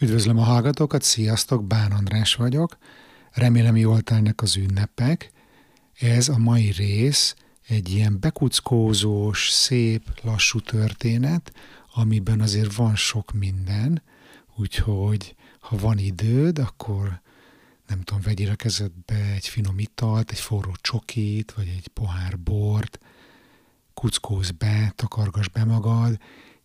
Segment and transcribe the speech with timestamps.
[0.00, 2.78] Üdvözlöm a hallgatókat, sziasztok, Bán András vagyok.
[3.30, 5.32] Remélem jól telnek az ünnepek.
[5.98, 7.34] Ez a mai rész
[7.68, 11.52] egy ilyen bekuckózós, szép, lassú történet,
[11.94, 14.02] amiben azért van sok minden,
[14.56, 17.20] úgyhogy ha van időd, akkor
[17.86, 22.98] nem tudom, vegyél a kezedbe egy finom italt, egy forró csokit, vagy egy pohár bort,
[23.94, 26.18] kuckóz be, takargass be magad,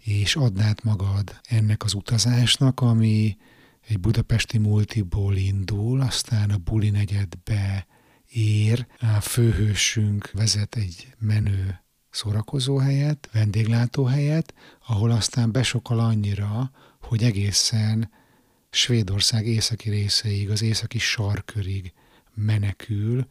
[0.04, 3.38] és adnád magad ennek az utazásnak, ami
[3.88, 7.88] egy budapesti multiból indul, aztán a buli negyedbe
[8.30, 14.54] ér, a főhősünk vezet egy menő szórakozóhelyet, vendéglátóhelyet,
[14.88, 18.12] ahol aztán besokal annyira, hogy egészen
[18.70, 21.94] Svédország északi részeig, az északi sarkörig
[22.34, 23.28] menekül,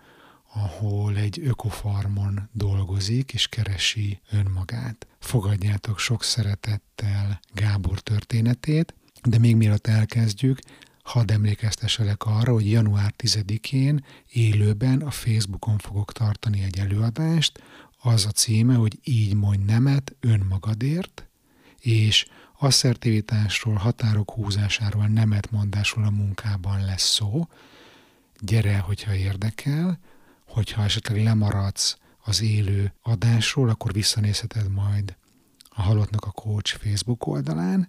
[0.55, 5.07] ahol egy ökofarmon dolgozik és keresi önmagát.
[5.23, 10.59] Fogadjátok sok szeretettel Gábor történetét, de még mielőtt elkezdjük,
[11.03, 17.63] hadd emlékeztesselek arra, hogy január 10-én élőben a Facebookon fogok tartani egy előadást,
[17.99, 21.27] az a címe, hogy így mondj nemet önmagadért,
[21.79, 22.27] és
[22.59, 27.49] asszertivitásról, határok húzásáról, nemet mondásról a munkában lesz szó.
[28.39, 29.99] Gyere, hogyha érdekel,
[30.47, 35.17] hogyha esetleg lemaradsz az élő adásról, akkor visszanézheted majd
[35.69, 37.89] a Halottnak a Coach Facebook oldalán,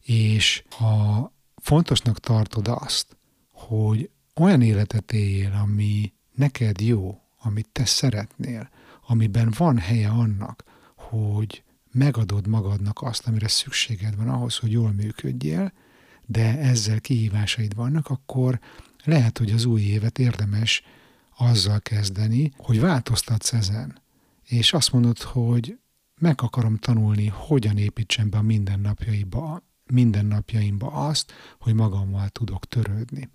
[0.00, 3.16] és ha fontosnak tartod azt,
[3.52, 8.70] hogy olyan életet éljél, ami neked jó, amit te szeretnél,
[9.06, 10.64] amiben van helye annak,
[10.96, 11.62] hogy
[11.92, 15.72] megadod magadnak azt, amire szükséged van ahhoz, hogy jól működjél,
[16.26, 18.60] de ezzel kihívásaid vannak, akkor
[19.04, 20.82] lehet, hogy az új évet érdemes
[21.38, 24.00] azzal kezdeni, hogy változtatsz ezen.
[24.44, 25.78] És azt mondod, hogy
[26.20, 33.28] meg akarom tanulni, hogyan építsem be a mindennapjaiba, mindennapjaimba azt, hogy magammal tudok törődni.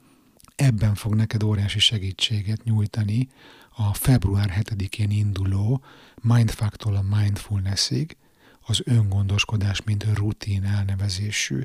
[0.56, 3.30] Ebben fog neked óriási segítséget nyújtani
[3.70, 5.84] a február 7-én induló
[6.22, 8.18] Mindfactól a Mindfulnessig,
[8.66, 11.62] az öngondoskodás, mint rutin elnevezésű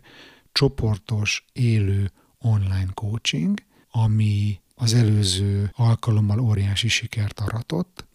[0.53, 3.59] csoportos, élő online coaching,
[3.91, 8.07] ami az előző alkalommal óriási sikert aratott.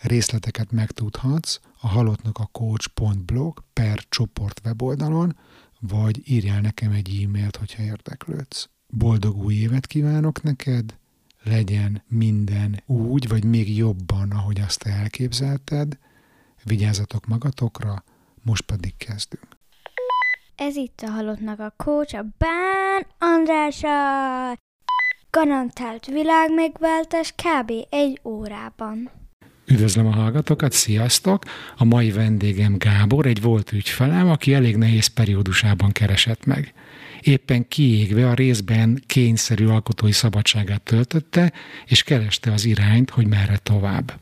[0.00, 5.36] Részleteket megtudhatsz a halottnak a coach.blog per csoport weboldalon,
[5.80, 8.68] vagy írjál nekem egy e-mailt, hogyha érdeklődsz.
[8.86, 10.96] Boldog új évet kívánok neked,
[11.42, 15.98] legyen minden úgy, vagy még jobban, ahogy azt elképzelted.
[16.64, 18.04] Vigyázzatok magatokra,
[18.42, 19.46] most pedig kezdünk.
[20.54, 24.66] Ez itt a halottnak a coach, a Bán Andrása.
[25.44, 27.72] Garantált világmegváltás kb.
[27.90, 29.10] egy órában.
[29.66, 31.44] Üdvözlöm a hallgatókat, sziasztok!
[31.76, 36.72] A mai vendégem Gábor, egy volt ügyfelem, aki elég nehéz periódusában keresett meg.
[37.20, 41.52] Éppen kiégve a részben kényszerű alkotói szabadságát töltötte,
[41.86, 44.12] és kereste az irányt, hogy merre tovább.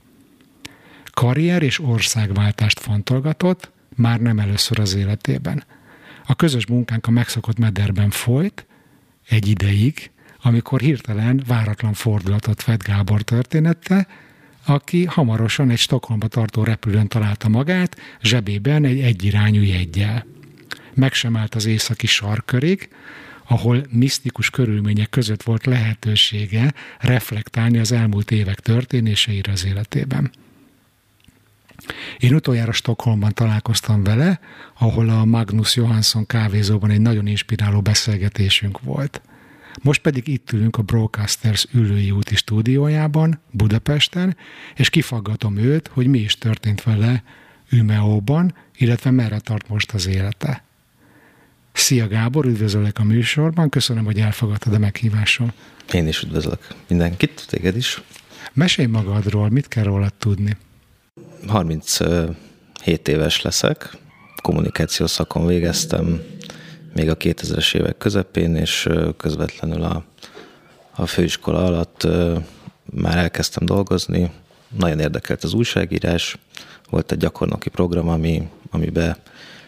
[1.13, 5.65] Karrier és országváltást fontolgatott, már nem először az életében.
[6.27, 8.67] A közös munkánk a megszokott mederben folyt,
[9.29, 10.11] egy ideig,
[10.47, 14.07] amikor hirtelen váratlan fordulatot vett Gábor története,
[14.65, 20.27] aki hamarosan egy Stockholmba tartó repülőn találta magát, zsebében egy egyirányú jeggyel.
[20.95, 22.89] Meg sem állt az északi sarkörig,
[23.47, 30.31] ahol misztikus körülmények között volt lehetősége reflektálni az elmúlt évek történéseire az életében.
[32.19, 34.41] Én utoljára Stockholmban találkoztam vele,
[34.79, 39.21] ahol a Magnus Johansson kávézóban egy nagyon inspiráló beszélgetésünk volt.
[39.83, 44.37] Most pedig itt ülünk a Broadcasters ülői úti stúdiójában, Budapesten,
[44.77, 47.23] és kifaggatom őt, hogy mi is történt vele
[47.71, 50.65] Ümeóban, illetve merre tart most az élete.
[51.73, 55.53] Szia Gábor, üdvözöllek a műsorban, köszönöm, hogy elfogadtad a meghívásom.
[55.93, 58.03] Én is üdvözlök mindenkit, téged is.
[58.53, 60.57] Mesélj magadról, mit kell rólad tudni?
[61.47, 62.37] 37
[63.09, 63.97] éves leszek,
[64.43, 66.21] kommunikációs szakon végeztem
[66.97, 70.05] még a 2000-es évek közepén, és közvetlenül a,
[70.95, 72.07] a főiskola alatt
[72.85, 74.31] már elkezdtem dolgozni.
[74.79, 76.39] Nagyon érdekelt az újságírás,
[76.91, 79.17] volt egy gyakornoki program, ami, amiben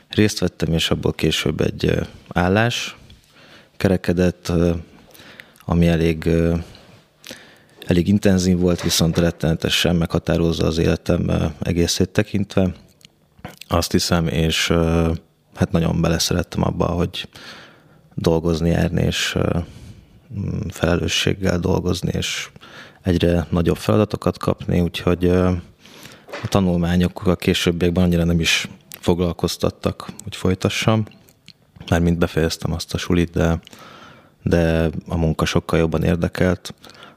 [0.09, 1.99] részt vettem, és abból később egy
[2.29, 2.97] állás
[3.77, 4.53] kerekedett,
[5.65, 6.31] ami elég
[7.87, 11.31] elég intenzív volt, viszont rettenetesen meghatározza az életem
[11.63, 12.75] egészét tekintve.
[13.69, 14.73] Azt hiszem, és
[15.59, 17.29] hát nagyon beleszerettem abba, hogy
[18.15, 19.39] dolgozni, járni, és
[20.69, 22.51] felelősséggel dolgozni, és
[23.03, 25.29] egyre nagyobb feladatokat kapni, úgyhogy
[26.43, 28.69] a tanulmányok a későbbiekben annyira nem is
[29.01, 31.05] foglalkoztattak, hogy folytassam.
[31.89, 33.61] Mármint befejeztem azt a sulit, de
[34.43, 36.75] de a munka sokkal jobban érdekelt.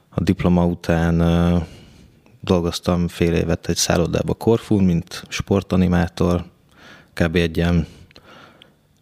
[0.08, 1.22] A diploma után
[2.40, 6.44] dolgoztam fél évet egy szállodába Korfún, mint sportanimátor,
[7.14, 7.36] kb.
[7.36, 7.86] egy ilyen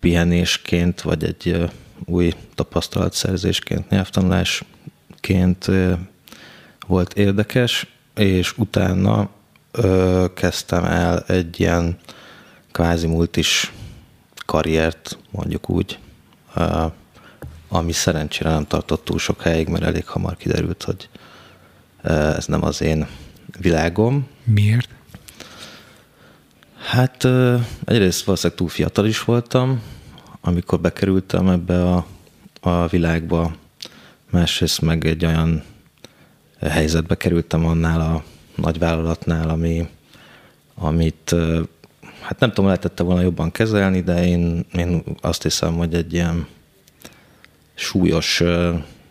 [0.01, 1.71] pihenésként, vagy egy
[2.05, 5.67] új tapasztalatszerzésként, nyelvtanulásként
[6.87, 9.31] volt érdekes, és utána
[10.35, 11.99] kezdtem el egy ilyen
[12.73, 13.73] kvázi multis
[14.47, 15.99] karriert, mondjuk úgy,
[17.69, 21.09] ami szerencsére nem tartott túl sok helyig, mert elég hamar kiderült, hogy
[22.37, 23.07] ez nem az én
[23.61, 24.29] világom.
[24.45, 24.89] Miért?
[26.81, 27.25] Hát
[27.85, 29.83] egyrészt valószínűleg túl fiatal is voltam,
[30.41, 32.07] amikor bekerültem ebbe a,
[32.61, 33.55] a világba,
[34.31, 35.63] másrészt meg egy olyan
[36.61, 38.23] helyzetbe kerültem annál a
[38.55, 39.89] nagyvállalatnál, ami,
[40.75, 41.35] amit
[42.21, 46.47] hát nem tudom, lehetette volna jobban kezelni, de én, én azt hiszem, hogy egy ilyen
[47.75, 48.43] súlyos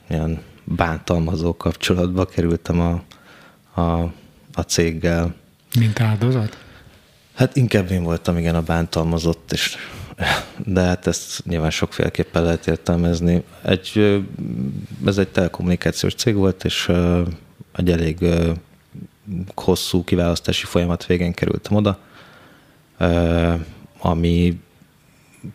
[0.09, 3.03] ilyen bántalmazó kapcsolatba kerültem a,
[3.81, 4.13] a,
[4.53, 5.35] a céggel.
[5.79, 6.67] Mint áldozat?
[7.39, 9.77] Hát inkább én voltam igen a bántalmazott, és,
[10.65, 13.43] de hát ezt nyilván sokféleképpen lehet értelmezni.
[13.61, 14.19] Egy,
[15.05, 16.91] ez egy telekommunikációs cég volt, és
[17.75, 18.25] egy elég
[19.55, 21.99] hosszú kiválasztási folyamat végén kerültem oda,
[23.99, 24.59] ami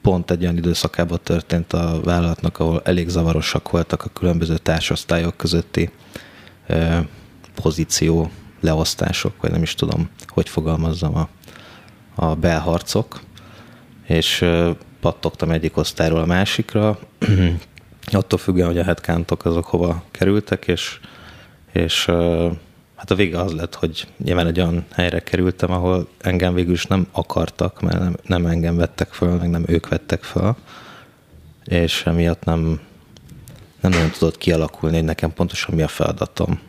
[0.02, 5.90] pont egy olyan időszakában történt a vállalatnak, ahol elég zavarosak voltak a különböző társosztályok közötti
[7.54, 8.30] pozíció
[8.60, 11.28] leosztások, vagy nem is tudom, hogy fogalmazzam a,
[12.14, 13.20] a belharcok,
[14.06, 14.44] és
[15.00, 16.98] pattogtam egyik osztályról a másikra,
[18.12, 21.00] attól függően, hogy a headcountok azok hova kerültek, és,
[21.72, 22.04] és
[22.96, 26.86] hát a vége az lett, hogy nyilván egy olyan helyre kerültem, ahol engem végül is
[26.86, 30.56] nem akartak, mert nem, nem engem vettek föl, meg nem ők vettek föl,
[31.64, 32.80] és emiatt nem,
[33.80, 36.60] nem nagyon tudott kialakulni, hogy nekem pontosan mi a feladatom.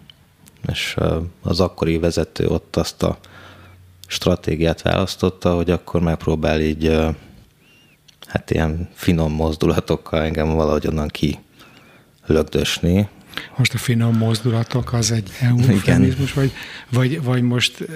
[0.68, 0.98] És
[1.42, 3.18] az akkori vezető ott azt a
[4.08, 6.98] stratégiát választotta, hogy akkor megpróbál így
[8.28, 11.40] hát ilyen finom mozdulatokkal engem valahogy onnan ki
[12.26, 13.10] lögdösni,
[13.58, 16.52] most a finom mozdulatok az egy eufemizmus, vagy,
[16.90, 17.88] vagy, vagy most,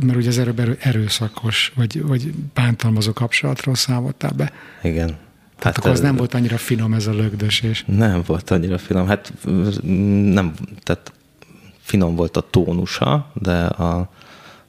[0.00, 4.52] mert ugye az erő, erőszakos, vagy, vagy bántalmazó kapcsolatról számottál be.
[4.82, 5.06] Igen.
[5.06, 7.84] Tehát hát akkor az nem volt annyira finom ez a lögdösés.
[7.86, 9.06] Nem volt annyira finom.
[9.06, 9.32] Hát
[10.32, 11.12] nem, tehát
[11.80, 14.10] finom volt a tónusa, de a,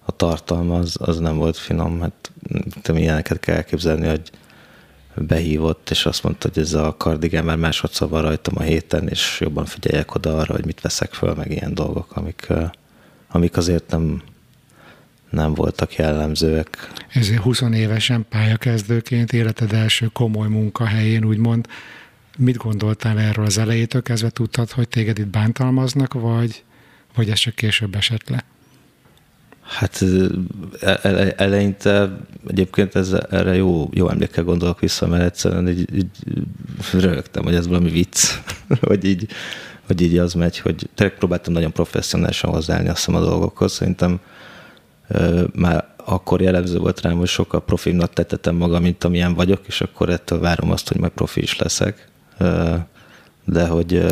[0.10, 2.02] a tartalma az, az nem volt finom.
[2.02, 2.32] Hát
[2.82, 4.32] te ilyeneket kell elképzelni, hogy
[5.16, 9.38] behívott, és azt mondta, hogy ez a kardigán már másodszor van rajtam a héten, és
[9.40, 12.48] jobban figyeljek oda arra, hogy mit veszek föl, meg ilyen dolgok, amik,
[13.28, 14.22] amik azért nem,
[15.30, 16.92] nem voltak jellemzőek.
[17.14, 21.68] Ezért 20 évesen pályakezdőként életed első komoly munkahelyén úgymond
[22.38, 24.30] mit gondoltál erről az elejétől kezdve?
[24.30, 26.64] Tudtad, hogy téged itt bántalmaznak, vagy,
[27.16, 28.44] vagy ez csak később esett le?
[29.70, 30.04] Hát
[31.36, 32.10] eleinte
[32.48, 36.10] egyébként ez, erre jó, jó emlékkel gondolok vissza, mert egyszerűen így, így
[36.92, 38.40] rögtem, hogy ez valami vicc,
[38.82, 39.28] hogy így,
[39.88, 43.72] hogy így az megy, hogy tényleg próbáltam nagyon professzionálisan hozzáállni azt hiszem a dolgokhoz.
[43.72, 44.20] Szerintem
[45.56, 50.10] már akkor jellemző volt rám, hogy sokkal profilnak tettetem magam, mint amilyen vagyok, és akkor
[50.10, 52.08] ettől várom azt, hogy meg profi is leszek.
[53.46, 54.06] De hogy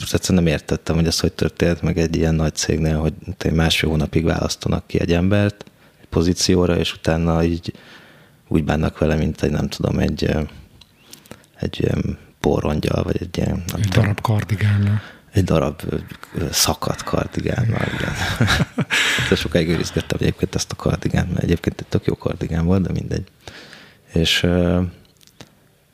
[0.00, 4.24] egyszerűen nem értettem, hogy ez hogy történt meg egy ilyen nagy cégnél, hogy másfél hónapig
[4.24, 5.64] választanak ki egy embert
[6.00, 7.74] egy pozícióra, és utána így
[8.48, 10.36] úgy bánnak vele, mint egy nem tudom, egy,
[11.58, 13.62] egy ilyen porrongyal, vagy egy ilyen...
[13.66, 15.00] egy tudom, darab kardigánnal.
[15.32, 15.82] Egy darab
[16.50, 18.12] szakadt kardigánnal, igen.
[19.28, 22.92] de sokáig őrizgettem egyébként ezt a kardigán, mert egyébként egy tök jó kardigán volt, de
[22.92, 23.24] mindegy.
[24.12, 24.46] És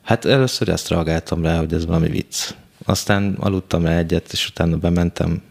[0.03, 2.53] hát először ezt reagáltam rá, hogy ez valami vicc.
[2.91, 5.41] Aztán aludtam rá egyet, és utána bementem,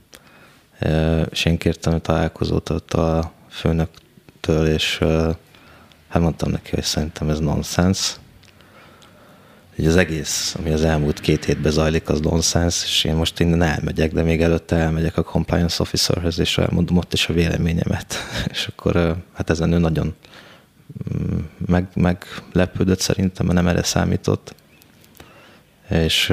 [1.31, 4.99] és én kértem a találkozót ott a főnöktől, és
[6.09, 8.17] hát mondtam neki, hogy szerintem ez nonsens.
[9.77, 13.63] Hogy az egész, ami az elmúlt két hétben zajlik, az nonsens, és én most innen
[13.63, 18.15] elmegyek, de még előtte elmegyek a compliance officerhez, és elmondom ott is a véleményemet.
[18.53, 20.15] és akkor hát ezen ő nagyon
[21.15, 24.55] mm, meg, meglepődött szerintem, mert nem erre számított.
[25.89, 26.33] És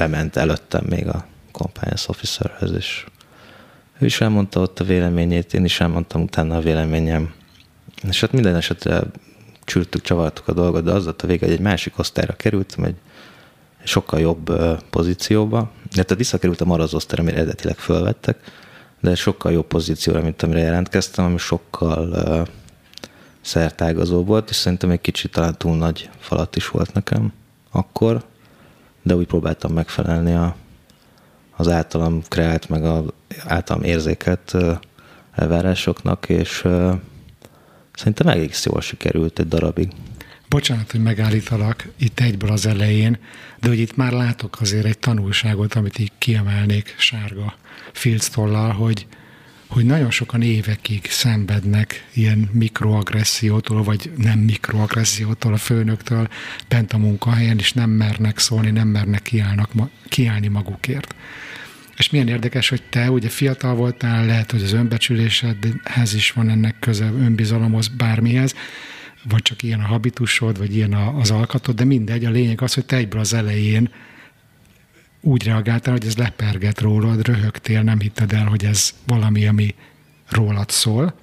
[0.00, 3.04] bement előttem még a compliance officerhez, és
[3.98, 7.32] ő is elmondta ott a véleményét, én is elmondtam utána a véleményem.
[8.08, 9.02] És hát minden esetre
[9.64, 12.94] csültük, csavartuk a dolgot, de az a vége, hogy egy másik osztályra kerültem, egy
[13.84, 14.52] sokkal jobb
[14.90, 15.70] pozícióba.
[15.90, 18.38] Tehát visszakerültem arra az osztályra, amire eredetileg fölvettek,
[19.00, 22.46] de sokkal jobb pozícióra, mint amire jelentkeztem, ami sokkal uh,
[23.40, 27.32] szertágazó volt, és szerintem egy kicsit talán túl nagy falat is volt nekem
[27.70, 28.24] akkor,
[29.02, 30.56] de úgy próbáltam megfelelni a,
[31.56, 33.04] az általam kreált, meg az
[33.44, 34.56] általam érzékelt
[35.34, 36.66] elvárásoknak, és
[37.94, 39.88] szerintem egész jól sikerült egy darabig.
[40.48, 43.18] Bocsánat, hogy megállítalak itt egyből az elején,
[43.60, 47.54] de hogy itt már látok azért egy tanulságot, amit így kiemelnék sárga
[47.92, 49.06] filctollal, hogy,
[49.70, 56.28] hogy nagyon sokan évekig szenvednek ilyen mikroagressziótól, vagy nem mikroagressziótól a főnöktől
[56.68, 59.70] bent a munkahelyen, és nem mernek szólni, nem mernek kiállnak,
[60.08, 61.14] kiállni magukért.
[61.96, 66.78] És milyen érdekes, hogy te ugye fiatal voltál, lehet, hogy az önbecsülésedhez is van ennek
[66.78, 68.54] köze, önbizalomhoz, bármihez,
[69.24, 72.84] vagy csak ilyen a habitusod, vagy ilyen az alkatod, de mindegy, a lényeg az, hogy
[72.84, 73.90] te egyből az elején
[75.20, 79.74] úgy reagáltál, hogy ez leperget rólad, röhögtél, nem hitted el, hogy ez valami, ami
[80.28, 81.14] rólad szól,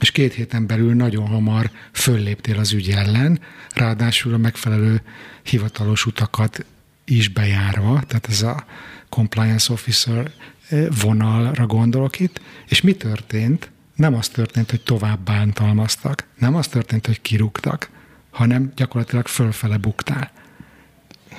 [0.00, 3.40] és két héten belül nagyon hamar fölléptél az ügy ellen,
[3.74, 5.02] ráadásul a megfelelő
[5.42, 6.64] hivatalos utakat
[7.04, 8.64] is bejárva, tehát ez a
[9.08, 10.30] compliance officer
[10.68, 13.70] eh, vonalra gondolok itt, és mi történt?
[13.94, 17.90] Nem az történt, hogy tovább bántalmaztak, nem az történt, hogy kirúgtak,
[18.30, 20.30] hanem gyakorlatilag fölfele buktál.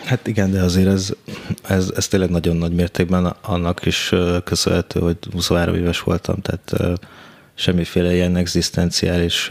[0.05, 1.13] Hát igen, de azért ez,
[1.67, 7.00] ez, ez tényleg nagyon nagy mértékben annak is köszönhető, hogy 23 éves voltam, tehát
[7.55, 9.50] semmiféle ilyen egzisztenciális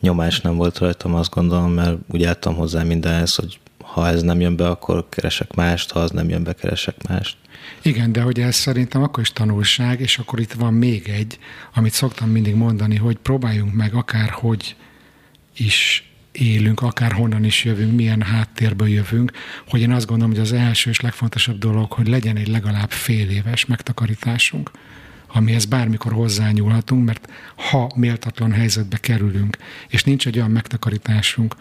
[0.00, 4.40] nyomás nem volt rajtam, azt gondolom, mert úgy álltam hozzá mindenhez, hogy ha ez nem
[4.40, 7.36] jön be, akkor keresek mást, ha az nem jön be, keresek mást.
[7.82, 11.38] Igen, de hogy ez szerintem akkor is tanulság, és akkor itt van még egy,
[11.74, 14.76] amit szoktam mindig mondani, hogy próbáljunk meg akárhogy
[15.56, 16.07] is
[16.40, 19.32] élünk, akár honnan is jövünk, milyen háttérből jövünk,
[19.68, 23.30] hogy én azt gondolom, hogy az első és legfontosabb dolog, hogy legyen egy legalább fél
[23.30, 24.70] éves megtakarításunk,
[25.32, 27.28] amihez bármikor hozzányúlhatunk, mert
[27.70, 29.56] ha méltatlan helyzetbe kerülünk,
[29.88, 31.54] és nincs egy olyan megtakarításunk,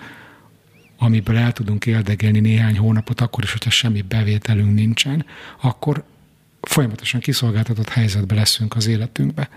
[0.97, 5.25] amiből el tudunk éldegelni néhány hónapot, akkor is, hogyha semmi bevételünk nincsen,
[5.61, 6.03] akkor
[6.61, 9.49] folyamatosan kiszolgáltatott helyzetbe leszünk az életünkbe.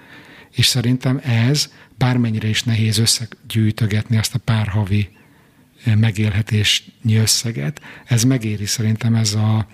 [0.51, 5.09] És szerintem ez bármennyire is nehéz összegyűjtögetni azt a pár havi
[5.85, 9.67] eh, megélhetésnyi összeget, ez megéri szerintem ez, a,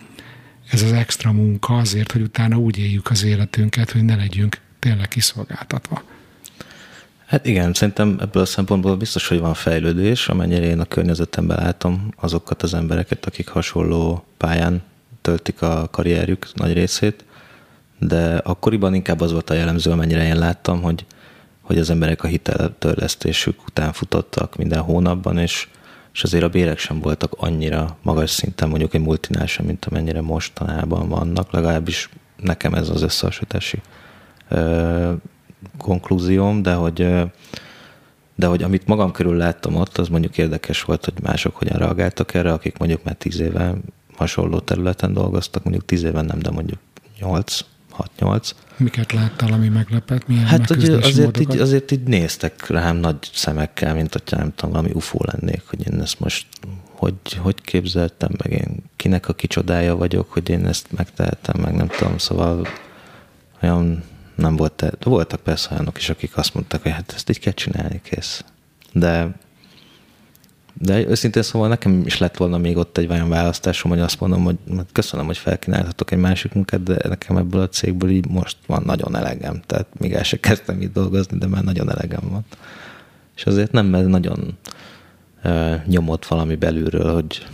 [0.71, 5.09] ez az extra munka azért, hogy utána úgy éljük az életünket, hogy ne legyünk tényleg
[5.09, 6.03] kiszolgáltatva.
[7.27, 12.13] Hát igen, szerintem ebből a szempontból biztos, hogy van fejlődés, amennyire én a környezetemben látom
[12.17, 14.83] azokat az embereket, akik hasonló pályán
[15.23, 17.25] töltik a karrierjük nagy részét,
[17.99, 21.05] de akkoriban inkább az volt a jellemző, amennyire én láttam, hogy,
[21.67, 25.69] hogy az emberek a hiteltörlesztésük után futottak minden hónapban, és,
[26.13, 30.21] és azért a bérek sem voltak annyira magas szinten mondjuk egy multinál sem, mint amennyire
[30.21, 33.81] mostanában vannak, legalábbis nekem ez az összehasonlítási
[35.79, 37.09] konklúzióm, de hogy,
[38.35, 42.35] de hogy amit magam körül láttam ott, az mondjuk érdekes volt, hogy mások hogyan reagáltak
[42.35, 43.75] erre, akik mondjuk már tíz éve
[44.17, 46.79] hasonló területen dolgoztak, mondjuk tíz éven nem, de mondjuk
[47.21, 47.61] nyolc,
[48.19, 48.51] 6-8.
[48.77, 50.27] Miket láttál, ami meglepett?
[50.27, 54.71] Milyen hát hogy azért így, azért így néztek rám nagy szemekkel, mint hogyha nem tudom,
[54.71, 56.47] valami ufó lennék, hogy én ezt most
[56.97, 61.89] hogy, hogy képzeltem meg, én kinek a kicsodája vagyok, hogy én ezt megtehetem, meg nem
[61.89, 62.67] tudom, szóval
[63.63, 64.03] olyan
[64.35, 68.01] nem volt, voltak persze olyanok is, akik azt mondták, hogy hát ezt így kell csinálni,
[68.05, 68.45] kész.
[68.93, 69.29] De
[70.79, 74.45] de őszintén szóval nekem is lett volna még ott egy olyan választásom, hogy azt mondom,
[74.45, 74.57] hogy
[74.93, 79.17] köszönöm, hogy felkínáltatok egy másik munkát, de nekem ebből a cégből így most van nagyon
[79.17, 79.61] elegem.
[79.67, 82.45] Tehát még el se kezdtem itt dolgozni, de már nagyon elegem van.
[83.37, 84.59] És azért nem, mert nagyon
[85.43, 87.47] e, nyomott valami belülről, hogy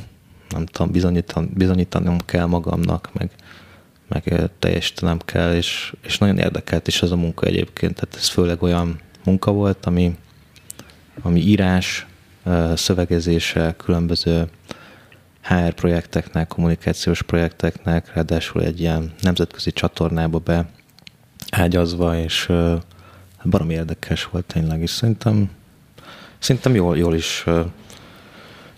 [0.48, 3.30] nem tudom, bizonyítan, bizonyítanom kell magamnak, meg,
[4.08, 7.94] meg teljesítenem kell, és, és nagyon érdekelt is ez a munka egyébként.
[7.94, 10.16] Tehát ez főleg olyan munka volt, ami,
[11.22, 12.06] ami írás,
[12.75, 14.49] szövegezése különböző
[15.42, 20.68] HR projekteknek, kommunikációs projekteknek, ráadásul egy ilyen nemzetközi csatornába be
[21.50, 22.52] ágyazva, és
[23.44, 25.50] barom érdekes volt tényleg, és szerintem,
[26.38, 27.44] szerintem jól, jól, is,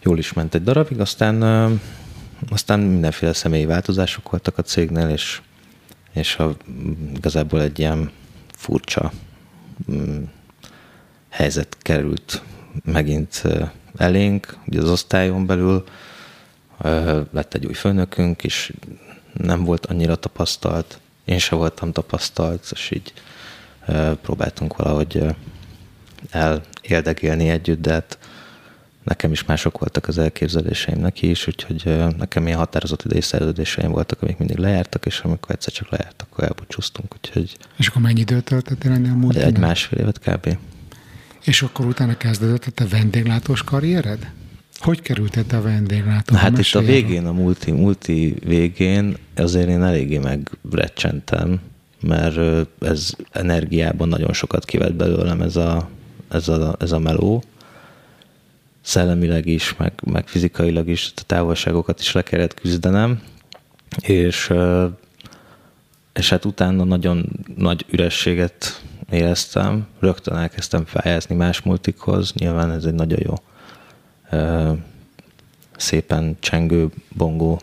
[0.02, 1.42] jól is ment egy darabig, aztán,
[2.50, 5.40] aztán mindenféle személyi változások voltak a cégnél, és,
[6.12, 6.56] és a,
[7.14, 8.10] igazából egy ilyen
[8.52, 9.12] furcsa
[9.92, 10.22] mm,
[11.28, 12.42] helyzet került
[12.84, 13.42] megint
[13.96, 15.84] elénk, ugye az osztályon belül
[17.30, 18.72] lett egy új főnökünk, és
[19.32, 23.12] nem volt annyira tapasztalt, én sem voltam tapasztalt, és így
[24.22, 25.24] próbáltunk valahogy
[26.30, 28.18] eléldegélni együtt, de hát
[29.02, 34.22] nekem is mások voltak az elképzeléseim neki is, úgyhogy nekem ilyen határozott idei szerződéseim voltak,
[34.22, 37.14] amik mindig lejártak, és amikor egyszer csak lejárt, akkor elbúcsúztunk.
[37.14, 39.36] Úgyhogy és akkor mennyi időt töltöttél ennél múlt?
[39.36, 40.56] Egy másfél évet kb.
[41.44, 44.30] És akkor utána kezdődött a te vendéglátós karriered?
[44.78, 46.40] Hogy kerültél te a vendéglátóba?
[46.40, 51.60] Hát itt a végén, a multi, multi végén azért én eléggé megrecsentem,
[52.00, 55.88] mert ez energiában nagyon sokat kivett belőlem ez a,
[56.28, 57.42] ez a, ez a meló.
[58.80, 63.22] Szellemileg is, meg, meg fizikailag is, a távolságokat is le kellett küzdenem,
[64.00, 64.52] és,
[66.12, 68.82] és hát utána nagyon nagy ürességet
[69.14, 73.34] éreztem, rögtön elkezdtem fájázni más multikhoz, nyilván ez egy nagyon jó
[75.76, 77.60] szépen csengő, bongó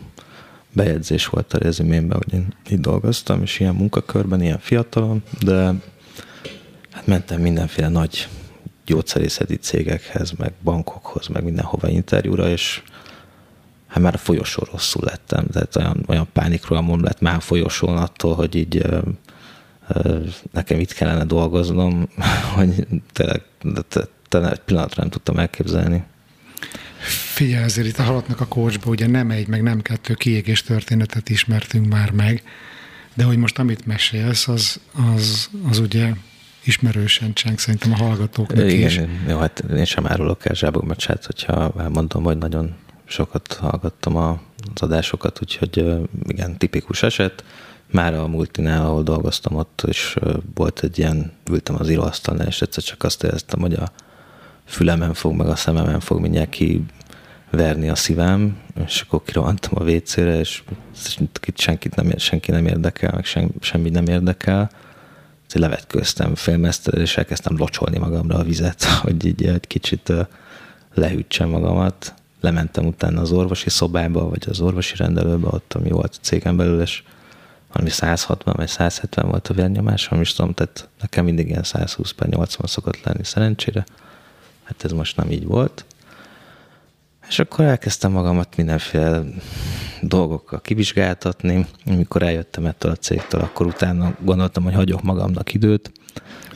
[0.72, 5.74] bejegyzés volt a rezümémben, hogy én itt dolgoztam, és ilyen munkakörben, ilyen fiatalon, de
[6.90, 8.28] hát mentem mindenféle nagy
[8.86, 12.82] gyógyszerészeti cégekhez, meg bankokhoz, meg mindenhova interjúra, és
[13.86, 18.34] hát már a folyosó rosszul lettem, tehát olyan, olyan pánikrohamom lett már a folyosón attól,
[18.34, 18.86] hogy így
[20.52, 22.08] nekem itt kellene dolgoznom,
[22.54, 23.42] hogy tényleg
[24.32, 26.04] egy pillanatra nem tudtam elképzelni.
[27.34, 31.28] Figyelj, azért itt a halottnak a kocsba ugye nem egy, meg nem kettő kiégés történetet
[31.28, 32.42] ismertünk már meg,
[33.14, 34.80] de hogy most amit mesélsz, az,
[35.14, 36.12] az, az ugye
[36.64, 39.00] ismerősen cseng szerintem a hallgatóknak Igen, is.
[39.28, 42.74] Jó, hát én sem árulok el zsábogmacsát, hogyha elmondom, hogy nagyon
[43.04, 44.36] sokat hallgattam az
[44.74, 45.84] adásokat, úgyhogy
[46.26, 47.44] igen, tipikus eset.
[47.92, 50.16] Már a multinál, ahol dolgoztam, ott is
[50.54, 53.92] volt egy ilyen, ültem az íróasztalnál, és egyszer csak azt éreztem, hogy a
[54.64, 56.84] fülemen fog, meg a szememen fog mindjárt ki
[57.50, 58.56] verni a szívem,
[58.86, 60.62] és akkor kirohantam a WC-re, és
[61.54, 64.70] senkit nem, senki nem érdekel, meg sem, semmi nem érdekel.
[65.54, 70.12] Levetkőztem félmesztel, és elkezdtem locsolni magamra a vizet, hogy így egy kicsit
[70.94, 72.14] lehűtsem magamat.
[72.40, 76.80] Lementem utána az orvosi szobába, vagy az orvosi rendelőbe, ott, ami volt a cégem belül,
[76.80, 77.02] és
[77.72, 82.28] valami 160 vagy 170 volt a vérnyomásom, is tudom, tehát nekem mindig ilyen 120 per
[82.28, 83.84] 80 szokott lenni szerencsére.
[84.62, 85.84] Hát ez most nem így volt.
[87.28, 89.22] És akkor elkezdtem magamat mindenféle
[90.00, 91.66] dolgokkal kivizsgáltatni.
[91.86, 95.92] Amikor eljöttem ettől a cégtől, akkor utána gondoltam, hogy hagyok magamnak időt.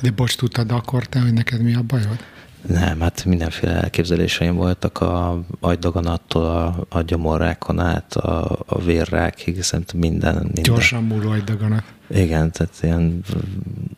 [0.03, 2.19] De bocs, tudtad akkor te, hogy neked mi a bajod?
[2.67, 9.99] Nem, hát mindenféle elképzeléseim voltak a agydaganattól, a, a gyomorrákon át, a, a vérrákig, szerintem
[9.99, 10.63] minden, minden.
[10.63, 11.83] Gyorsan múló agydaganat.
[12.09, 13.25] Igen, tehát ilyen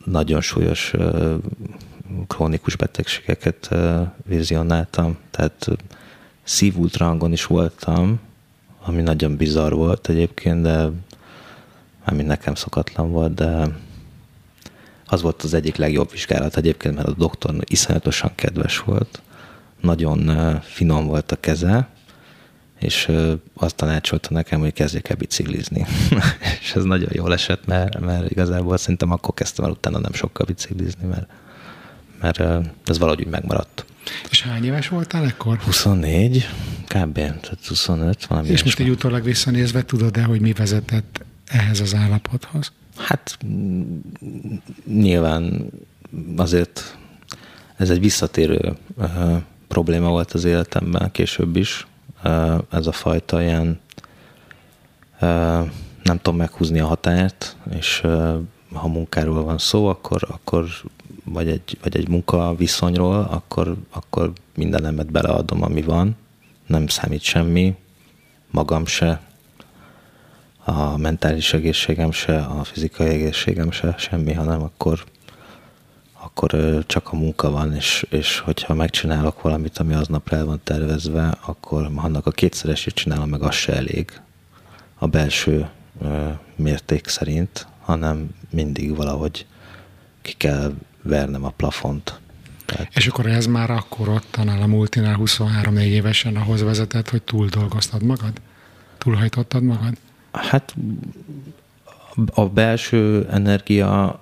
[0.04, 0.92] nagyon súlyos
[2.26, 3.74] krónikus betegségeket
[4.24, 5.68] vizionáltam, tehát
[6.42, 8.20] szívultrangon is voltam,
[8.85, 10.90] ami nagyon bizarr volt egyébként, de
[12.04, 13.68] ami nekem szokatlan volt, de
[15.08, 19.22] az volt az egyik legjobb vizsgálat egyébként, mert a doktor iszonyatosan kedves volt,
[19.80, 21.88] nagyon finom volt a keze,
[22.78, 23.10] és
[23.54, 25.86] azt tanácsolta nekem, hogy kezdjek el biciklizni.
[26.60, 30.46] és ez nagyon jól esett, mert, mert igazából szerintem akkor kezdtem el utána nem sokkal
[30.46, 31.28] biciklizni, mert,
[32.20, 33.84] mert ez valahogy úgy megmaradt.
[34.30, 35.58] És hány éves voltál ekkor?
[35.58, 36.48] 24,
[36.86, 37.14] kb.
[37.14, 42.72] Tehát 25, valami És most egy utólag visszanézve tudod-e, hogy mi vezetett ehhez az állapothoz?
[42.98, 43.38] Hát
[44.87, 45.70] nyilván
[46.37, 46.98] azért
[47.76, 49.37] ez egy visszatérő uh,
[49.68, 51.87] probléma volt az életemben később is.
[52.24, 53.80] Uh, ez a fajta ilyen
[55.20, 55.68] uh,
[56.02, 58.00] nem tudom meghúzni a határt, és
[58.72, 60.66] ha munkáról van szó, akkor, akkor
[61.24, 66.16] vagy egy, vagy egy munkaviszonyról, akkor, akkor mindenemet beleadom, ami van,
[66.66, 67.74] nem számít semmi,
[68.50, 69.20] magam se,
[70.68, 75.04] a mentális egészségem se, a fizikai egészségem se, semmi, hanem akkor,
[76.12, 81.35] akkor csak a munka van, és, és hogyha megcsinálok valamit, ami aznap el van tervezve,
[81.40, 84.20] akkor annak a kétszeresét csinálom, meg az se elég
[84.98, 85.68] a belső
[86.57, 89.46] mérték szerint, hanem mindig valahogy
[90.22, 92.20] ki kell vernem a plafont.
[92.66, 92.88] Tehát...
[92.94, 97.46] És akkor ez már akkor ott annál a multinál 23-4 évesen ahhoz vezetett, hogy túl
[97.46, 98.33] dolgoztad magad?
[98.98, 99.98] Túlhajtottad magad?
[100.42, 100.74] Hát
[102.35, 104.20] a belső energia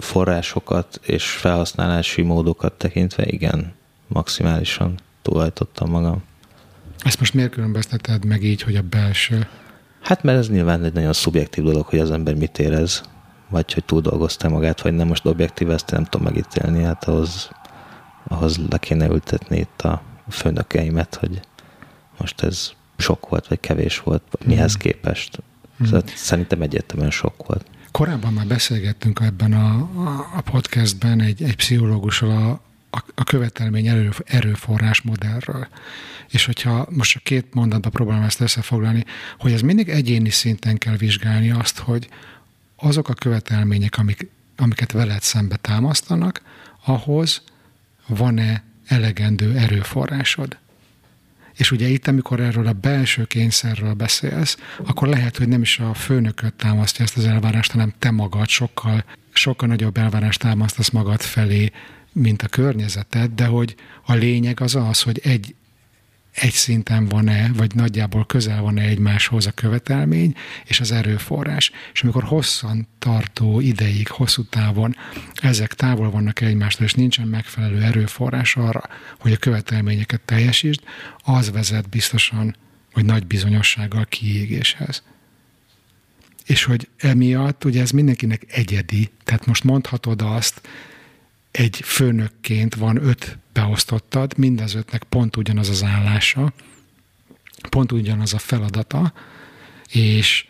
[0.00, 3.74] forrásokat és felhasználási módokat tekintve igen,
[4.06, 6.22] maximálisan túlhajtottam magam.
[6.98, 9.48] Ezt most miért különbözteted meg így, hogy a belső?
[10.00, 13.02] Hát mert ez nyilván egy nagyon szubjektív dolog, hogy az ember mit érez
[13.48, 17.50] vagy hogy túl dolgozta magát, vagy nem most objektív, ezt nem tudom megítélni, hát ahhoz,
[18.28, 21.40] ahhoz le kéne ültetni itt a főnökeimet, hogy
[22.18, 24.80] most ez sok volt, vagy kevés volt, mihez hmm.
[24.80, 25.42] képest.
[25.76, 25.86] Hmm.
[25.86, 27.66] Szóval szerintem egyértelműen sok volt.
[27.90, 29.90] Korábban már beszélgettünk ebben a,
[30.36, 32.50] a podcastben egy, egy pszichológussal a,
[32.96, 35.68] a, a követelmény erő, erőforrás modellről.
[36.28, 39.04] És hogyha most csak két mondatban próbálom ezt összefoglalni,
[39.38, 42.08] hogy ez mindig egyéni szinten kell vizsgálni azt, hogy,
[42.76, 46.42] azok a követelmények, amik, amiket veled szembe támasztanak,
[46.84, 47.42] ahhoz
[48.06, 50.56] van-e elegendő erőforrásod?
[51.56, 55.94] És ugye itt, amikor erről a belső kényszerről beszélsz, akkor lehet, hogy nem is a
[55.94, 58.48] főnököt támasztja ezt az elvárást, hanem te magad.
[58.48, 61.70] Sokkal, sokkal nagyobb elvárást támasztasz magad felé,
[62.12, 65.54] mint a környezeted, de hogy a lényeg az az, hogy egy,
[66.36, 71.70] egy szinten van-e, vagy nagyjából közel van-e egymáshoz a követelmény és az erőforrás.
[71.92, 74.96] És amikor hosszan tartó ideig, hosszú távon
[75.34, 78.82] ezek távol vannak egymástól, és nincsen megfelelő erőforrás arra,
[79.18, 80.80] hogy a követelményeket teljesítsd,
[81.24, 82.56] az vezet biztosan,
[82.92, 85.02] vagy nagy bizonyossággal kiégéshez.
[86.46, 90.68] És hogy emiatt, ugye ez mindenkinek egyedi, tehát most mondhatod azt,
[91.56, 96.52] egy főnökként van öt beosztottad, mind az ötnek pont ugyanaz az állása,
[97.68, 99.12] pont ugyanaz a feladata,
[99.88, 100.46] és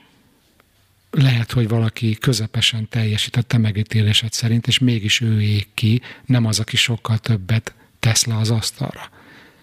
[1.10, 6.44] lehet, hogy valaki közepesen teljesít a te megítélésed szerint, és mégis ő ég ki, nem
[6.44, 9.10] az, aki sokkal többet tesz le az asztalra.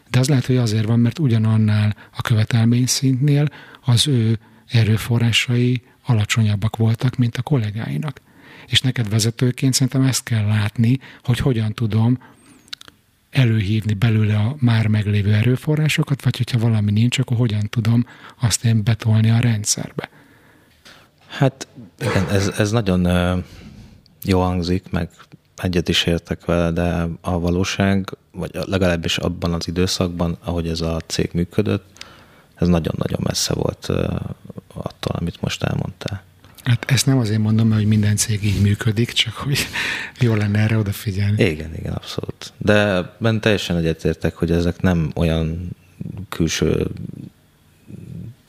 [0.10, 3.49] De az lehet, hogy azért van, mert ugyanannál a követelmény szintnél
[3.82, 8.21] az ő erőforrásai alacsonyabbak voltak, mint a kollégáinak.
[8.67, 12.17] És neked vezetőként szerintem ezt kell látni, hogy hogyan tudom
[13.30, 18.06] előhívni belőle a már meglévő erőforrásokat, vagy hogyha valami nincs, akkor hogyan tudom
[18.41, 20.10] azt én betolni a rendszerbe.
[21.28, 21.67] Hát
[21.99, 23.08] igen, ez, ez nagyon
[24.23, 25.10] jó hangzik, meg
[25.58, 30.99] egyet is értek vele, de a valóság, vagy legalábbis abban az időszakban, ahogy ez a
[31.08, 31.86] cég működött,
[32.56, 33.88] ez nagyon-nagyon messze volt
[34.73, 36.23] attól, amit most elmondtál.
[36.63, 39.67] Hát ezt nem azért mondom, hogy minden cég így működik, csak hogy
[40.19, 41.43] jó lenne erre odafigyelni.
[41.43, 42.54] Igen, igen, abszolút.
[42.58, 45.69] De ben teljesen egyetértek, hogy ezek nem olyan
[46.30, 46.88] külső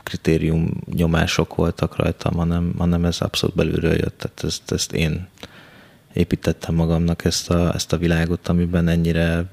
[0.03, 4.19] kritérium nyomások voltak rajtam, hanem, hanem ez abszolút belülről jött.
[4.19, 5.29] Tehát ezt, ezt én
[6.13, 9.45] építettem magamnak ezt a, ezt a világot, amiben ennyire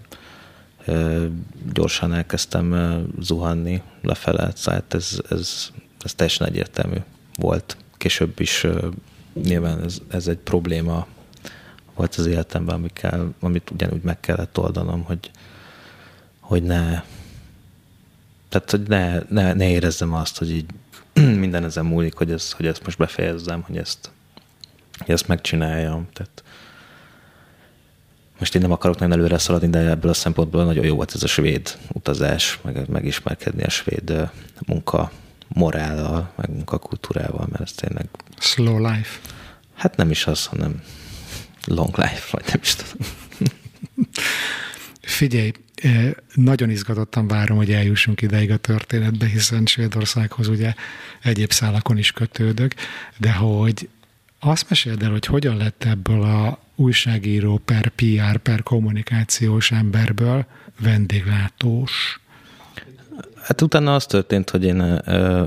[0.86, 1.26] ö,
[1.74, 4.54] gyorsan elkezdtem ö, zuhanni lefele.
[4.64, 5.70] Tehát ez, ez,
[6.04, 6.98] ez teljesen egyértelmű
[7.36, 8.68] volt később is
[9.34, 11.08] nyilván ez, ez egy probléma
[11.96, 15.32] volt az életemben, amikkel, amit ugyanúgy meg kellett oldanom, hogy,
[16.40, 17.04] hogy ne
[18.50, 20.66] tehát, hogy ne, ne, ne érezzem azt, hogy így
[21.44, 24.12] minden ezen múlik, hogy, ez, hogy ezt most befejezzem, hogy ezt,
[24.98, 26.08] hogy ezt megcsináljam.
[26.14, 26.44] Tehát
[28.40, 31.24] most én nem akarok nagyon előre szaladni, de ebből a szempontból nagyon jó volt ez
[31.24, 34.30] a svéd utazás, meg, megismerkedni a svéd
[34.66, 35.12] munka
[35.54, 38.06] morállal, meg munkakultúrával, mert ez tényleg...
[38.40, 39.20] Slow life.
[39.76, 40.82] Hát nem is az, hanem
[41.66, 43.08] long life, vagy nem is tudom.
[45.02, 45.52] Figyelj,
[46.34, 50.74] nagyon izgatottan várom, hogy eljussunk ideig a történetbe, hiszen Svédországhoz ugye
[51.22, 52.74] egyéb szálakon is kötődök,
[53.18, 53.90] de hogy
[54.40, 60.46] azt meséld el, hogy hogyan lett ebből a újságíró per PR per kommunikációs emberből
[60.80, 62.21] vendéglátós
[63.42, 64.80] Hát utána az történt, hogy én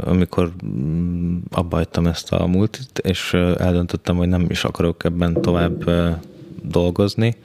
[0.04, 5.90] amikor mm, abba hagytam ezt a multit, és eldöntöttem, hogy nem is akarok ebben tovább
[6.62, 7.37] dolgozni,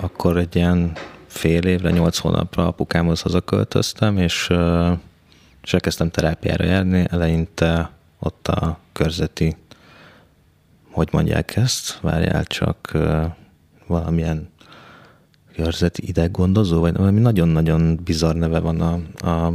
[0.00, 0.92] akkor egy ilyen
[1.26, 4.48] fél évre, nyolc hónapra apukámhoz hazaköltöztem, és,
[5.62, 7.06] és elkezdtem terápiára járni.
[7.10, 9.56] Eleinte ott a körzeti,
[10.90, 12.98] hogy mondják ezt, várjál csak,
[13.86, 14.48] valamilyen
[15.62, 19.52] körzeti ideggondozó, vagy valami nagyon-nagyon bizarr neve van a, a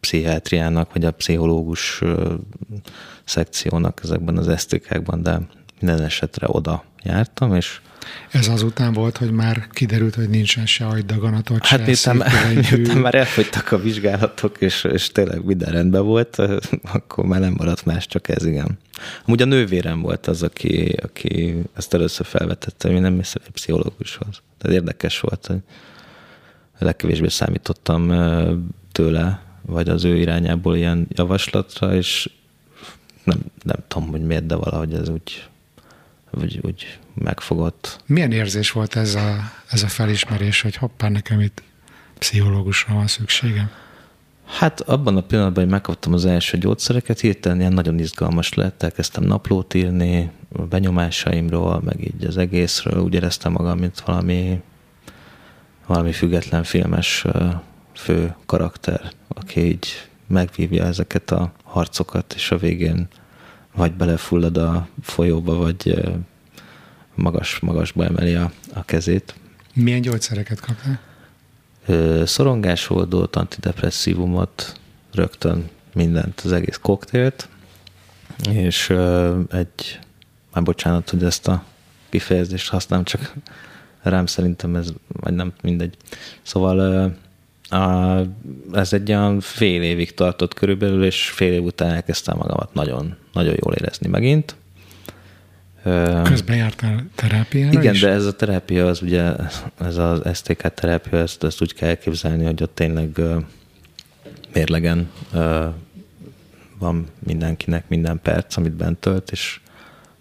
[0.00, 2.02] pszichiátriának, vagy a pszichológus
[3.24, 5.40] szekciónak ezekben az esztékákban, de
[5.80, 7.80] minden esetre oda jártam, és
[8.30, 13.14] ez azután volt, hogy már kiderült, hogy nincsen se agydaganatot, hát se miután, miután már
[13.14, 16.36] elfogytak a vizsgálatok, és, és tényleg minden rendben volt,
[16.92, 18.78] akkor már nem maradt más, csak ez igen.
[19.24, 24.42] Amúgy a nővérem volt az, aki, aki ezt először felvetette, hogy nem egy pszichológushoz.
[24.58, 25.60] Tehát érdekes volt, hogy
[26.78, 28.08] legkevésbé számítottam
[28.92, 32.30] tőle, vagy az ő irányából ilyen javaslatra, és
[33.24, 35.48] nem, nem tudom, hogy miért, de valahogy ez úgy,
[36.30, 38.02] úgy, úgy megfogott.
[38.06, 41.62] Milyen érzés volt ez a, ez a felismerés, hogy hoppá, nekem itt
[42.18, 43.70] pszichológusra van szükségem?
[44.46, 49.24] Hát abban a pillanatban, hogy megkaptam az első gyógyszereket, hirtelen ilyen nagyon izgalmas lett, elkezdtem
[49.24, 54.62] naplót írni, a benyomásaimról, meg így az egészről, úgy éreztem magam, mint valami,
[55.86, 57.24] valami független filmes
[57.94, 59.86] fő karakter, aki így
[60.26, 63.08] megvívja ezeket a harcokat, és a végén
[63.74, 66.04] vagy belefullad a folyóba, vagy
[67.14, 69.34] magas, magasba emeli a, a kezét.
[69.74, 71.00] Milyen gyógyszereket kaptál?
[72.24, 74.80] Szorongásoldót, antidepresszívumot,
[75.12, 77.48] rögtön mindent, az egész koktélt,
[78.50, 78.90] és
[79.50, 79.98] egy,
[80.52, 81.64] már bocsánat, hogy ezt a
[82.08, 83.34] kifejezést használom, csak
[84.02, 85.96] rám szerintem ez, vagy nem mindegy.
[86.42, 87.14] Szóval
[87.68, 88.20] A,
[88.72, 93.54] ez egy olyan fél évig tartott körülbelül, és fél év után elkezdtem magamat nagyon, nagyon
[93.62, 94.56] jól érezni megint.
[96.22, 98.00] Közben jártál terápiára Igen, is?
[98.00, 99.34] de ez a terápia, az ugye,
[99.80, 103.20] ez az STK terápia, ezt, ezt úgy kell elképzelni, hogy ott tényleg
[104.52, 105.10] mérlegen
[106.78, 109.60] van mindenkinek minden perc, amit bent tölt, és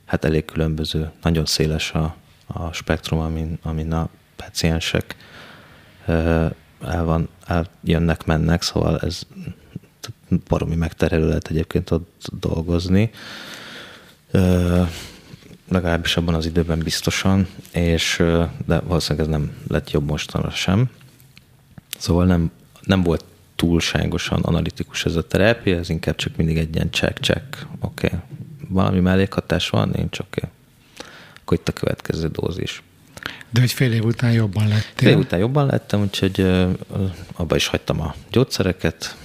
[0.06, 2.16] hát elég különböző, nagyon széles a,
[2.48, 5.16] a spektrum, amin, amin a paciensek
[6.82, 9.22] el van, eljönnek, mennek, szóval ez
[10.48, 13.12] baromi megterhelő lehet egyébként ott dolgozni.
[15.70, 18.24] Legalábbis abban az időben biztosan, és
[18.66, 20.90] de valószínűleg ez nem lett jobb mostanra sem.
[21.98, 22.52] Szóval nem,
[22.82, 23.26] nem volt
[23.56, 27.66] túlságosan analitikus ez a terápia, ez inkább csak mindig egy ilyen check-check.
[27.80, 28.20] Oké, okay.
[28.68, 30.30] valami mellékhatás van, nincs oké.
[30.38, 30.50] Okay.
[31.42, 32.84] Akkor itt a következő dózis.
[33.50, 34.92] De hogy fél év után jobban lettél?
[34.96, 36.42] Fél év után jobban lettem, úgyhogy
[37.36, 39.16] abba is hagytam a gyógyszereket,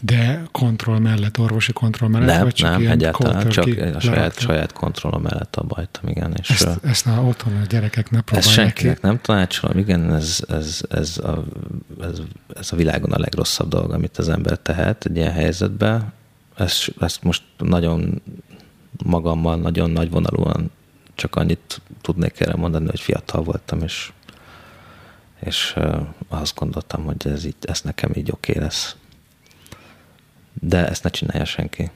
[0.00, 2.28] de kontroll mellett, orvosi kontroll mellett?
[2.28, 6.34] Nem, vagy csak nem, egyáltalán, csak a saját, saját kontrollom mellett a bajtam, igen.
[6.40, 9.06] És ezt, ezt a otthon a gyerekek ne próbálják Ezt senkinek ki.
[9.06, 11.44] nem tanácsolom, igen, ez, ez, ez, a,
[12.00, 12.18] ez,
[12.56, 16.12] ez a világon a legrosszabb dolog, amit az ember tehet egy ilyen helyzetben.
[16.56, 18.22] Ezt, ezt most nagyon
[19.04, 20.70] magammal, nagyon nagy vonalúan
[21.14, 24.12] csak annyit tudnék erre mondani, hogy fiatal voltam, és,
[25.40, 25.76] és
[26.28, 28.96] azt gondoltam, hogy ez, így, ez nekem így oké okay lesz
[30.60, 31.90] de ezt ne csinálja senki.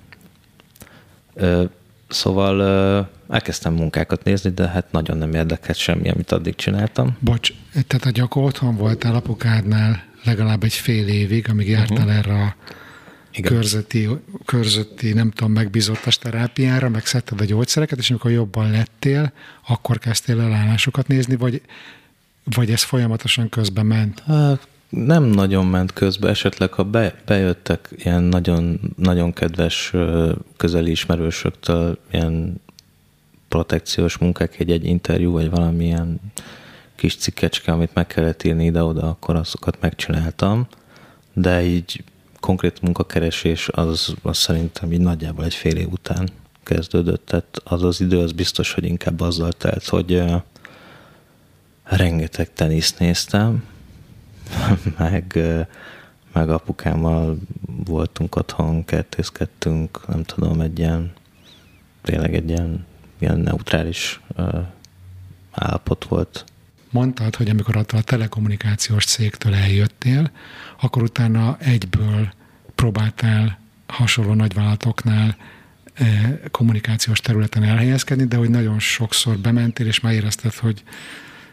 [1.34, 1.64] Ö,
[2.08, 7.16] szóval ö, elkezdtem munkákat nézni, de hát nagyon nem érdekelt semmi, amit addig csináltam.
[7.18, 7.52] Bocs,
[7.86, 12.16] tehát a gyakor otthon voltál apukádnál legalább egy fél évig, amíg jártál uh-huh.
[12.16, 12.56] erre a
[13.32, 13.52] igen.
[13.52, 14.08] körzeti,
[14.44, 19.32] körzeti, nem tudom, megbízottas terápiára, megszedted a gyógyszereket, és amikor jobban lettél,
[19.66, 21.62] akkor kezdtél el állásokat nézni, vagy,
[22.44, 24.22] vagy ez folyamatosan közben ment?
[24.26, 29.92] Hát, nem nagyon ment közbe, esetleg ha be, bejöttek ilyen nagyon, nagyon kedves
[30.56, 32.60] közeli ismerősöktől ilyen
[33.48, 36.20] protekciós munkák, egy, egy interjú, vagy valamilyen
[36.94, 40.66] kis cikkecske, amit meg kellett írni ide-oda, akkor azokat megcsináltam,
[41.32, 42.04] de így
[42.40, 46.28] konkrét munkakeresés az, az szerintem így nagyjából egy fél év után
[46.62, 50.22] kezdődött, tehát az az idő az biztos, hogy inkább azzal telt, hogy
[51.84, 53.64] rengeteg teniszt néztem,
[54.98, 55.38] meg,
[56.32, 57.38] meg apukámmal
[57.84, 61.12] voltunk otthon, kertészkedtünk, nem tudom, egy ilyen,
[62.02, 62.86] tényleg egy ilyen,
[63.18, 64.20] ilyen neutrális
[65.50, 66.44] állapot volt.
[66.90, 70.30] Mondtad, hogy amikor attól a telekommunikációs cégtől eljöttél,
[70.80, 72.32] akkor utána egyből
[72.74, 75.36] próbáltál hasonló nagyvállalatoknál
[76.50, 80.82] kommunikációs területen elhelyezkedni, de hogy nagyon sokszor bementél, és már érezted, hogy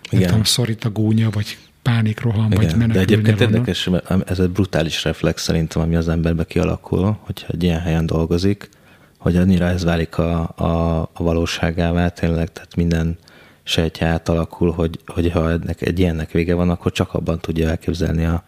[0.03, 0.19] Igen.
[0.19, 3.53] nem tudom, szorít a gúnya, vagy pánikroham, vagy menekülni De egyébként onnan.
[3.53, 3.89] érdekes,
[4.25, 8.69] ez egy brutális reflex szerintem, ami az emberbe kialakul, hogyha egy ilyen helyen dolgozik,
[9.17, 13.17] hogy annyira ez válik a, a, a valóságává tényleg, tehát minden
[13.63, 18.25] sejtje átalakul, hogy, hogy ha ennek, egy ilyennek vége van, akkor csak abban tudja elképzelni
[18.25, 18.43] a,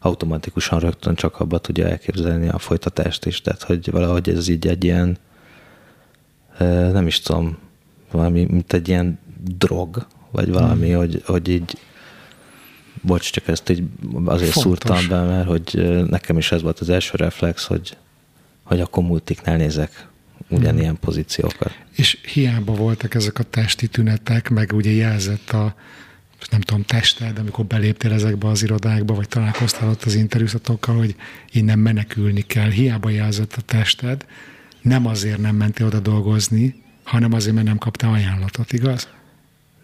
[0.00, 4.84] automatikusan rögtön csak abban tudja elképzelni a folytatást is, tehát hogy valahogy ez így egy
[4.84, 5.18] ilyen,
[6.92, 7.58] nem is tudom,
[8.10, 9.18] valami, mint egy ilyen
[9.58, 10.98] drog, vagy valami, hmm.
[10.98, 11.78] hogy, hogy így
[13.00, 13.82] bocs, csak ezt így
[14.24, 14.62] azért Fontos.
[14.62, 17.96] szúrtam be, mert hogy nekem is ez volt az első reflex, hogy,
[18.62, 20.08] hogy akkor multiknál nézek
[20.48, 21.00] ugyanilyen hmm.
[21.00, 21.78] pozíciókat.
[21.92, 25.74] És hiába voltak ezek a testi tünetek, meg ugye jelzett a
[26.50, 31.14] nem tudom, tested, amikor beléptél ezekbe az irodákba, vagy találkoztál ott az interjúzatokkal, hogy
[31.52, 32.70] innen menekülni kell.
[32.70, 34.24] Hiába jelzett a tested,
[34.82, 39.08] nem azért nem mentél oda dolgozni, hanem azért, mert nem kaptál ajánlatot, igaz?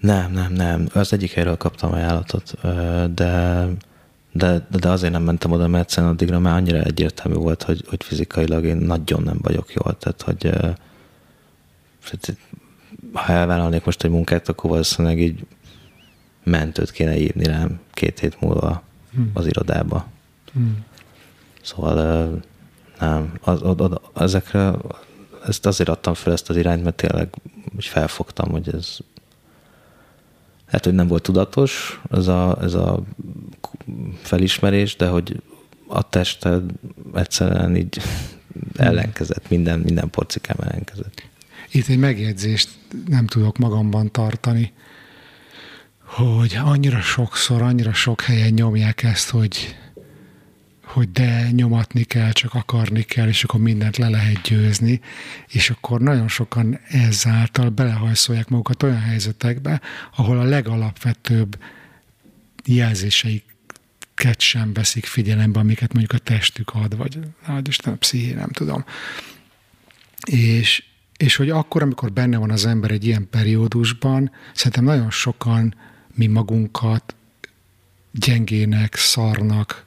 [0.00, 0.88] Nem, nem, nem.
[0.92, 2.54] Az egyik helyről kaptam ajánlatot,
[3.14, 3.66] de,
[4.32, 8.04] de, de azért nem mentem oda, mert egyszerűen addigra már annyira egyértelmű volt, hogy, hogy
[8.04, 9.96] fizikailag én nagyon nem vagyok jól.
[9.98, 10.50] Tehát, hogy
[13.12, 15.46] ha elvállalnék most egy munkát, akkor valószínűleg így
[16.42, 18.82] mentőt kéne írni rám két hét múlva
[19.14, 19.30] hmm.
[19.34, 20.06] az irodába.
[20.52, 20.84] Hmm.
[21.62, 22.40] Szóval
[23.00, 24.72] nem, az, az, az, ezekre
[25.46, 27.34] ezt azért adtam fel ezt az irányt, mert tényleg
[27.78, 28.98] felfogtam, hogy ez
[30.66, 33.02] lehet, hogy nem volt tudatos ez a, ez a
[34.22, 35.42] felismerés, de hogy
[35.86, 36.70] a tested
[37.14, 38.00] egyszerűen így
[38.76, 41.22] ellenkezett, minden, minden porcikám ellenkezett.
[41.70, 42.68] Itt egy megjegyzést
[43.06, 44.72] nem tudok magamban tartani,
[46.04, 49.76] hogy annyira sokszor, annyira sok helyen nyomják ezt, hogy
[50.96, 55.00] hogy de nyomatni kell, csak akarni kell, és akkor mindent le lehet győzni,
[55.48, 59.80] és akkor nagyon sokan ezáltal belehajszolják magukat olyan helyzetekbe,
[60.16, 61.58] ahol a legalapvetőbb
[62.64, 63.44] jelzéseik
[64.14, 68.50] ket sem veszik figyelembe, amiket mondjuk a testük ad, vagy hát Isten a psziché, nem
[68.50, 68.84] tudom.
[70.26, 70.84] És,
[71.16, 75.74] és hogy akkor, amikor benne van az ember egy ilyen periódusban, szerintem nagyon sokan
[76.14, 77.14] mi magunkat
[78.12, 79.85] gyengének, szarnak,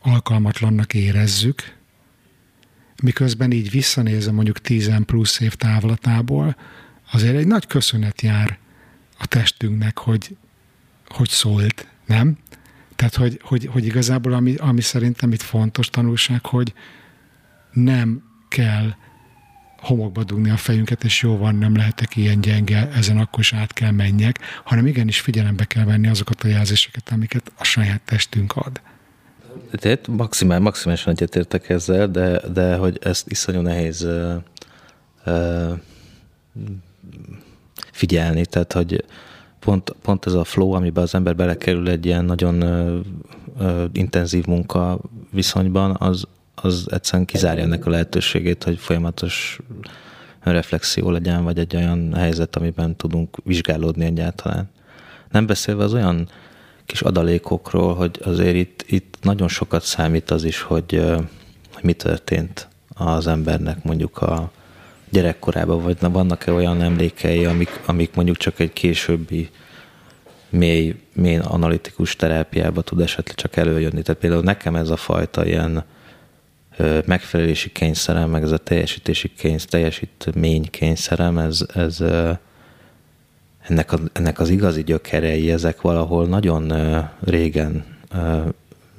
[0.00, 1.76] alkalmatlannak érezzük,
[3.02, 6.56] miközben így visszanézem mondjuk 10 plusz év távlatából,
[7.12, 8.58] azért egy nagy köszönet jár
[9.18, 10.36] a testünknek, hogy,
[11.08, 12.38] hogy szólt, nem?
[12.96, 16.74] Tehát, hogy, hogy, hogy igazából ami, ami szerintem itt fontos tanulság, hogy
[17.72, 18.94] nem kell
[19.78, 23.72] homokba dugni a fejünket, és jó van, nem lehetek ilyen gyenge, ezen akkor is át
[23.72, 28.80] kell menjek, hanem igenis figyelembe kell venni azokat a jelzéseket, amiket a saját testünk ad.
[29.70, 34.34] Tehát maximál, maximálisan egyetértek ezzel, de, de hogy ezt iszonyú nehéz uh,
[35.26, 35.78] uh,
[37.92, 39.04] figyelni, tehát hogy
[39.58, 43.00] pont, pont ez a flow, amiben az ember belekerül egy ilyen nagyon uh,
[43.58, 44.98] uh, intenzív munka
[45.30, 49.60] viszonyban, az, az egyszerűen kizárja ennek a lehetőségét, hogy folyamatos
[50.40, 54.70] reflexió legyen, vagy egy olyan helyzet, amiben tudunk vizsgálódni egyáltalán.
[55.30, 56.28] Nem beszélve az olyan
[56.90, 61.02] kis adalékokról, hogy azért itt, itt nagyon sokat számít az is, hogy,
[61.74, 64.50] hogy mi történt az embernek mondjuk a
[65.10, 69.50] gyerekkorában, vagy vannak-e olyan emlékei, amik, amik mondjuk csak egy későbbi
[70.48, 74.02] mély, mély analitikus terápiába tud esetleg csak előjönni.
[74.02, 75.84] Tehát például nekem ez a fajta ilyen
[77.04, 81.98] megfelelési kényszerem, meg ez a teljesítési kényszer, teljesítmény kényszerem, ez, ez
[83.70, 86.72] ennek, a, ennek az igazi gyökerei, ezek valahol nagyon
[87.20, 87.84] régen,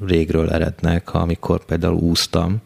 [0.05, 2.61] régről erednek, amikor például úsztam,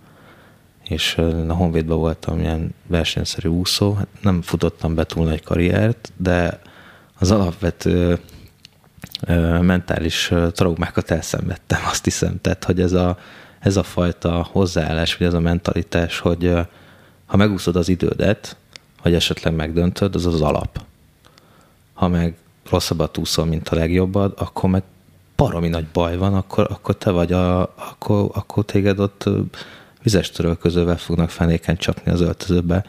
[0.84, 6.60] és a Honvédben voltam ilyen versenyszerű úszó, hát nem futottam be túl nagy karriert, de
[7.20, 8.20] az alapvető
[9.62, 12.42] mentális traumákat elszenvedtem, azt hiszem.
[12.42, 13.18] Tehát, hogy ez a,
[13.60, 16.54] ez a fajta hozzáállás, vagy ez a mentalitás, hogy
[17.26, 18.58] ha megúszod az idődet,
[19.00, 20.86] hogy esetleg megdöntöd, az az alap.
[21.96, 22.36] Ha meg
[22.70, 24.84] rosszabbat úszol, mint a legjobbad, akkor meg
[25.36, 29.30] baromi nagy baj van, akkor, akkor te vagy a, akkor, akkor téged ott
[30.04, 32.86] vizes törölközővel fognak fenéken csapni az öltözőbe,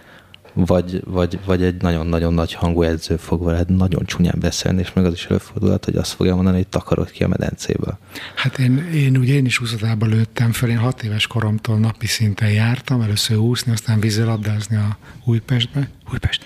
[0.56, 5.04] vagy, vagy, vagy egy nagyon-nagyon nagy hangú edző fog veled nagyon csúnyán beszélni, és meg
[5.04, 7.98] az is előfordulhat, hogy azt fogja mondani, hogy takarod ki a medencéből.
[8.34, 12.50] Hát én, én ugye én is úszodába lőttem föl, én hat éves koromtól napi szinten
[12.50, 16.44] jártam, először úszni, aztán vízilabdázni a Újpestbe, Újpest.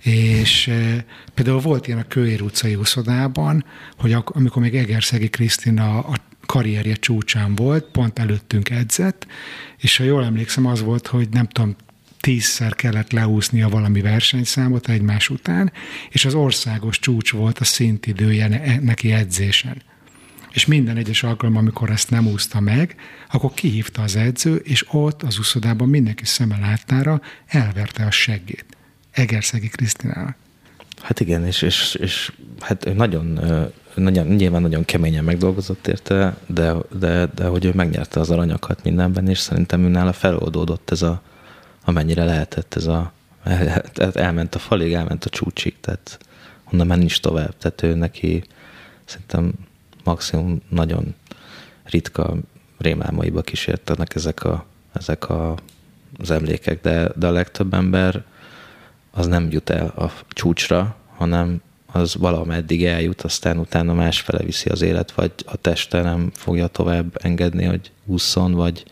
[0.00, 3.64] És e, például volt ilyen a Kőér utcai úszodában,
[3.96, 6.14] hogy ak- amikor még Egerszegi Krisztina a
[6.46, 9.26] karrierje csúcsán volt, pont előttünk edzett,
[9.78, 11.76] és ha jól emlékszem, az volt, hogy nem tudom,
[12.20, 15.72] tízszer kellett leúsznia valami versenyszámot egymás után,
[16.10, 19.82] és az országos csúcs volt a szintidője neki edzésen.
[20.52, 22.94] És minden egyes alkalommal, amikor ezt nem úszta meg,
[23.30, 28.64] akkor kihívta az edző, és ott az úszodában mindenki szeme láttára elverte a seggét.
[29.10, 30.36] Egerszegi Krisztinának.
[31.02, 33.40] Hát igen, és, és, és hát nagyon,
[33.94, 39.28] nagyon, nyilván nagyon keményen megdolgozott érte, de, de, de hogy ő megnyerte az aranyakat mindenben,
[39.28, 41.22] és szerintem ő nála feloldódott ez a,
[41.88, 43.12] amennyire lehetett ez a,
[44.12, 46.18] elment a falig, elment a csúcsig, tehát
[46.72, 47.56] onnan menni is tovább.
[47.58, 48.42] Tehát ő neki
[49.04, 49.52] szerintem
[50.04, 51.14] maximum nagyon
[51.84, 52.36] ritka
[52.78, 55.54] rémálmaiba kísértenek ezek, a, ezek a,
[56.18, 58.24] az emlékek, de, de a legtöbb ember
[59.10, 64.82] az nem jut el a csúcsra, hanem az valameddig eljut, aztán utána másfele viszi az
[64.82, 68.84] élet, vagy a teste nem fogja tovább engedni, hogy ússzon, vagy,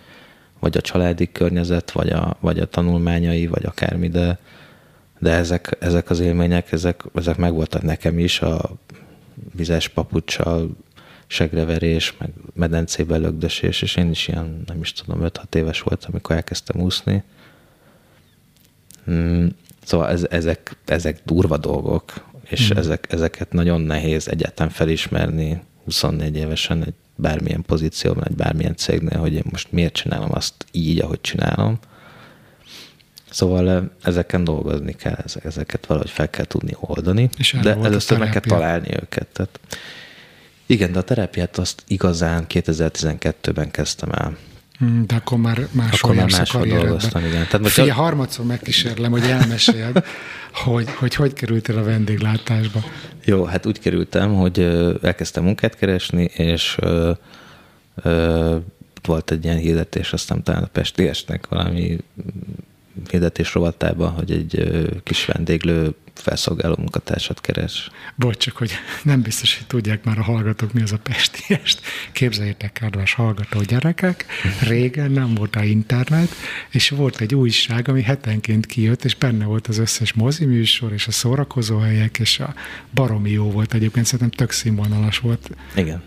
[0.61, 4.39] vagy a családi környezet, vagy a, vagy a tanulmányai, vagy akármi, de,
[5.19, 8.71] de ezek, ezek az élmények, ezek, ezek megvoltak nekem is, a
[9.55, 10.77] vizes papucsal,
[11.27, 16.37] segreverés, meg medencébe lögdösés, és én is ilyen, nem is tudom, 5-6 éves voltam, amikor
[16.37, 17.23] elkezdtem úszni.
[19.05, 19.49] Hmm,
[19.85, 22.13] szóval ez, ezek, ezek durva dolgok,
[22.49, 22.77] és mm.
[22.77, 29.33] ezek, ezeket nagyon nehéz egyáltalán felismerni 24 évesen egy bármilyen pozícióban, egy bármilyen cégnél, hogy
[29.33, 31.79] én most miért csinálom azt így, ahogy csinálom.
[33.31, 38.41] Szóval ezeken dolgozni kell, ezeket valahogy fel kell tudni oldani, és de először meg kell
[38.41, 39.27] találni őket.
[39.27, 39.61] Tehát,
[40.67, 44.37] igen, de a terápiát azt igazán 2012-ben kezdtem el.
[44.79, 47.45] Hmm, de akkor már máshol akkor már máshol dolgoztam, igen.
[47.45, 47.97] Tehát most Fia, a...
[47.97, 50.05] harmadszor megkísérlem, hogy elmeséld,
[50.65, 52.85] hogy, hogy hogy kerültél a vendéglátásba.
[53.25, 54.61] Jó, hát úgy kerültem, hogy
[55.03, 57.13] elkezdtem munkát keresni, és ö,
[57.95, 58.57] ö,
[59.03, 61.99] volt egy ilyen hirdetés, aztán talán a Pestiesnek valami
[63.11, 64.71] hirdetés rovatában, hogy egy
[65.03, 67.91] kis vendéglő felszolgáló munkatársat keres.
[68.15, 68.71] Bocs, csak hogy
[69.03, 71.81] nem biztos, hogy tudják már a hallgatók, mi az a pestiest.
[72.13, 74.25] Képzeljétek, kedves hallgató gyerekek,
[74.63, 76.29] régen nem volt a internet,
[76.71, 81.11] és volt egy újság, ami hetenként kijött, és benne volt az összes moziműsor, és a
[81.11, 82.55] szórakozóhelyek, és a
[82.95, 85.51] baromi jó volt egyébként, szerintem tök színvonalas volt.
[85.77, 86.03] Igen.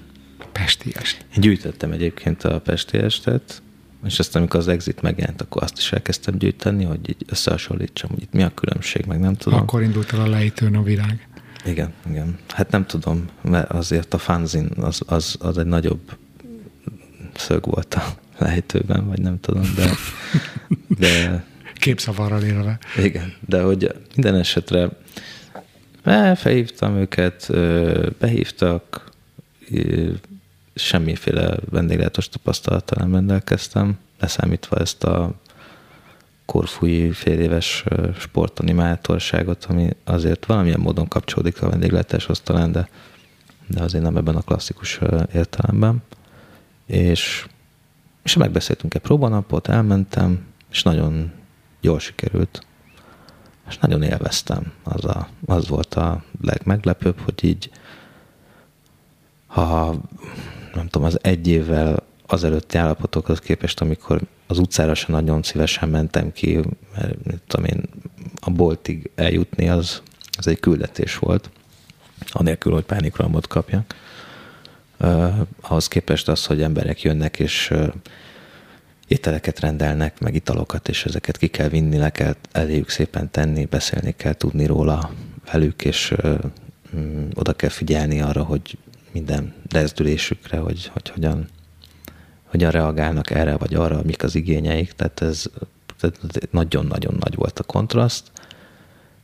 [0.51, 1.25] Pestiest.
[1.35, 3.61] Én gyűjtöttem egyébként a pestiestet,
[4.05, 8.21] és aztán, amikor az Exit megjelent, akkor azt is elkezdtem gyűjteni, hogy így összehasonlítsam, hogy
[8.21, 9.59] itt mi a különbség, meg nem tudom.
[9.59, 11.27] Akkor indult el a lejtőn a virág.
[11.65, 12.37] Igen, igen.
[12.47, 16.17] Hát nem tudom, mert azért a fanzin az, az, az egy nagyobb
[17.35, 18.03] szög volt a
[18.45, 19.91] lejtőben, vagy nem tudom, de...
[20.99, 21.43] de
[21.73, 22.79] Képszavarral élve.
[22.97, 24.89] Igen, de hogy minden esetre
[26.03, 27.49] eh, felhívtam őket,
[28.19, 29.11] behívtak,
[30.81, 35.33] semmiféle vendéglátos tapasztalattal nem rendelkeztem, leszámítva ezt a
[36.45, 37.83] korfúi fél éves
[38.19, 42.89] sportanimátorságot, ami azért valamilyen módon kapcsolódik a vendéglátáshoz talán, de,
[43.67, 44.99] de azért nem ebben a klasszikus
[45.33, 46.01] értelemben.
[46.85, 47.47] És,
[48.23, 51.31] és megbeszéltünk egy próbanapot, elmentem, és nagyon
[51.81, 52.65] jól sikerült.
[53.67, 54.71] És nagyon élveztem.
[54.83, 57.71] Az, a, az volt a legmeglepőbb, hogy így
[59.49, 59.95] ha
[60.73, 66.31] nem tudom, az egy évvel azelőtti állapotokhoz képest, amikor az utcára sem nagyon szívesen mentem
[66.31, 66.59] ki,
[66.95, 67.81] mert mit tudom én,
[68.39, 70.01] a boltig eljutni, az,
[70.37, 71.49] az egy küldetés volt,
[72.31, 73.95] anélkül, hogy pánikrohamot kapjak.
[74.99, 77.87] Uh, ahhoz képest az, hogy emberek jönnek, és uh,
[79.07, 84.13] ételeket rendelnek, meg italokat, és ezeket ki kell vinni, le kell eléjük szépen tenni, beszélni
[84.17, 85.11] kell tudni róla
[85.51, 86.39] velük, és uh,
[87.33, 88.77] oda kell figyelni arra, hogy
[89.11, 91.47] minden rezdülésükre, hogy, hogy hogyan,
[92.43, 94.91] hogyan reagálnak erre vagy arra, mik az igényeik.
[94.91, 95.45] Tehát ez
[96.51, 98.31] nagyon-nagyon nagy volt a kontraszt,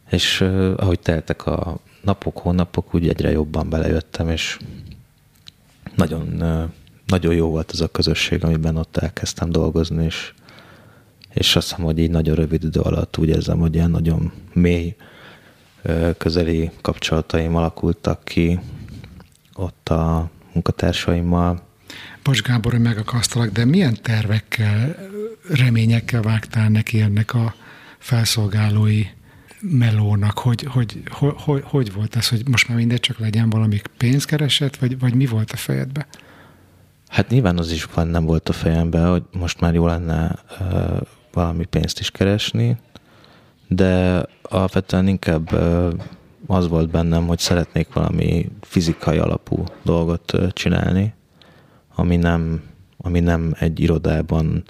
[0.10, 0.42] és
[0.76, 4.58] ahogy teltek a napok, hónapok, úgy egyre jobban belejöttem, és
[5.96, 6.44] nagyon,
[7.06, 10.34] nagyon jó volt az a közösség, amiben ott elkezdtem dolgozni, és,
[11.34, 14.96] és azt hiszem, hogy így nagyon rövid idő alatt úgy érzem, hogy ilyen nagyon mély,
[16.18, 18.60] közeli kapcsolataim alakultak ki,
[19.56, 21.62] ott a munkatársaimmal.
[22.24, 24.96] Bocs Gábor, hogy megakasztalak, de milyen tervekkel,
[25.50, 27.56] reményekkel vágtál neki ennek a
[27.98, 29.06] felszolgálói
[29.60, 30.40] melónak?
[30.40, 34.78] Hogy, hogy, hogy, hogy, hogy volt ez, hogy most már mindegy csak legyen valami pénzkereset,
[34.78, 36.08] vagy, vagy mi volt a fejedbe?
[37.08, 41.02] Hát nyilván az is van, nem volt a fejemben, hogy most már jó lenne uh,
[41.34, 42.78] valami pénzt is keresni,
[43.68, 45.94] de alapvetően inkább uh,
[46.48, 51.14] az volt bennem, hogy szeretnék valami fizikai alapú dolgot csinálni,
[51.96, 52.62] ami nem,
[52.98, 54.64] ami nem egy irodában.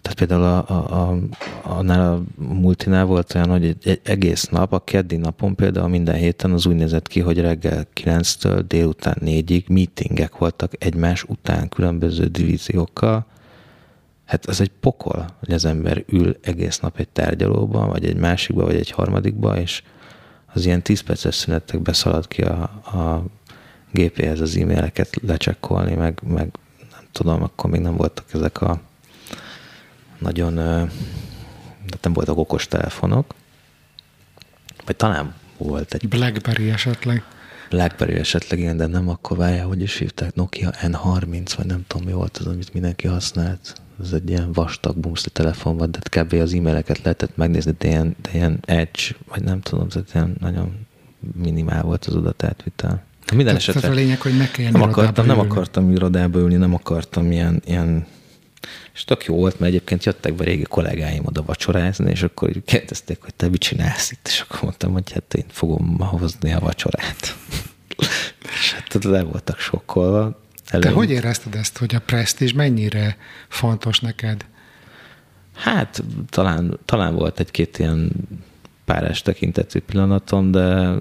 [0.00, 1.18] Tehát például a, a, a,
[1.62, 6.52] annál a multinál volt olyan, hogy egy, egész nap, a keddi napon például minden héten
[6.52, 13.26] az úgy nézett ki, hogy reggel 9-től délután 4-ig meetingek voltak egymás után különböző divíziókkal,
[14.32, 18.64] Hát az egy pokol, hogy az ember ül egész nap egy tárgyalóban, vagy egy másikba,
[18.64, 19.82] vagy egy harmadikba, és
[20.52, 23.24] az ilyen 10 perces szünetekbe szalad ki a, a
[23.90, 26.50] gépéhez az e-maileket lecsekkolni, meg, meg
[26.90, 28.80] nem tudom, akkor még nem voltak ezek a
[30.18, 33.34] nagyon, de nem voltak okos telefonok,
[34.84, 36.08] vagy talán volt egy...
[36.08, 37.24] Blackberry esetleg.
[37.70, 42.06] Blackberry esetleg, igen, de nem akkor várja, hogy is hívták, Nokia N30, vagy nem tudom
[42.06, 46.32] mi volt az, amit mindenki használt ez egy ilyen vastag bumszli telefon volt, de kb.
[46.32, 50.86] az e-maileket lehetett megnézni, de ilyen, de ilyen edge, vagy nem tudom, ez ilyen nagyon
[51.34, 53.04] minimál volt az adatátvitel.
[53.34, 56.74] Minden esetre tehát a lényeg, hogy ne kelljen nem akartam, nem akartam irodába ülni, nem
[56.74, 58.06] akartam ilyen, ilyen
[58.94, 63.18] és tök jó volt, mert egyébként jöttek be régi kollégáim oda vacsorázni, és akkor kérdezték,
[63.20, 67.36] hogy te mit csinálsz itt, és akkor mondtam, hogy hát én fogom hozni a vacsorát.
[68.60, 70.40] és hát le voltak sokkolva,
[70.80, 73.16] Te hogy érezted ezt, hogy a presztízs mennyire
[73.48, 74.44] fontos neked?
[75.54, 78.10] Hát talán, talán volt egy-két ilyen
[78.84, 80.94] párás tekintetű pillanatom, de,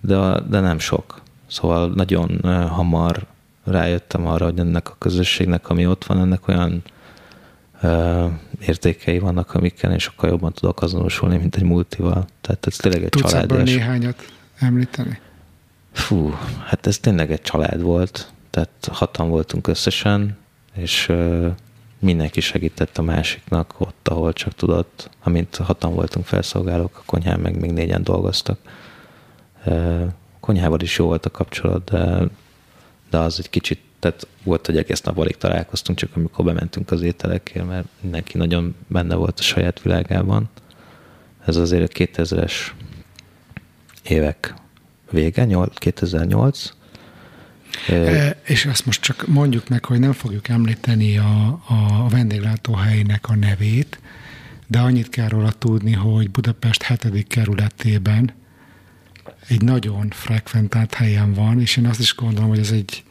[0.00, 1.22] de, de nem sok.
[1.46, 3.26] Szóval nagyon hamar
[3.64, 6.82] rájöttem arra, hogy ennek a közösségnek, ami ott van, ennek olyan
[7.82, 8.26] ö,
[8.60, 12.26] értékei vannak, amikkel én sokkal jobban tudok azonosulni, mint egy multival.
[12.40, 13.62] Tehát ez tényleg egy Tudsz család.
[13.62, 15.18] néhányat említeni?
[15.92, 16.34] Fú,
[16.64, 20.36] hát ez tényleg egy család volt tehát hatan voltunk összesen,
[20.74, 21.12] és
[21.98, 25.10] mindenki segített a másiknak ott, ahol csak tudott.
[25.22, 28.58] Amint hatan voltunk felszolgálók, a konyhán meg még négyen dolgoztak.
[29.64, 32.28] A konyhával is jó volt a kapcsolat, de,
[33.10, 37.02] de az egy kicsit, tehát volt, hogy egész nap alig találkoztunk, csak amikor bementünk az
[37.02, 40.48] ételekért, mert mindenki nagyon benne volt a saját világában.
[41.44, 42.52] Ez azért 2000-es
[44.02, 44.54] évek
[45.10, 46.75] vége, 2008.
[47.88, 53.34] E, és azt most csak mondjuk meg, hogy nem fogjuk említeni a, a vendéglátóhelynek a
[53.34, 54.00] nevét,
[54.66, 57.26] de annyit kell róla tudni, hogy Budapest 7.
[57.26, 58.32] kerületében
[59.48, 63.04] egy nagyon frekventált helyen van, és én azt is gondolom, hogy ez egy,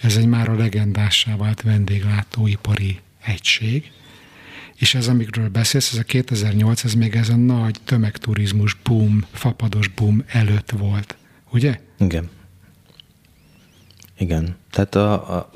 [0.00, 3.90] ez egy már a legendássá vált vendéglátóipari egység.
[4.76, 9.88] És ez, amikről beszélsz, ez a 2008, ez még ez a nagy tömegturizmus boom, fapados
[9.88, 11.16] boom előtt volt,
[11.50, 11.80] ugye?
[11.98, 12.30] Igen.
[14.20, 14.56] Igen.
[14.70, 15.50] Tehát a, a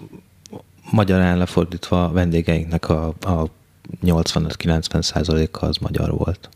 [0.90, 3.46] magyarán lefordítva a vendégeinknek a, a
[4.04, 6.48] 85-90 százaléka az magyar volt.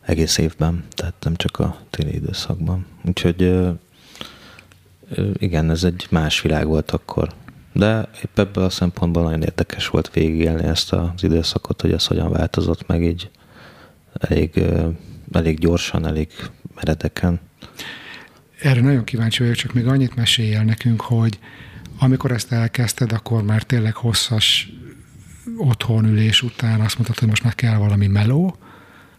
[0.00, 2.86] Egész évben, tehát nem csak a téli időszakban.
[3.04, 3.70] Úgyhogy
[5.38, 7.32] igen, ez egy más világ volt akkor.
[7.72, 12.30] De épp ebből a szempontból nagyon érdekes volt végigélni ezt az időszakot, hogy ez hogyan
[12.30, 13.30] változott meg így
[14.12, 14.62] elég,
[15.32, 16.28] elég gyorsan, elég
[16.74, 17.40] meredeken.
[18.64, 21.38] Erre nagyon kíváncsi vagyok, csak még annyit mesélj el nekünk, hogy
[21.98, 24.72] amikor ezt elkezdted, akkor már tényleg hosszas
[25.56, 28.56] otthonülés után azt mondtad, hogy most már kell valami meló,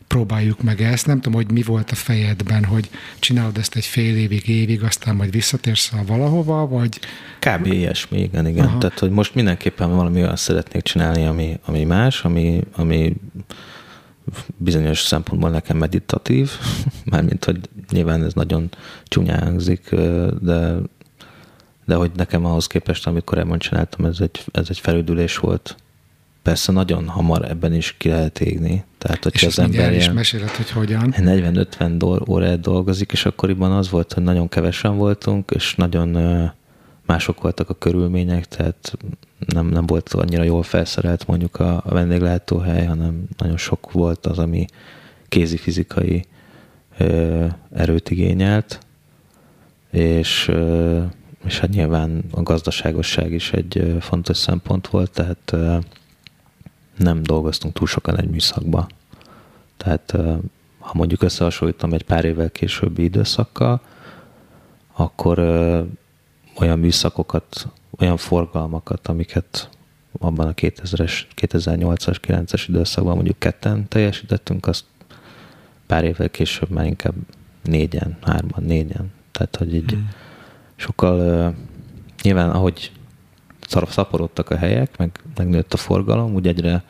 [0.08, 1.06] próbáljuk meg ezt.
[1.06, 2.89] Nem tudom, hogy mi volt a fejedben, hogy
[3.20, 7.00] csinálod ezt egy fél évig, évig, aztán majd visszatérsz valahova, vagy...
[7.39, 7.66] Kb.
[7.66, 8.66] ilyesmi, igen, igen.
[8.66, 8.78] Aha.
[8.78, 13.16] Tehát, hogy most mindenképpen valami olyan szeretnék csinálni, ami, ami más, ami, ami
[14.58, 16.52] bizonyos szempontból nekem meditatív,
[17.12, 17.60] mármint, hogy
[17.92, 18.70] nyilván ez nagyon
[19.06, 19.90] csúnyán hangzik,
[20.42, 20.76] de,
[21.86, 25.76] de hogy nekem ahhoz képest, amit korábban csináltam, ez egy, ez egy felüdülés volt,
[26.46, 28.84] persze nagyon hamar ebben is ki lehet égni.
[28.98, 31.14] Tehát, hogy és az ember is meséled, hogy hogyan.
[31.18, 36.18] 40-50 órát dolgozik, és akkoriban az volt, hogy nagyon kevesen voltunk, és nagyon
[37.06, 38.98] mások voltak a körülmények, tehát
[39.40, 44.40] nem, nem volt annyira jól felszerelt mondjuk a, a vendéglátóhely, hanem nagyon sok volt az,
[44.40, 44.66] ami
[45.28, 46.26] kézi fizikai
[46.98, 48.80] ö, erőt igényelt,
[49.92, 51.04] és, ö,
[51.46, 55.78] és hát nyilván a gazdaságosság is egy fontos szempont volt, tehát ö,
[56.98, 58.88] nem dolgoztunk túl sokan egy műszakba.
[59.78, 60.12] Tehát
[60.80, 63.82] ha mondjuk összehasonlítom egy pár évvel későbbi időszakkal,
[64.94, 65.40] akkor
[66.60, 67.68] olyan műszakokat,
[67.99, 69.70] olyan forgalmakat, amiket
[70.20, 74.84] abban a 2000-es, 2008-as, 9-es időszakban mondjuk ketten teljesítettünk, azt
[75.86, 77.14] pár évvel később már inkább
[77.64, 79.12] négyen, hárman, négyen.
[79.32, 80.10] Tehát, hogy így hmm.
[80.76, 81.56] sokkal uh,
[82.22, 82.91] nyilván, ahogy
[83.88, 86.84] szaporodtak a helyek, meg megnőtt a forgalom, úgy egyre,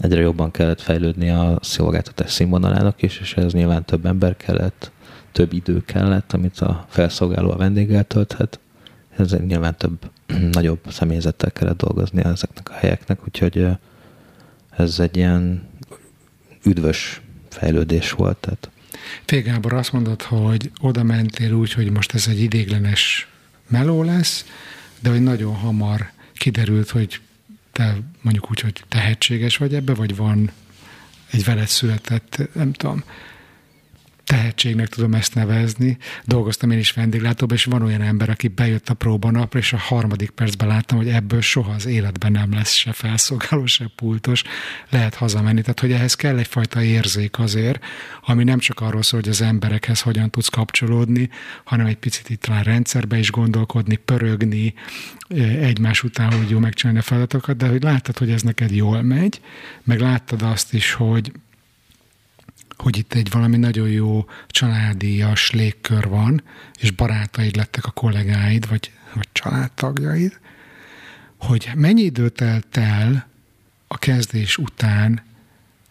[0.00, 4.90] egyre jobban kellett fejlődni a szolgáltatás színvonalának is, és ez nyilván több ember kellett,
[5.32, 8.58] több idő kellett, amit a felszolgáló a vendéggel tölthet.
[9.16, 10.10] Ez nyilván több,
[10.58, 13.66] nagyobb személyzettel kellett dolgozni ezeknek a helyeknek, úgyhogy
[14.70, 15.68] ez egy ilyen
[16.64, 18.36] üdvös fejlődés volt.
[18.36, 18.68] Tehát.
[19.24, 23.28] Fél Gábor, azt mondod, hogy oda mentél úgy, hogy most ez egy idéglenes
[23.68, 24.46] meló lesz,
[25.00, 27.20] de hogy nagyon hamar kiderült, hogy
[27.72, 30.50] te mondjuk úgy, hogy tehetséges vagy ebbe, vagy van
[31.30, 33.04] egy veled született, nem tudom,
[34.24, 35.96] tehetségnek tudom ezt nevezni.
[36.24, 40.30] Dolgoztam én is vendéglátóban, és van olyan ember, aki bejött a próbanapra, és a harmadik
[40.30, 44.42] percben láttam, hogy ebből soha az életben nem lesz se felszolgáló, se pultos,
[44.90, 45.60] lehet hazamenni.
[45.60, 47.84] Tehát, hogy ehhez kell egyfajta érzék azért,
[48.20, 51.28] ami nem csak arról szól, hogy az emberekhez hogyan tudsz kapcsolódni,
[51.64, 54.74] hanem egy picit itt talán rendszerbe is gondolkodni, pörögni,
[55.60, 59.40] egymás után, hogy jó megcsinálni a feladatokat, de hogy láttad, hogy ez neked jól megy,
[59.82, 61.32] meg láttad azt is, hogy
[62.76, 66.42] hogy itt egy valami nagyon jó családias légkör van,
[66.80, 70.38] és barátaid lettek a kollégáid, vagy, vagy családtagjaid,
[71.36, 73.26] hogy mennyi idő telt el
[73.88, 75.22] a kezdés után,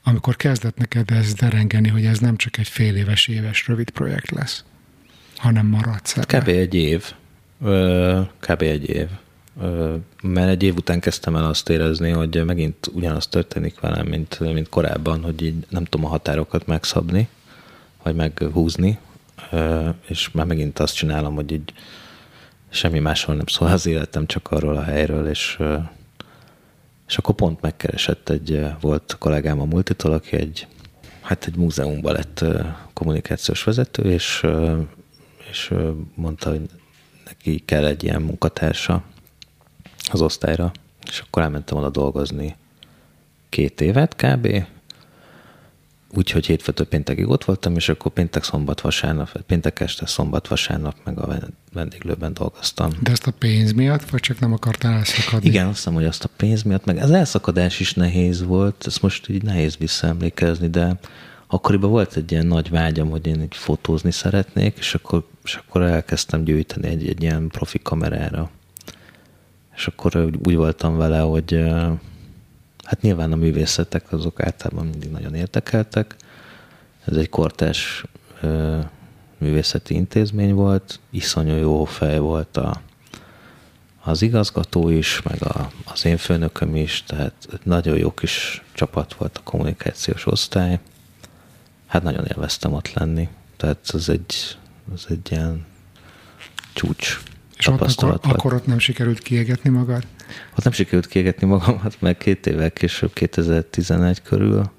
[0.04, 4.32] amikor kezdett neked ez derengeni, hogy ez nem csak egy fél éves, éves rövid projekt
[4.32, 4.64] lesz,
[5.36, 6.40] hanem maradsz ebbe.
[6.40, 6.48] Kb.
[6.48, 7.12] egy év.
[8.40, 8.62] Kb.
[8.62, 9.08] egy év
[10.24, 14.70] mert egy év után kezdtem el azt érezni, hogy megint ugyanaz történik velem, mint, mint
[14.70, 17.28] korábban, hogy így nem tudom a határokat megszabni,
[18.04, 19.00] vagy meghúzni,
[20.08, 21.74] és már megint azt csinálom, hogy így
[22.70, 25.60] semmi másról nem szól az életem, csak arról a helyről, és,
[27.08, 30.68] és akkor pont megkeresett egy volt kollégám a Multitól, aki egy,
[31.22, 32.46] hát egy múzeumban lett
[32.94, 34.46] kommunikációs vezető, és,
[35.50, 35.74] és
[36.16, 36.70] mondta, hogy
[37.26, 39.04] neki kell egy ilyen munkatársa,
[40.14, 40.72] az osztályra,
[41.08, 42.56] és akkor elmentem oda dolgozni
[43.50, 44.66] két évet kb.
[46.16, 51.20] Úgyhogy hétfőtől péntekig ott voltam, és akkor péntek, szombat, vasárnap, péntek este, szombat, vasárnap meg
[51.20, 51.38] a
[51.74, 52.90] vendéglőben dolgoztam.
[53.02, 55.50] De ezt a pénz miatt, vagy csak nem akartál elszakadni?
[55.50, 59.02] Igen, azt hiszem, hogy azt a pénz miatt, meg az elszakadás is nehéz volt, ezt
[59.02, 61.00] most így nehéz visszaemlékezni, de
[61.48, 65.82] akkoriban volt egy ilyen nagy vágyam, hogy én így fotózni szeretnék, és akkor, és akkor
[65.82, 68.50] elkezdtem gyűjteni egy, egy ilyen profi kamerára.
[69.76, 71.64] És akkor úgy voltam vele, hogy
[72.84, 76.16] hát nyilván a művészetek azok általában mindig nagyon érdekeltek.
[77.06, 78.06] Ez egy kortás
[79.38, 82.82] művészeti intézmény volt, iszonyú jó fej volt a,
[84.04, 89.38] az igazgató is, meg a, az én főnököm is, tehát nagyon jó kis csapat volt
[89.38, 90.80] a kommunikációs osztály.
[91.88, 93.30] Hát nagyon élveztem ott lenni.
[93.58, 94.58] Tehát ez egy,
[94.94, 95.66] ez egy ilyen
[96.74, 97.20] csúcs
[97.64, 100.08] És tapasztalat ott akkor, akkor ott nem sikerült kiégetni magad?
[100.58, 104.72] Ott nem sikerült kiégetni magamat, mert két évvel később, 2011 körül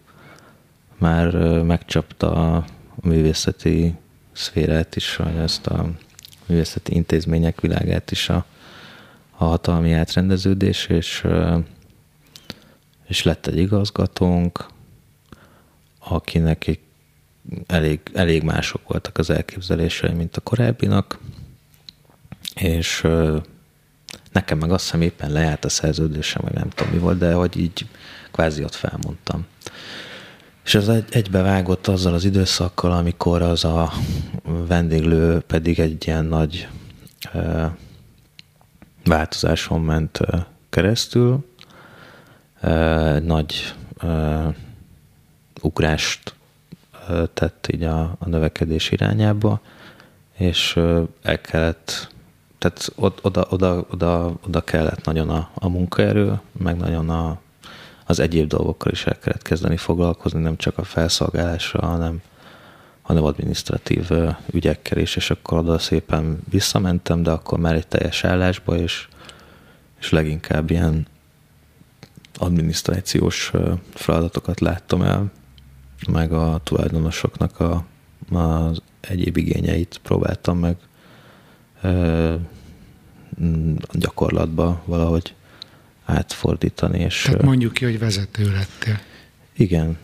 [0.99, 2.65] már megcsapta a
[3.03, 3.95] művészeti
[4.33, 5.91] szférát is, vagy ezt a
[6.47, 8.45] művészeti intézmények világát is a,
[9.31, 11.27] a hatalmi átrendeződés, és,
[13.07, 14.67] és lett egy igazgatónk,
[15.99, 16.79] akinek
[17.67, 21.19] elég, elég mások voltak az elképzelései, mint a korábbinak,
[22.55, 23.07] és
[24.33, 27.57] nekem meg azt hiszem éppen lejárt a szerződésem, vagy nem tudom mi volt, de hogy
[27.57, 27.87] így
[28.31, 29.47] kvázi ott felmondtam.
[30.65, 33.93] És az egy, egybevágott azzal az időszakkal, amikor az a
[34.45, 36.69] vendéglő pedig egy ilyen nagy
[37.33, 37.65] ö,
[39.05, 40.37] változáson ment ö,
[40.71, 41.45] keresztül,
[42.61, 44.49] ö, nagy ö,
[45.61, 46.35] ugrást
[47.09, 49.61] ö, tett így a, a növekedés irányába,
[50.37, 52.14] és ö, el kellett,
[52.65, 52.93] tehát
[53.23, 57.39] oda, oda, oda, oda kellett nagyon a, a munkaerő, meg nagyon a,
[58.07, 62.23] az egyéb dolgokkal is el kellett kezdeni foglalkozni, nem csak a felszolgálásra, hanem,
[63.03, 64.11] hanem administratív
[64.51, 69.09] ügyekkel is, és akkor oda szépen visszamentem, de akkor már egy teljes állásba, és,
[70.01, 71.07] és leginkább ilyen
[72.37, 73.53] adminisztrációs
[73.95, 75.33] feladatokat láttam el,
[76.09, 77.85] meg a tulajdonosoknak a,
[78.33, 80.77] az egyéb igényeit próbáltam meg
[83.93, 85.35] gyakorlatba valahogy
[86.05, 86.99] átfordítani.
[86.99, 89.01] És, Tehát mondjuk ki, hogy vezető lettél.
[89.53, 89.99] Igen,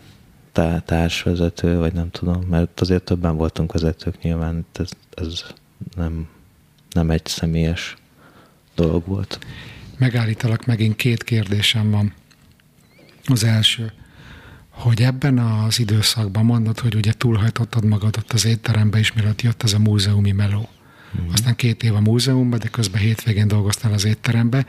[0.52, 5.42] tá- társvezető, vagy nem tudom, mert azért többen voltunk vezetők nyilván, ez, ez
[5.96, 6.28] nem,
[6.90, 7.96] nem egy személyes
[8.74, 9.38] dolog volt.
[9.98, 12.12] Megállítalak, megint két kérdésem van.
[13.24, 13.92] Az első,
[14.68, 19.72] hogy ebben az időszakban mondod, hogy ugye túlhajtottad magadat az étterembe is, mielőtt jött ez
[19.72, 20.68] a múzeumi meló.
[21.16, 21.32] Mm-hmm.
[21.32, 24.66] Aztán két év a múzeumban, de közben hétvégén dolgoztál az étterembe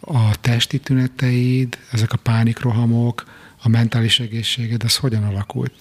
[0.00, 3.24] a testi tüneteid, ezek a pánikrohamok,
[3.62, 5.72] a mentális egészséged, ez hogyan alakult?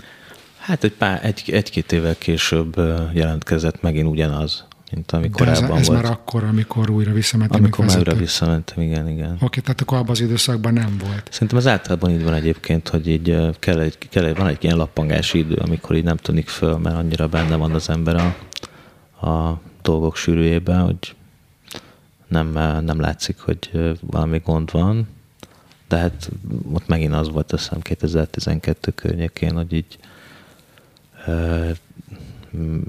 [0.57, 2.75] Hát egy, pár, egy, egy-két évvel később
[3.13, 6.01] jelentkezett megint ugyanaz, mint ami korábban ez, ez volt.
[6.01, 7.59] már akkor, amikor újra visszamentem.
[7.59, 9.37] Amikor már újra visszamentem, igen, igen.
[9.41, 11.27] Oké, tehát akkor abban az időszakban nem volt.
[11.31, 14.77] Szerintem az általában így van egyébként, hogy így kell egy, kell egy, van egy ilyen
[14.77, 18.35] lappangási idő, amikor így nem tűnik föl, mert annyira benne van az ember a,
[19.27, 21.15] a dolgok sűrűjében, hogy
[22.27, 22.51] nem,
[22.83, 23.69] nem látszik, hogy
[24.01, 25.07] valami gond van,
[25.87, 26.29] de hát
[26.71, 29.99] ott megint az volt, azt hiszem 2012 környékén, hogy így
[31.25, 31.71] e,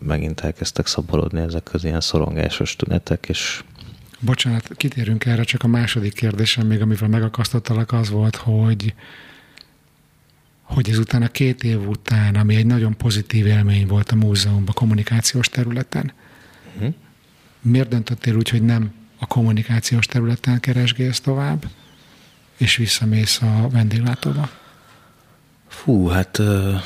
[0.05, 3.65] megint elkezdtek szaborodni ezek az ilyen szorongásos tünetek, és
[4.23, 8.95] Bocsánat, kitérünk erre, csak a második kérdésem még, amivel megakasztottalak, az volt, hogy
[10.63, 15.49] hogy ezután a két év után, ami egy nagyon pozitív élmény volt a múzeumban, kommunikációs
[15.49, 16.13] területen,
[16.81, 16.95] uh-huh.
[17.61, 21.65] miért döntöttél úgy, hogy nem a kommunikációs területen keresgélsz tovább,
[22.57, 24.51] és visszamész a vendéglátóba?
[25.69, 26.81] Fú, hát uh,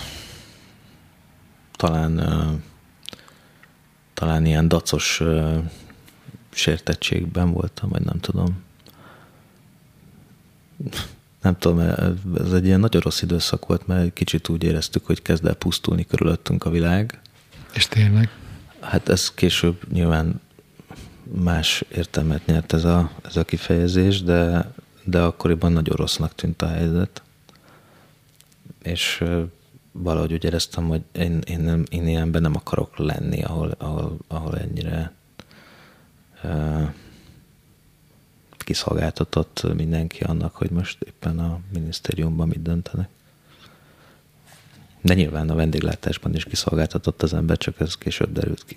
[1.73, 2.61] talán uh,
[4.15, 5.65] talán ilyen dacos uh,
[6.51, 8.63] sértettségben voltam, vagy nem tudom.
[11.43, 11.79] Nem tudom,
[12.39, 16.05] ez egy ilyen nagyon rossz időszak volt, mert kicsit úgy éreztük, hogy kezd el pusztulni
[16.05, 17.21] körülöttünk a világ.
[17.73, 18.31] És tényleg?
[18.85, 20.41] Hát ez később nyilván
[21.23, 24.73] más értelmet nyert ez a, ez a kifejezés, de,
[25.05, 27.23] de akkoriban nagyon rossznak tűnt a helyzet.
[28.83, 29.25] És
[29.93, 34.59] valahogy úgy éreztem, hogy én, én, nem, én ilyenben nem akarok lenni, ahol, ahol, ahol
[34.59, 35.13] ennyire
[36.43, 36.89] uh,
[38.59, 43.09] kiszolgáltatott mindenki annak, hogy most éppen a minisztériumban mit döntenek.
[45.05, 48.77] De nyilván a vendéglátásban is kiszolgáltatott az ember, csak ez később derült ki.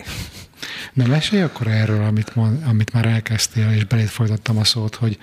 [0.93, 5.17] De mesélj akkor erről, amit, mond, amit már elkezdtél, és belét folytattam a szót, hogy,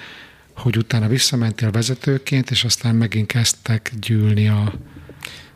[0.56, 4.72] hogy utána visszamentél vezetőként, és aztán megint kezdtek gyűlni a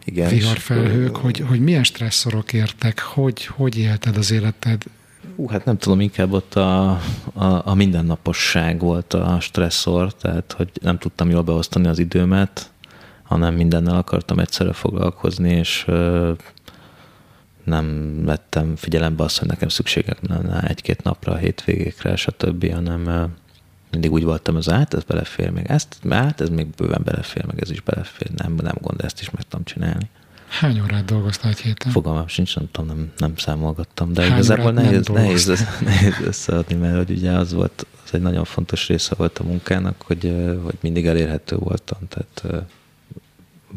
[0.04, 4.82] Igen, viharfelhők, hogy, hogy milyen stresszorok értek, hogy, hogy élted az életed?
[5.36, 6.90] Hú, hát nem tudom, inkább ott a,
[7.32, 12.70] a, a mindennaposság volt a stresszor, tehát hogy nem tudtam jól beosztani az időmet,
[13.28, 15.86] hanem mindennel akartam egyszerre foglalkozni, és
[17.64, 23.32] nem vettem figyelembe azt, hogy nekem szükségem lenne egy-két napra, a hétvégékre, stb., hanem
[23.90, 27.60] mindig úgy voltam, az át, ez belefér még, ezt, át, ez még bőven belefér, meg
[27.60, 30.10] ez is belefér, nem, nem gond, ezt is meg tudom csinálni.
[30.48, 31.92] Hány órát dolgoztál egy héten?
[31.92, 35.46] Fogalmam sincs, nem tudom, nem, nem számolgattam, de Hány igazából nehéz, nehéz,
[35.84, 40.02] nehéz összeadni, mert hogy ugye az volt, az egy nagyon fontos része volt a munkának,
[40.02, 42.64] hogy, hogy mindig elérhető voltam, tehát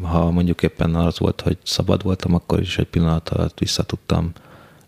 [0.00, 4.32] ha mondjuk éppen az volt, hogy szabad voltam, akkor is egy pillanat alatt vissza tudtam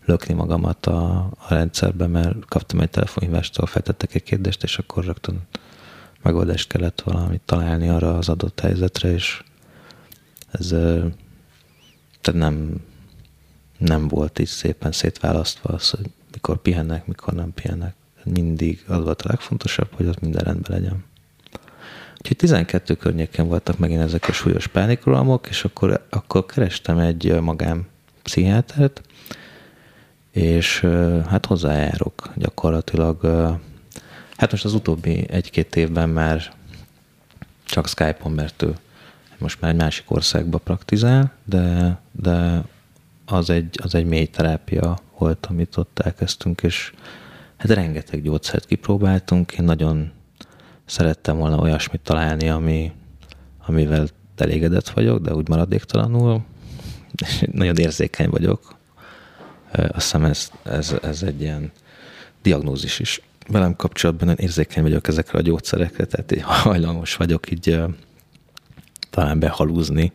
[0.05, 5.41] lökni magamat a, a rendszerbe, mert kaptam egy telefonhívástól, feltettek egy kérdést, és akkor rögtön
[6.21, 9.43] megoldást kellett valamit találni arra az adott helyzetre, és
[10.51, 10.67] ez
[12.21, 12.81] tehát nem,
[13.77, 17.95] nem volt így szépen szétválasztva az, hogy mikor pihennek, mikor nem pihennek.
[18.23, 21.03] Mindig az volt a legfontosabb, hogy ott minden rendben legyen.
[22.25, 27.87] Úgyhogy 12 környéken voltak megint ezek a súlyos pánikrohamok, és akkor, akkor kerestem egy magán
[28.23, 29.01] pszichiátert,
[30.31, 30.79] és
[31.27, 33.25] hát hozzájárok gyakorlatilag.
[34.37, 36.53] Hát most az utóbbi egy-két évben már
[37.63, 38.75] csak Skype-on, mert ő
[39.37, 42.61] most már egy másik országba praktizál, de, de
[43.25, 46.93] az egy, az egy mély terápia volt, amit ott elkezdtünk, és
[47.57, 49.51] hát rengeteg gyógyszert kipróbáltunk.
[49.51, 50.13] Én nagyon
[50.85, 52.91] szerettem volna olyasmit találni, ami,
[53.65, 54.07] amivel
[54.37, 56.45] elégedett vagyok, de úgy maradéktalanul.
[57.51, 58.75] nagyon érzékeny vagyok.
[59.71, 61.71] Azt hiszem ez, ez, ez egy ilyen
[62.41, 63.21] diagnózis is.
[63.47, 67.79] Velem kapcsolatban nagyon érzékeny vagyok ezekre a gyógyszerekre, tehát hajlamos vagyok így
[69.09, 70.11] talán behalúzni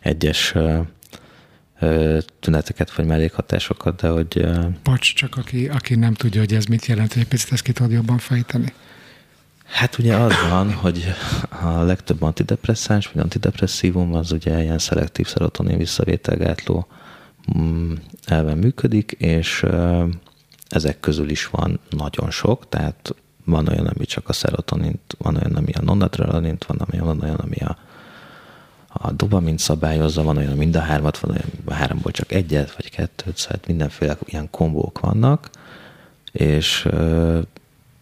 [0.00, 0.54] egyes
[2.40, 4.46] tüneteket vagy mellékhatásokat, de hogy...
[4.82, 7.92] Bocs, csak aki, aki nem tudja, hogy ez mit jelent, egy picit ezt ki tudod
[7.92, 8.72] jobban fejteni.
[9.72, 11.04] Hát ugye az van, hogy
[11.62, 16.86] a legtöbb antidepresszáns vagy antidepresszívum az ugye ilyen szelektív szerotonin visszavételgátló
[17.58, 17.92] mm,
[18.24, 19.66] elven működik, és
[20.68, 23.14] ezek közül is van nagyon sok, tehát
[23.44, 27.40] van olyan, ami csak a szerotonint, van olyan, ami a nonadrenalinint, van olyan, van olyan,
[27.40, 27.76] ami a,
[28.88, 32.90] a dopamint szabályozza, van olyan, mind a hármat, van olyan, a háromból csak egyet, vagy
[32.90, 35.50] kettőt, szóval mindenféle ilyen kombók vannak,
[36.32, 36.88] és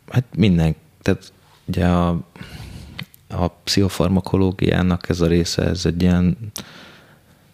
[0.08, 1.32] hát minden, tehát
[1.70, 2.08] Ugye a,
[3.28, 6.36] a pszichofarmakológiának ez a része, ez egy ilyen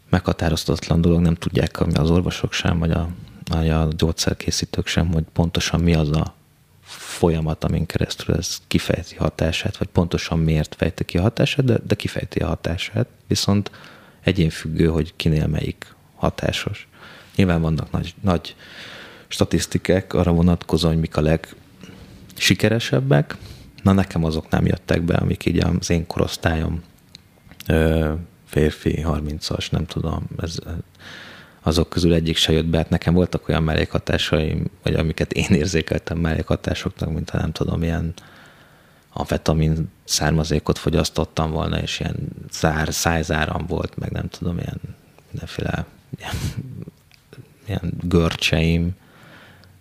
[0.09, 3.09] meghatároztatlan dolog, nem tudják az orvosok sem, vagy a,
[3.51, 6.35] vagy a gyógyszerkészítők sem, hogy pontosan mi az a
[6.83, 11.95] folyamat, amin keresztül ez kifejti hatását, vagy pontosan miért fejti ki a hatását, de, de
[11.95, 13.71] kifejti a hatását, viszont
[14.21, 16.89] egyénfüggő, hogy kinél melyik hatásos.
[17.35, 18.57] Nyilván vannak nagy, nagy
[19.29, 21.39] statisztikák arra vonatkozóan, hogy mik a
[22.35, 23.37] legsikeresebbek,
[23.87, 26.83] Na nekem azok nem jöttek be, amik így az én korosztályom
[28.47, 30.57] férfi, 30-as, nem tudom, ez,
[31.63, 36.19] azok közül egyik se jött be, hát nekem voltak olyan mellékhatásaim, vagy amiket én érzékeltem
[36.19, 38.15] mellékhatásoknak, mint ha nem tudom, ilyen
[39.13, 42.17] amfetamin származékot fogyasztottam volna, és ilyen
[42.51, 44.81] zár, szájzáram volt, meg nem tudom, ilyen
[45.31, 45.87] mindenféle
[46.19, 46.35] ilyen,
[47.67, 48.95] ilyen görcseim,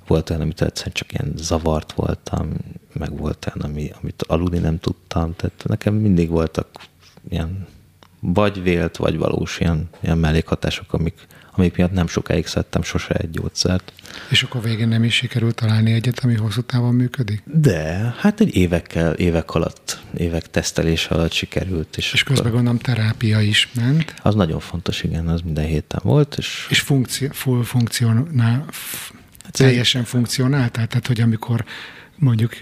[0.08, 2.50] volt olyan, amit egyszerűen csak ilyen zavart voltam,
[2.94, 6.68] meg volt olyan, ami, amit aludni nem tudtam, tehát nekem mindig voltak
[7.30, 7.68] ilyen
[8.20, 11.14] vagy vélt, vagy valós ilyen, ilyen mellékhatások, amik,
[11.52, 13.94] amik miatt nem sokáig szedtem sose egy gyógyszert.
[14.30, 17.42] És akkor végén nem is sikerült találni egyet, ami hosszú távon működik?
[17.46, 21.98] De, hát egy évekkel, évek alatt, évek tesztelése alatt sikerült.
[21.98, 22.56] És, és közben akkor...
[22.56, 24.14] gondolom terápia is ment.
[24.22, 26.36] Az nagyon fontos, igen, az minden héten volt.
[26.38, 28.66] És, és funkció, full funkcionál,
[29.50, 30.72] teljesen funkcionált?
[30.72, 31.66] Tehát, hogy amikor
[32.16, 32.54] mondjuk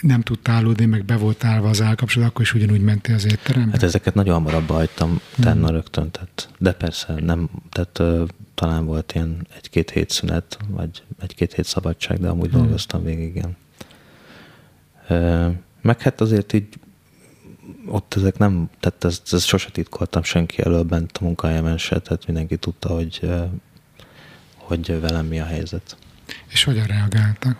[0.00, 3.70] nem tudtál aludni, meg be volt állva az állkapcsolat, akkor is ugyanúgy mentél az étterembe?
[3.70, 5.74] Hát ezeket nagyon hamarabb hagytam tenni hmm.
[5.74, 11.54] rögtön, tehát, de persze nem, tehát uh, talán volt ilyen egy-két hét szünet, vagy egy-két
[11.54, 12.60] hét szabadság, de amúgy hmm.
[12.60, 13.56] dolgoztam végig, igen.
[15.08, 16.68] Uh, meg hát azért így
[17.86, 22.26] ott ezek nem, tehát ezt, ezt sose titkoltam senki elől bent a munkahelyemen se, tehát
[22.26, 23.30] mindenki tudta, hogy,
[24.56, 25.96] hogy velem mi a helyzet.
[26.46, 27.56] És hogyan reagáltak?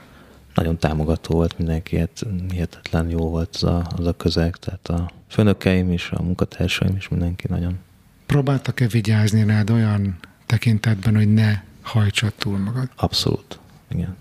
[0.54, 5.10] Nagyon támogató volt mindenki, hát hihetetlen jó volt az a, az a közeg, tehát a
[5.28, 7.78] főnökeim is, a munkatársaim is, mindenki nagyon.
[8.26, 12.88] Próbáltak-e vigyázni rád olyan tekintetben, hogy ne hajtsad túl magad?
[12.96, 13.58] Abszolút,
[13.88, 14.16] igen.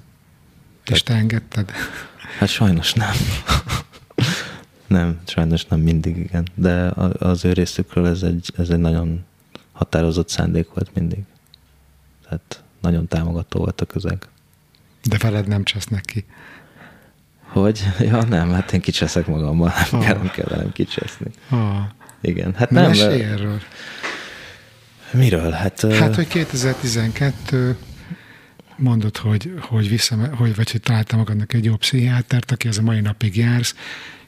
[0.85, 1.71] És te engedted?
[2.39, 3.13] Hát sajnos nem.
[4.87, 6.47] nem, sajnos nem mindig, igen.
[6.55, 9.23] De az ő részükről ez egy, ez egy nagyon
[9.71, 11.23] határozott szándék volt mindig.
[12.23, 14.27] Tehát nagyon támogató volt a közeg.
[15.03, 16.25] De veled nem csesznek ki.
[17.41, 17.83] Hogy?
[17.99, 20.05] Ja, nem, hát én kicseszek magammal, nem, oh.
[20.05, 21.27] kell, nem kell velem kicseszni.
[21.49, 21.77] Oh.
[22.21, 22.87] Igen, hát nem.
[22.87, 23.61] mesélj erről.
[25.11, 25.51] Miről?
[25.51, 27.77] Hát, Hát, hogy 2012
[28.75, 32.81] mondod, hogy, hogy, vissza, hogy, vagy hogy találtam magadnak egy jó pszichiátert, aki ez a
[32.81, 33.75] mai napig jársz,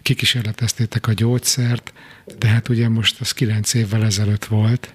[0.02, 1.94] kikísérleteztétek a gyógyszert,
[2.40, 4.94] de hát ugye most az 9 évvel ezelőtt volt,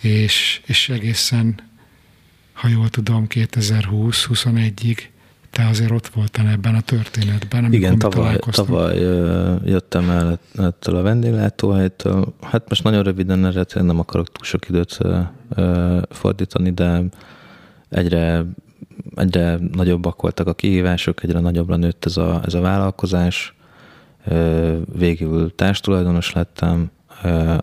[0.00, 1.60] és, és egészen,
[2.52, 4.98] ha jól tudom, 2020-21-ig
[5.50, 8.98] te azért ott voltál ebben a történetben, amikor Igen, tavaly, tavaly
[9.64, 12.34] jöttem el ettől a vendéglátóhelytől.
[12.40, 14.98] Hát most nagyon röviden erre nem akarok túl sok időt
[16.10, 17.02] fordítani, de
[17.88, 18.44] egyre,
[19.14, 23.54] egyre nagyobbak voltak a kihívások, egyre nagyobbra nőtt ez a, ez a vállalkozás.
[24.98, 26.90] Végül társtulajdonos lettem,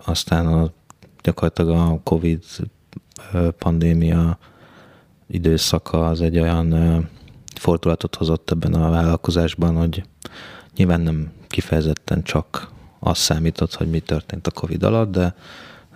[0.05, 0.71] aztán a,
[1.21, 2.43] gyakorlatilag a Covid
[3.57, 4.38] pandémia
[5.27, 6.73] időszaka az egy olyan
[7.58, 10.03] fordulatot hozott ebben a vállalkozásban, hogy
[10.76, 15.36] nyilván nem kifejezetten csak az számított, hogy mi történt a Covid alatt, de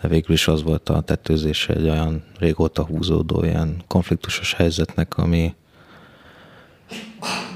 [0.02, 5.56] végül is az volt a tetőzése egy olyan régóta húzódó ilyen konfliktusos helyzetnek, ami,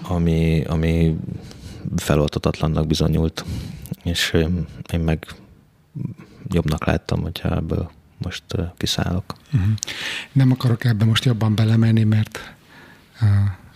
[0.01, 1.17] ami, ami
[1.95, 3.45] feloltatatlannak bizonyult.
[4.03, 4.33] És
[4.91, 5.25] én, meg
[6.47, 8.43] jobbnak láttam, hogyha ebből most
[8.77, 9.33] kiszállok.
[9.53, 9.73] Uh-huh.
[10.31, 12.55] Nem akarok ebbe most jobban belemenni, mert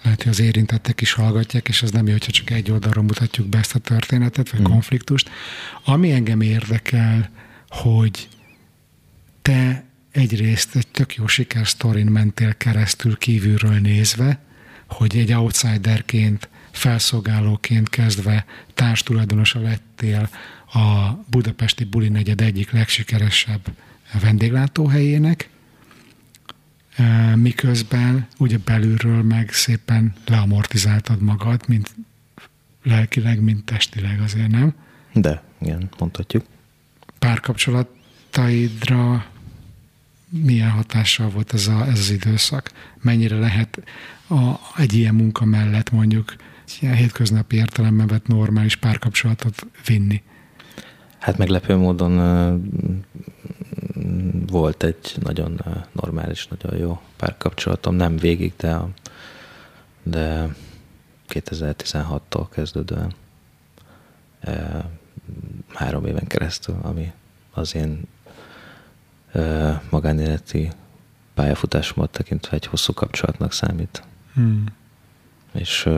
[0.03, 3.47] lehet, hogy az érintettek is hallgatják, és az nem jó, hogyha csak egy oldalról mutatjuk
[3.47, 4.63] be ezt a történetet, vagy Mm.
[4.63, 5.29] konfliktust.
[5.83, 7.29] Ami engem érdekel,
[7.69, 8.27] hogy
[9.41, 14.39] te egyrészt egy tök jó sikersztorin mentél keresztül kívülről nézve,
[14.87, 20.29] hogy egy outsiderként, felszolgálóként kezdve társtulajdonosa lettél
[20.73, 23.61] a budapesti buli negyed egyik legsikeresebb
[24.21, 25.49] vendéglátóhelyének,
[27.35, 31.95] miközben ugye belülről meg szépen leamortizáltad magad, mint
[32.83, 34.73] lelkileg, mint testileg azért, nem?
[35.13, 36.45] De, igen, mondhatjuk.
[37.19, 39.25] Párkapcsolataidra
[40.29, 42.71] milyen hatással volt ez, a, ez az időszak?
[43.01, 43.81] Mennyire lehet
[44.29, 46.35] a, egy ilyen munka mellett mondjuk
[46.81, 50.21] ilyen hétköznapi értelemben vett normális párkapcsolatot vinni?
[51.19, 52.19] Hát meglepő módon
[54.47, 58.79] volt egy nagyon ö, normális, nagyon jó párkapcsolatom, nem végig, de,
[60.03, 60.55] de
[61.29, 63.13] 2016-tól kezdődően
[64.43, 64.51] ö,
[65.67, 67.11] három éven keresztül, ami
[67.53, 68.01] az én
[69.31, 70.71] ö, magánéleti
[71.33, 74.03] pályafutásomat tekintve egy hosszú kapcsolatnak számít.
[74.33, 74.65] Hmm.
[75.51, 75.89] És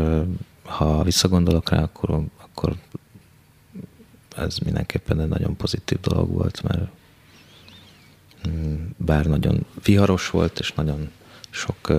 [0.64, 2.76] ha visszagondolok rá, akkor, akkor
[4.36, 6.92] ez mindenképpen egy nagyon pozitív dolog volt, mert
[8.98, 11.10] bár nagyon viharos volt, és nagyon
[11.50, 11.92] sok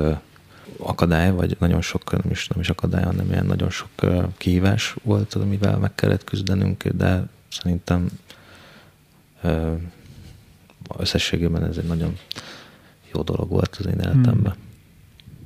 [0.78, 3.88] akadály, vagy nagyon sok, nem is, nem is akadály, hanem ilyen nagyon sok
[4.36, 8.08] kihívás volt, amivel meg kellett küzdenünk, de szerintem
[10.98, 12.16] összességében ez egy nagyon
[13.12, 14.54] jó dolog volt az én életemben.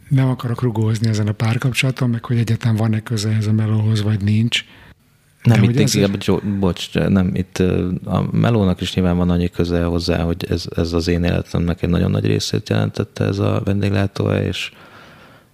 [0.08, 4.22] Nem akarok rugózni ezen a párkapcsolaton, meg hogy egyetem van-e köze ez a melóhoz, vagy
[4.22, 4.64] nincs.
[5.46, 6.58] Nem, De itt inkább, ez...
[6.58, 7.58] bocs, nem, itt
[8.04, 11.88] a melónak is nyilván van annyi köze hozzá, hogy ez, ez az én életemnek egy
[11.88, 14.70] nagyon nagy részét jelentette ez a vendéglátóhely, és,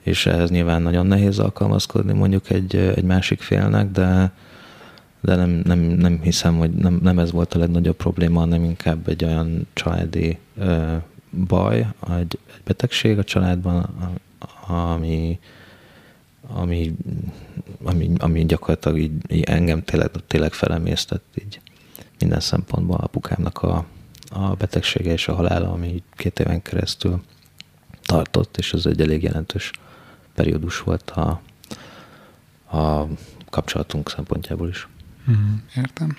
[0.03, 4.33] és ehhez nyilván nagyon nehéz alkalmazkodni mondjuk egy, egy másik félnek, de,
[5.21, 9.09] de nem, nem, nem hiszem, hogy nem, nem ez volt a legnagyobb probléma, hanem inkább
[9.09, 10.95] egy olyan családi ö,
[11.47, 13.89] baj, egy, egy betegség a családban,
[14.67, 15.39] ami,
[16.47, 16.97] ami,
[17.83, 21.61] ami, ami gyakorlatilag így, így engem tényleg, tényleg felemésztett így
[22.19, 23.87] minden szempontból apukámnak a,
[24.31, 27.23] a betegsége és a halála, ami két éven keresztül
[28.03, 29.71] tartott, és ez egy elég jelentős
[30.35, 31.43] periódus volt a,
[32.77, 33.07] a
[33.51, 34.89] kapcsolatunk szempontjából is.
[35.31, 36.17] Mm, értem.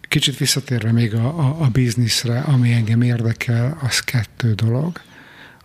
[0.00, 5.00] Kicsit visszatérve még a, a, a bizniszre, ami engem érdekel, az kettő dolog.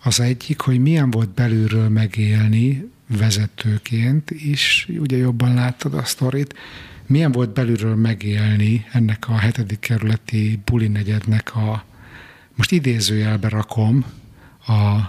[0.02, 6.54] Az egyik, hogy milyen volt belülről megélni vezetőként is, ugye jobban láttad a sztorit,
[7.06, 11.84] milyen volt belülről megélni ennek a hetedik kerületi buli negyednek a,
[12.54, 14.04] most idézőjelbe rakom,
[14.66, 15.00] a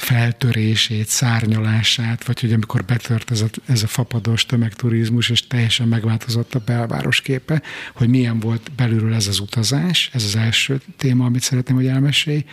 [0.00, 6.54] feltörését, szárnyalását, vagy hogy amikor betört ez a, ez a fapados tömegturizmus, és teljesen megváltozott
[6.54, 7.62] a belváros képe,
[7.94, 12.44] hogy milyen volt belülről ez az utazás, ez az első téma, amit szeretném, hogy elmesélj.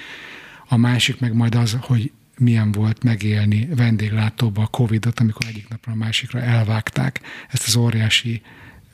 [0.68, 5.91] A másik meg majd az, hogy milyen volt megélni vendéglátóba a Covid-ot, amikor egyik napra
[5.91, 8.41] a másikra elvágták ezt az óriási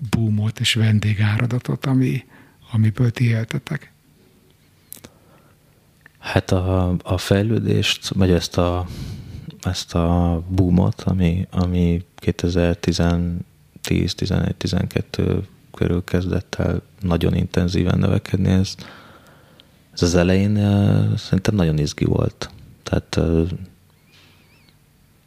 [0.10, 2.24] boomot és vendégáradatot, ami,
[2.72, 3.92] amiből ti éltetek.
[6.24, 8.86] Hát a, a fejlődést, vagy ezt a,
[9.61, 18.49] ezt a boomot, ami, ami 2010, 11, 12 körül kezdett el nagyon intenzíven növekedni.
[18.49, 18.76] Ez,
[19.93, 22.49] ez az elején uh, szerintem nagyon izgi volt.
[22.84, 23.49] Tehát uh,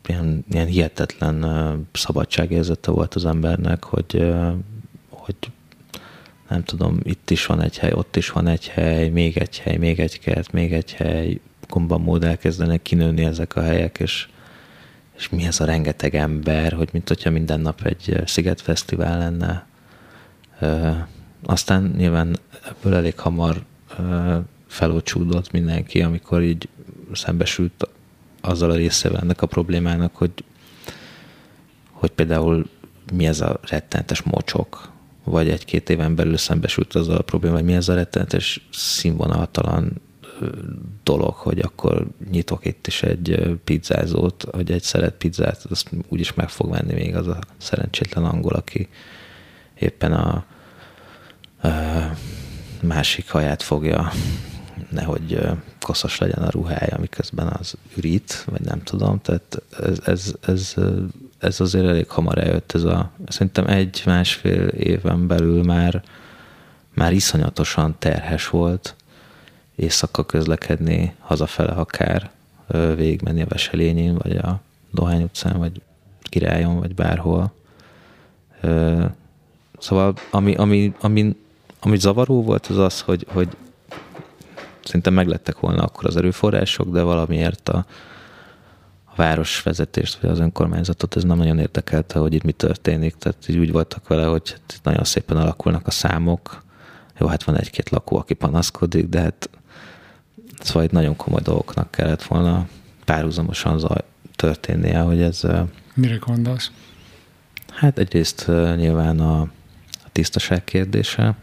[0.06, 4.34] ilyen, ilyen hihetetlen uh, szabadságérzete volt az embernek, hogy,
[5.08, 5.36] hogy
[6.48, 9.76] nem tudom, itt is van egy hely, ott is van egy hely, még egy hely,
[9.76, 14.28] még egy kert, még egy hely, gomban mód elkezdenek kinőni ezek a helyek, és,
[15.16, 19.66] és mi ez a rengeteg ember, hogy mint hogyha minden nap egy szigetfesztivál lenne.
[20.60, 20.90] Ö,
[21.44, 22.36] aztán nyilván
[22.68, 23.64] ebből elég hamar
[23.98, 24.36] ö,
[24.66, 26.68] felócsúdott mindenki, amikor így
[27.12, 27.88] szembesült
[28.40, 30.32] azzal a részével ennek a problémának, hogy,
[31.90, 32.68] hogy például
[33.12, 34.94] mi ez a rettenetes mocsok,
[35.26, 40.00] vagy egy-két éven belül szembesült azzal a probléma, hogy mi ez a rettenetes színvonaltalan
[41.02, 46.48] dolog, hogy akkor nyitok itt is egy pizzázót, hogy egy szeret pizzát, azt úgyis meg
[46.48, 48.88] fog venni még az a szerencsétlen angol, aki
[49.78, 50.44] éppen a,
[51.62, 51.70] a
[52.82, 54.12] másik haját fogja,
[54.90, 55.40] nehogy
[55.80, 60.74] koszos legyen a ruhája, miközben az ürít, vagy nem tudom, tehát ez, ez, ez,
[61.38, 66.02] ez azért elég hamar eljött, ez a, szerintem egy-másfél éven belül már,
[66.94, 68.94] már iszonyatosan terhes volt,
[69.76, 72.30] éjszaka közlekedni, hazafele akár,
[72.96, 74.60] végigmenni a Veselényin, vagy a
[74.90, 75.80] Dohány utcán, vagy
[76.22, 77.52] Királyon, vagy bárhol.
[79.78, 81.36] Szóval ami, ami, ami,
[81.80, 83.48] ami zavaró volt, az az, hogy, hogy
[84.84, 87.84] szerintem meglettek volna akkor az erőforrások, de valamiért a
[89.16, 93.14] városvezetést, vagy az önkormányzatot ez nem nagyon érdekelte, hogy itt mi történik.
[93.16, 96.64] Tehát így úgy voltak vele, hogy hát nagyon szépen alakulnak a számok.
[97.18, 99.50] Jó, hát van egy-két lakó, aki panaszkodik, de hát
[100.60, 102.68] Szóval itt nagyon komoly dolgoknak kellett volna
[103.04, 104.00] párhuzamosan zaj,
[104.36, 105.42] történnie, hogy ez...
[105.94, 106.70] Mire gondolsz?
[107.72, 108.46] Hát egyrészt
[108.76, 109.40] nyilván a,
[110.04, 111.36] a tisztaság kérdése,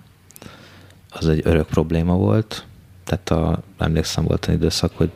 [1.09, 2.65] az egy örök probléma volt.
[3.03, 5.11] Tehát a, emlékszem volt egy időszak, hogy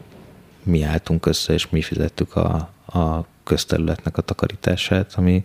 [0.68, 5.44] mi álltunk össze, és mi fizettük a, a közterületnek a takarítását, ami,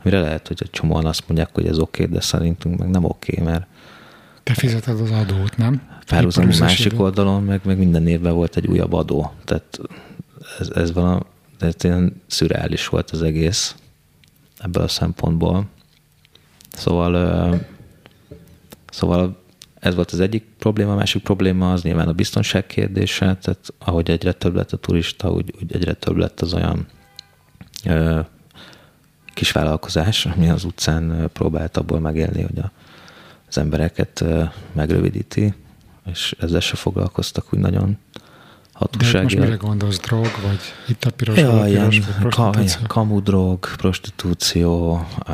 [0.00, 3.04] amire lehet, hogy egy csomóan azt mondják, hogy ez oké, okay, de szerintünk meg nem
[3.04, 3.66] oké, okay, mert
[4.48, 5.82] te fizeted az adót, nem?
[6.06, 9.32] Párhuzamos másik oldalon, meg, meg minden évben volt egy újabb adó.
[9.44, 9.80] Tehát
[10.58, 11.20] ez, ez valami,
[11.58, 13.74] ez ilyen szürreális volt az egész
[14.58, 15.66] ebből a szempontból.
[16.72, 17.60] Szóval,
[18.90, 19.42] szóval
[19.88, 24.10] ez volt az egyik probléma, a másik probléma az nyilván a biztonság kérdése, tehát ahogy
[24.10, 26.86] egyre több lett a turista, úgy, úgy egyre több lett az olyan
[27.84, 28.20] ö,
[29.34, 32.72] kisvállalkozás, ami az utcán próbált abból megélni, hogy a
[33.48, 34.24] az embereket
[34.72, 35.54] megrövidíti,
[36.06, 37.98] és ezzel se foglalkoztak úgy nagyon
[38.72, 39.28] hatóságilag.
[39.28, 42.86] De most mire gondolsz, drog, vagy itt a piros, ja, ilyen prostitúció?
[42.86, 45.32] kamudrog, prostitúció, a,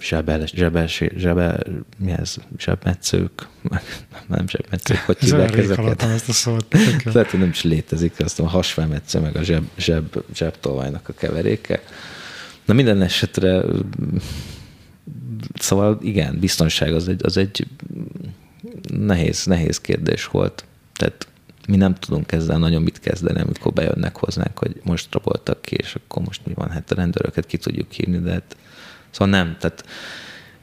[0.00, 0.86] zsebe, zsebe,
[1.16, 1.66] zsebe,
[1.98, 3.48] mi ez, zsebmetszők,
[4.28, 6.02] nem zsebmetszők, hogy hívják ezeket.
[6.02, 6.66] ezt a szót.
[7.04, 11.82] Lehet, hogy nem is létezik, azt a hasfelmetsző, meg a zseb, zseb, zsebtolvajnak a keveréke.
[12.64, 13.62] Na minden esetre
[15.54, 17.66] Szóval igen, biztonság az egy, az egy
[18.88, 20.64] nehéz, nehéz kérdés volt.
[20.92, 21.26] Tehát
[21.68, 25.94] mi nem tudunk ezzel nagyon mit kezdeni, amikor bejönnek hozzánk, hogy most raboltak ki, és
[25.94, 28.56] akkor most mi van, hát a rendőröket ki tudjuk hívni, de hát,
[29.10, 29.84] szóval nem, tehát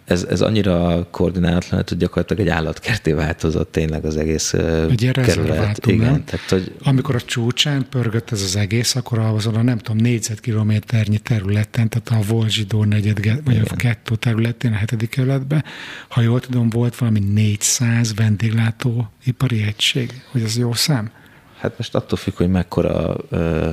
[0.07, 5.85] ez, ez annyira koordinálatlan, hogy gyakorlatilag egy állatkerté változott tényleg az egész egy kerület.
[5.85, 6.23] Igen, nem?
[6.23, 6.75] Tehát, hogy...
[6.83, 12.23] Amikor a csúcsán pörgött ez az egész, akkor azon a nem tudom, négyzetkilométernyi területen, tehát
[12.23, 15.63] a Volzsidó negyed, vagy a kettő területén, a hetedik kerületben,
[16.07, 21.11] ha jól tudom, volt valami 400 vendéglátó ipari egység, hogy az jó szám?
[21.57, 23.69] Hát most attól függ, hogy mekkora ö,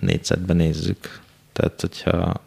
[0.00, 1.20] négyzetben nézzük.
[1.52, 2.46] Tehát, hogyha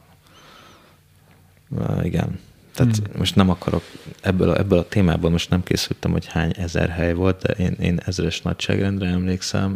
[2.03, 2.39] igen,
[2.76, 3.05] tehát hmm.
[3.17, 3.84] most nem akarok,
[4.22, 7.76] ebből a, ebből a témából most nem készültem, hogy hány ezer hely volt, de én,
[7.82, 9.76] én ezeres nagyságrendre emlékszem.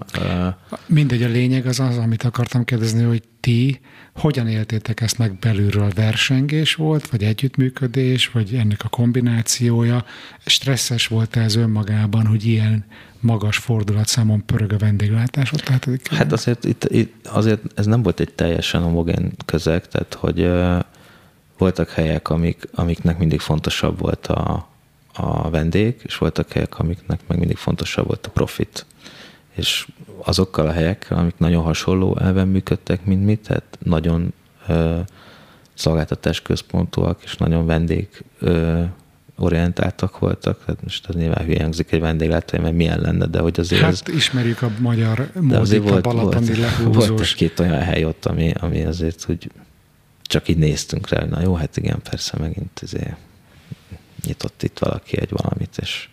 [0.85, 3.79] Mindegy, a lényeg az az, amit akartam kérdezni, hogy ti
[4.15, 5.89] hogyan éltétek ezt meg belülről?
[5.95, 10.05] Versengés volt, vagy együttműködés, vagy ennek a kombinációja?
[10.45, 12.85] Stresszes volt ez önmagában, hogy ilyen
[13.19, 15.67] magas fordulatszámon pörög a vendéglátás ott?
[16.09, 20.49] Hát azért, itt, itt, azért ez nem volt egy teljesen homogén közeg, tehát hogy
[21.57, 24.67] voltak helyek, amik, amiknek mindig fontosabb volt a,
[25.13, 28.85] a vendég, és voltak helyek, amiknek meg mindig fontosabb volt a profit.
[29.51, 29.87] És
[30.23, 34.33] azokkal a helyekkel, amik nagyon hasonló elven működtek, mint mi, tehát nagyon
[34.67, 34.99] ö,
[35.73, 38.07] szolgáltatás központúak, és nagyon vendég
[38.39, 38.83] ö,
[39.37, 43.59] orientáltak voltak, tehát most ez nyilván hülye hangzik egy vendéglátó, mert milyen lenne, de hogy
[43.59, 47.07] azért Hát ez, ismerjük a magyar módit, a balatoni volt, lehúzós.
[47.07, 49.51] Volt két olyan hely ott, ami, ami azért úgy
[50.27, 53.15] csak így néztünk rá, na jó, hát igen, persze megint azért
[54.25, 56.09] nyitott itt valaki egy valamit, és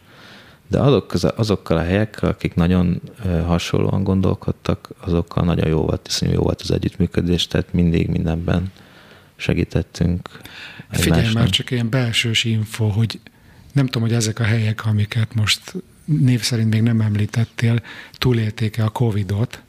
[0.68, 3.00] de azok, azokkal a helyekkel, akik nagyon
[3.46, 8.72] hasonlóan gondolkodtak, azokkal nagyon jó volt, hiszen jó volt az együttműködés, tehát mindig mindenben
[9.36, 10.28] segítettünk.
[10.90, 11.42] Figyelj egymásnak.
[11.42, 13.20] már, csak ilyen belsős info, hogy
[13.72, 17.82] nem tudom, hogy ezek a helyek, amiket most név szerint még nem említettél,
[18.12, 19.62] túlélték-e a Covid-ot,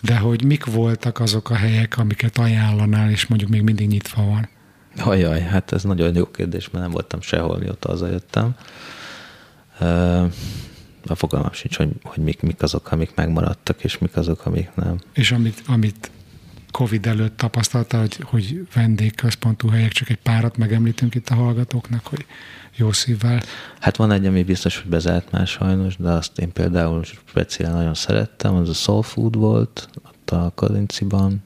[0.00, 4.48] de hogy mik voltak azok a helyek, amiket ajánlanál, és mondjuk még mindig nyitva van?
[4.96, 8.56] Ajaj, hát ez nagyon jó kérdés, mert nem voltam sehol, mióta hazajöttem.
[11.06, 14.98] A fogalmam sincs, hogy, hogy mik, mik azok, amik megmaradtak, és mik azok, amik nem.
[15.12, 16.10] És amit, amit
[16.76, 22.26] Covid előtt tapasztalta, hogy, hogy vendégközpontú helyek, csak egy párat megemlítünk itt a hallgatóknak, hogy
[22.74, 23.42] jó szívvel.
[23.80, 27.94] Hát van egy, ami biztos, hogy bezárt már sajnos, de azt én például speciál nagyon
[27.94, 31.42] szerettem, az a Soul Food volt, ott a Kalinciban.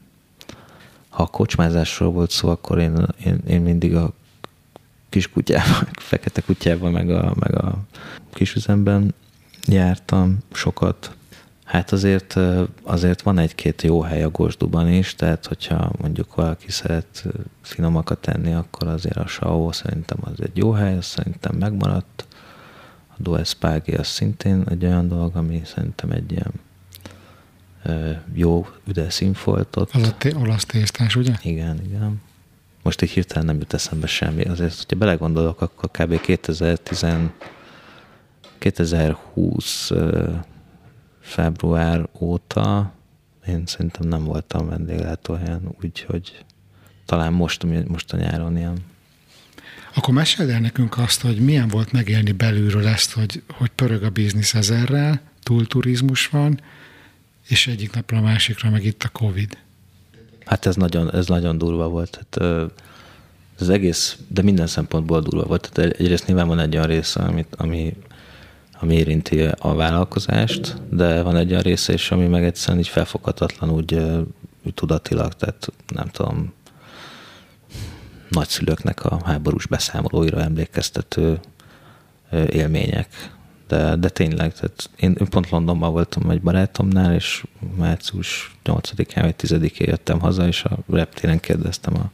[1.08, 4.12] Ha a kocsmázásról volt szó, akkor én, én, én mindig a
[5.08, 7.78] kis kutyával, fekete kutyával, meg a, meg a
[8.32, 9.14] kisüzemben
[9.66, 11.14] jártam sokat.
[11.70, 12.36] Hát azért,
[12.82, 17.24] azért van egy-két jó hely a Gosduban is, tehát hogyha mondjuk valaki szeret
[17.62, 22.26] finomakat tenni, akkor azért a Sao szerintem az egy jó hely, az szerintem megmaradt.
[23.08, 26.52] A Dues Pagi az szintén egy olyan dolog, ami szerintem egy ilyen
[28.34, 29.90] jó, üde színfoltot.
[29.92, 31.32] Az a té- olasz tésztás, ugye?
[31.42, 32.22] Igen, igen.
[32.82, 34.42] Most így hirtelen nem jut eszembe semmi.
[34.42, 36.20] Azért, hogyha belegondolok, akkor kb.
[36.20, 37.06] 2010,
[38.58, 39.90] 2020
[41.20, 42.92] február óta
[43.46, 46.44] én szerintem nem voltam vendéglátóhelyen, úgyhogy
[47.04, 48.76] talán most, most a nyáron ilyen.
[49.94, 54.10] Akkor meséld el nekünk azt, hogy milyen volt megélni belülről ezt, hogy, hogy pörög a
[54.10, 56.60] biznisz ezerrel, túlturizmus van,
[57.48, 59.58] és egyik napra a másikra meg itt a Covid.
[60.44, 62.16] Hát ez nagyon, ez nagyon durva volt.
[62.16, 62.44] Hát,
[63.60, 65.70] ez egész, de minden szempontból durva volt.
[65.72, 67.96] Tehát egyrészt nyilván van egy olyan része, amit, ami
[68.80, 73.70] ami érinti a vállalkozást, de van egy olyan része is, ami meg egyszerűen így felfoghatatlan
[73.70, 73.94] úgy,
[74.64, 76.52] úgy tudatilag, tehát nem tudom,
[78.28, 81.40] nagyszülőknek a háborús beszámolóira emlékeztető
[82.50, 83.08] élmények.
[83.68, 87.44] De, de tényleg, tehát én, pont Londonban voltam egy barátomnál, és
[87.76, 92.10] március 8-án vagy 10-én jöttem haza, és a reptéren kérdeztem a,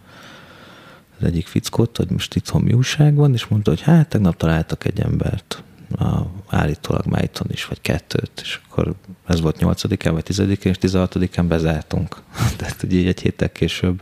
[1.18, 4.84] az egyik fickót, hogy most itthon mi újság van, és mondta, hogy hát tegnap találtak
[4.84, 5.62] egy embert
[5.98, 8.94] a, állítólag Májton is, vagy kettőt, és akkor
[9.26, 12.16] ez volt 8-án, vagy 10-én, és 16-án bezártunk.
[12.58, 14.00] Tehát ugye így egy héttel később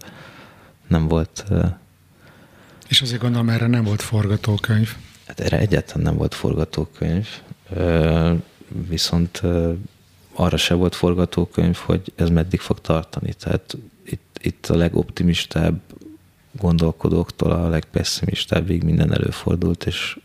[0.87, 1.45] nem volt...
[2.89, 4.97] És azért gondolom, erre nem volt forgatókönyv.
[5.27, 7.29] Hát erre egyáltalán nem volt forgatókönyv,
[8.89, 9.43] viszont
[10.33, 13.33] arra se volt forgatókönyv, hogy ez meddig fog tartani.
[13.33, 15.81] Tehát itt, itt a legoptimistább
[16.53, 20.19] gondolkodóktól a legpesszimistábbig minden előfordult, és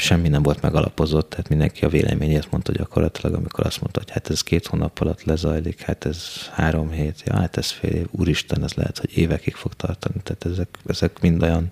[0.00, 4.30] semmi nem volt megalapozott, tehát mindenki a véleményét mondta gyakorlatilag, amikor azt mondta, hogy hát
[4.30, 8.64] ez két hónap alatt lezajlik, hát ez három hét, ja, hát ez fél év, úristen,
[8.64, 10.20] ez lehet, hogy évekig fog tartani.
[10.22, 11.68] Tehát ezek, ezek mind olyan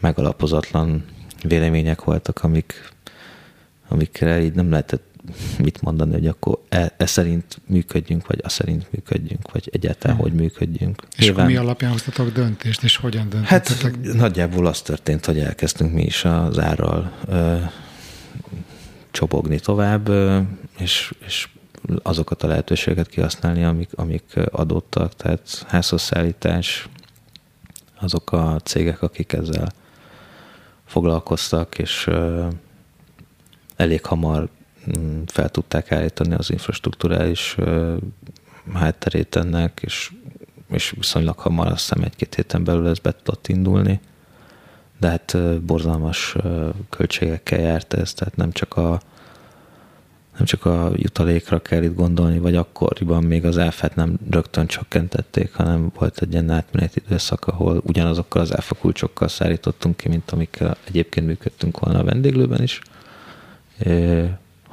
[0.00, 1.04] megalapozatlan
[1.42, 2.92] vélemények voltak, amik,
[3.88, 5.07] amikre így nem lehetett
[5.58, 10.26] mit mondani, hogy akkor e, e szerint működjünk, vagy a szerint működjünk, vagy egyáltalán hmm.
[10.26, 11.02] hogy működjünk.
[11.16, 13.94] És Nyilván, mi alapján hoztatok döntést, és hogyan döntöttetek?
[14.04, 17.56] Hát nagyjából az történt, hogy elkezdtünk mi is az árral ö,
[19.10, 20.40] csobogni tovább, ö,
[20.78, 21.48] és, és
[22.02, 26.88] azokat a lehetőségeket kihasználni, amik, amik adottak, tehát házhozszállítás,
[28.00, 29.72] azok a cégek, akik ezzel
[30.84, 32.46] foglalkoztak, és ö,
[33.76, 34.48] elég hamar
[35.26, 37.56] fel tudták állítani az infrastruktúrális
[38.72, 40.12] hátterét ennek, és,
[40.70, 44.00] és viszonylag hamar azt hiszem egy-két héten belül ez be tudott indulni.
[45.00, 46.36] De hát borzalmas
[46.90, 49.00] költségekkel járt ez, tehát nem csak a
[50.38, 55.54] nem csak a jutalékra kell itt gondolni, vagy akkoriban még az áfát nem rögtön csökkentették,
[55.54, 60.76] hanem volt egy ilyen átmeneti időszak, ahol ugyanazokkal az áfa kulcsokkal szállítottunk ki, mint amikkel
[60.84, 62.80] egyébként működtünk volna a vendéglőben is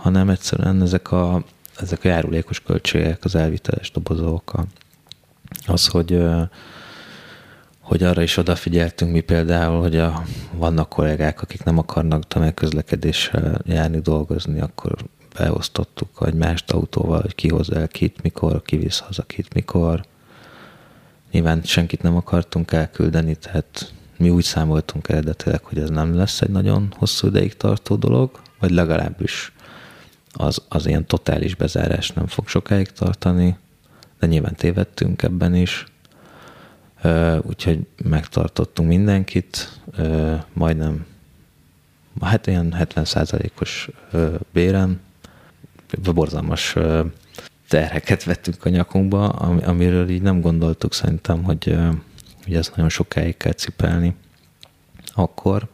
[0.06, 1.44] hanem egyszerűen ezek a,
[1.78, 4.54] ezek a járulékos költségek, az elviteles dobozok,
[5.66, 6.24] az, hogy
[7.80, 14.00] hogy arra is odafigyeltünk mi például, hogy a, vannak kollégák, akik nem akarnak tömegközlekedéssel járni,
[14.00, 14.96] dolgozni, akkor
[15.38, 20.06] beosztottuk, hogy más autóval, hogy ki hoz el kit, mikor, ki visz haza kit, mikor.
[21.32, 26.50] Nyilván senkit nem akartunk elküldeni, tehát mi úgy számoltunk eredetileg, hogy ez nem lesz egy
[26.50, 29.54] nagyon hosszú ideig tartó dolog, vagy legalábbis
[30.38, 33.58] az, az ilyen totális bezárás nem fog sokáig tartani,
[34.20, 35.86] de nyilván tévedtünk ebben is.
[37.42, 39.80] úgyhogy megtartottunk mindenkit,
[40.54, 41.06] majdnem,
[42.22, 43.90] hát ilyen 70%-os
[44.52, 45.00] bérem,
[46.14, 46.76] borzalmas
[47.70, 51.78] terheket vettünk a nyakunkba, amiről így nem gondoltuk szerintem, hogy,
[52.44, 54.16] hogy ezt nagyon sokáig kell cipelni
[55.14, 55.68] akkor,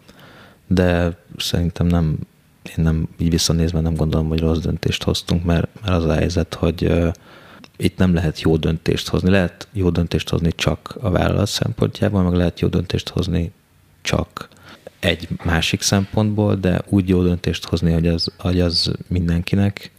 [0.67, 2.19] de szerintem nem,
[2.63, 6.53] én nem így visszanézve nem gondolom, hogy rossz döntést hoztunk, mert, mert az a helyzet,
[6.53, 7.11] hogy uh,
[7.77, 9.29] itt nem lehet jó döntést hozni.
[9.29, 13.51] Lehet jó döntést hozni csak a vállalat szempontjából, meg lehet jó döntést hozni
[14.01, 14.49] csak
[14.99, 19.91] egy másik szempontból, de úgy jó döntést hozni, hogy az, hogy az mindenkinek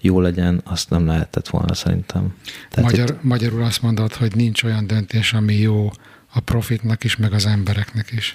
[0.00, 2.34] jó legyen, azt nem lehetett volna szerintem.
[2.70, 3.22] Tehát Magyar, itt...
[3.22, 5.90] Magyarul azt mondod, hogy nincs olyan döntés, ami jó
[6.32, 8.34] a profitnak is, meg az embereknek is.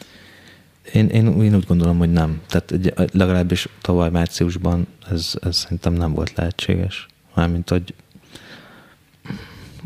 [0.94, 2.42] Én, én, én úgy gondolom, hogy nem.
[2.48, 2.74] Tehát
[3.14, 7.08] legalábbis tavaly márciusban ez, ez szerintem nem volt lehetséges.
[7.34, 7.94] Mármint, hogy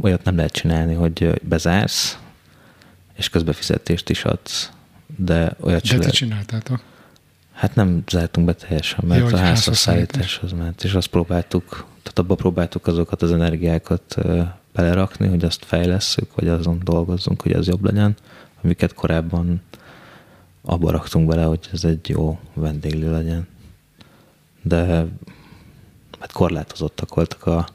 [0.01, 2.17] olyat nem lehet csinálni, hogy bezársz,
[3.15, 4.71] és közbefizetést is adsz,
[5.15, 6.81] de olyat De ti csináltátok?
[7.53, 11.69] Hát nem zártunk be teljesen, mert Jó, a házhozszállítás az ment, és azt próbáltuk,
[12.03, 14.15] tehát abba próbáltuk azokat az energiákat
[14.73, 18.15] belerakni, hogy azt fejlesszük, vagy azon dolgozzunk, hogy az jobb legyen,
[18.63, 19.61] amiket korábban
[20.61, 23.47] abba raktunk bele, hogy ez egy jó vendéglő legyen.
[24.61, 25.05] De
[26.19, 27.67] hát korlátozottak voltak a,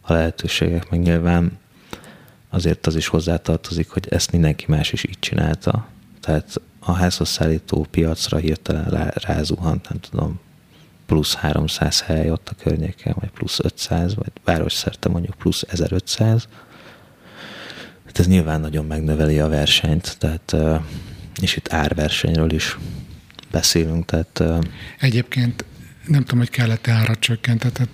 [0.00, 1.58] a lehetőségek, meg nyilván
[2.50, 5.86] azért az is hozzátartozik, hogy ezt mindenki más is így csinálta.
[6.20, 10.40] Tehát a házhoz szállító piacra hirtelen rázuhant, nem tudom,
[11.06, 16.48] plusz 300 hely ott a környéken, vagy plusz 500, vagy városszerte mondjuk plusz 1500.
[18.06, 20.56] Hát ez nyilván nagyon megnöveli a versenyt, tehát
[21.40, 22.76] és itt árversenyről is
[23.50, 24.04] beszélünk.
[24.04, 24.42] Tehát,
[24.98, 25.64] Egyébként
[26.06, 27.88] nem tudom, hogy kellett-e árat csökkentenet,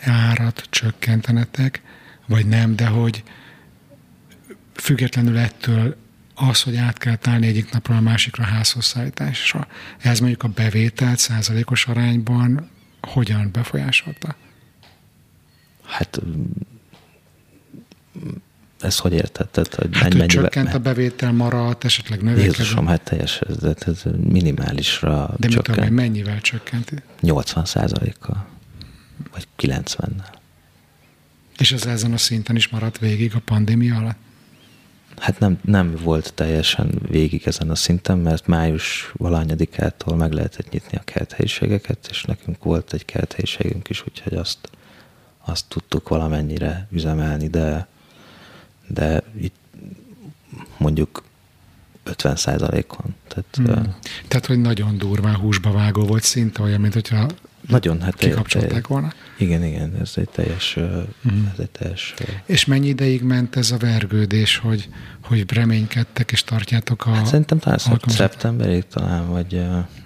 [0.00, 1.82] árat csökkentenetek,
[2.26, 3.22] vagy nem, de hogy
[4.74, 5.96] függetlenül ettől
[6.34, 9.66] az, hogy át kell állni egyik napról a másikra a házhozszállításra,
[9.98, 12.70] ez mondjuk a bevételt százalékos arányban
[13.00, 14.36] hogyan befolyásolta?
[15.84, 16.20] Hát
[18.82, 19.48] ez hogy érted?
[19.48, 22.56] Tehát, hogy hát, hogy csökkent a bevétel, maradt, esetleg növekedett?
[22.56, 25.68] Jézusom, hát teljes, ez, ez minimálisra De csökkent.
[25.68, 27.02] mit tudom, mennyivel csökkent?
[27.20, 28.46] 80 százalékkal,
[29.32, 30.40] vagy 90-nel.
[31.58, 34.16] És ez ezen a szinten is maradt végig a pandémia alatt?
[35.18, 40.98] Hát nem, nem volt teljesen végig ezen a szinten, mert május valányadikától meg lehetett nyitni
[40.98, 44.70] a kerthelyiségeket, és nekünk volt egy kerthelyiségünk is, úgyhogy azt,
[45.44, 47.86] azt tudtuk valamennyire üzemelni, de
[48.86, 49.54] de itt
[50.76, 51.22] mondjuk
[52.02, 53.14] 50 százalékon.
[53.28, 53.94] Tehát, hmm.
[54.28, 57.26] Tehát, hogy nagyon durván húsba vágó volt, szinte olyan, mint hogyha
[57.68, 59.12] nagyon, hát kikapcsolták volna.
[59.38, 60.74] Igen, igen, ez egy teljes,
[61.22, 61.50] hmm.
[61.52, 62.14] ez egy teljes...
[62.46, 64.88] És mennyi ideig ment ez a vergődés, hogy,
[65.22, 67.10] hogy reménykedtek és tartjátok a...
[67.10, 69.52] Hát szerintem talán szeptemberig talán, vagy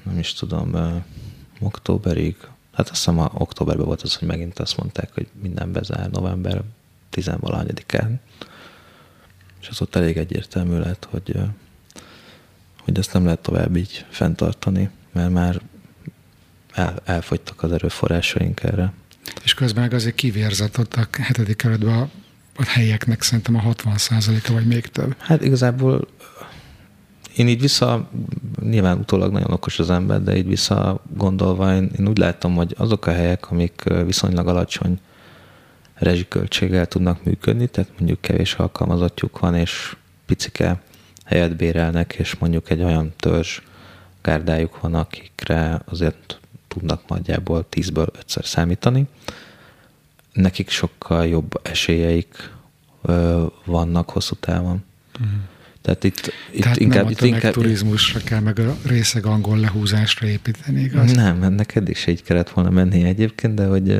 [0.02, 0.74] nem is tudom,
[1.60, 2.36] októberig.
[2.72, 6.62] Hát azt hiszem, a októberben volt az, hogy megint azt mondták, hogy minden bezár november
[7.12, 8.18] 10-valahanyadikán
[9.66, 11.36] és az ott elég egyértelmű lett, hogy,
[12.80, 15.60] hogy ezt nem lehet tovább így fenntartani, mert már
[16.72, 18.92] el, elfogytak az erőforrásaink erre.
[19.42, 20.14] És közben meg azért
[20.96, 22.08] a hetedik kerületben a,
[22.56, 25.14] a helyeknek szerintem a 60 a vagy még több.
[25.18, 26.08] Hát igazából
[27.36, 28.10] én így vissza,
[28.62, 32.74] nyilván utólag nagyon okos az ember, de így vissza gondolva én, én úgy látom, hogy
[32.78, 35.00] azok a helyek, amik viszonylag alacsony
[35.98, 39.96] rezsiköltséggel tudnak működni, tehát mondjuk kevés alkalmazottjuk van, és
[40.26, 40.82] picike
[41.24, 43.60] helyet bérelnek, és mondjuk egy olyan törzs
[44.22, 48.06] gárdájuk van, akikre azért tudnak nagyjából 10-ből
[48.36, 49.06] 5 számítani.
[50.32, 52.50] Nekik sokkal jobb esélyeik
[53.02, 54.84] ö, vannak hosszú távon.
[55.22, 55.38] Mm.
[55.82, 59.58] Tehát itt, itt Tehát inkább, nem a itt inkább, turizmusra kell, meg a részeg angol
[59.58, 61.12] lehúzásra építeni, igaz?
[61.12, 63.98] Nem, ennek eddig se így kellett volna menni egyébként, de hogy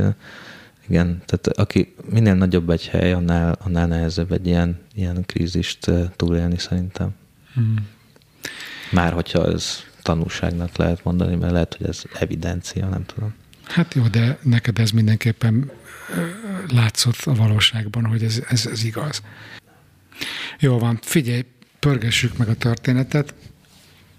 [0.89, 6.59] igen, tehát aki minél nagyobb egy hely, annál, annál nehezebb egy ilyen, ilyen krízist túlélni
[6.59, 7.09] szerintem.
[7.55, 7.89] Hmm.
[8.91, 13.35] Már hogyha ez tanulságnak lehet mondani, mert lehet, hogy ez evidencia, nem tudom.
[13.63, 15.71] Hát jó, de neked ez mindenképpen
[16.69, 19.23] látszott a valóságban, hogy ez, ez, ez igaz.
[20.59, 21.45] Jó van, figyelj,
[21.79, 23.35] pörgessük meg a történetet.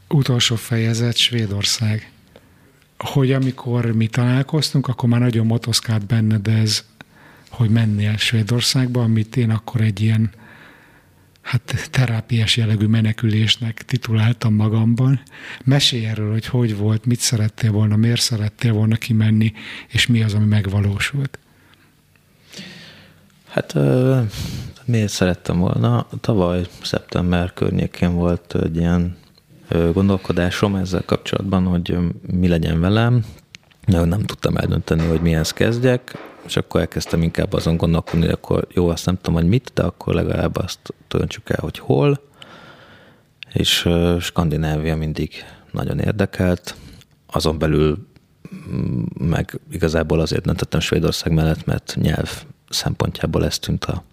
[0.08, 2.12] Utolsó fejezet, Svédország
[2.98, 6.86] hogy amikor mi találkoztunk, akkor már nagyon motoszkált benned ez,
[7.50, 10.32] hogy mennél Svédországba, amit én akkor egy ilyen
[11.42, 15.22] hát terápiás jellegű menekülésnek tituláltam magamban.
[15.64, 19.54] Mesélj erről, hogy hogy volt, mit szerettél volna, miért szerettél volna kimenni,
[19.88, 21.40] és mi az, ami megvalósult.
[23.48, 23.74] Hát
[24.86, 26.08] miért szerettem volna?
[26.22, 29.18] Tavaly szeptember környékén volt egy ilyen
[29.70, 31.98] gondolkodásom ezzel kapcsolatban, hogy
[32.32, 33.26] mi legyen velem.
[33.86, 38.90] Nem tudtam eldönteni, hogy mihez kezdjek, és akkor elkezdtem inkább azon gondolkodni, hogy akkor jó,
[38.90, 42.20] azt nem tudom, hogy mit, de akkor legalább azt döntsük el, hogy hol.
[43.54, 43.90] És
[44.20, 45.32] Skandinávia mindig
[45.72, 46.76] nagyon érdekelt.
[47.26, 48.08] Azon belül
[48.72, 54.04] mm, meg igazából azért döntöttem Svédország mellett, mert nyelv szempontjából ez tűnt a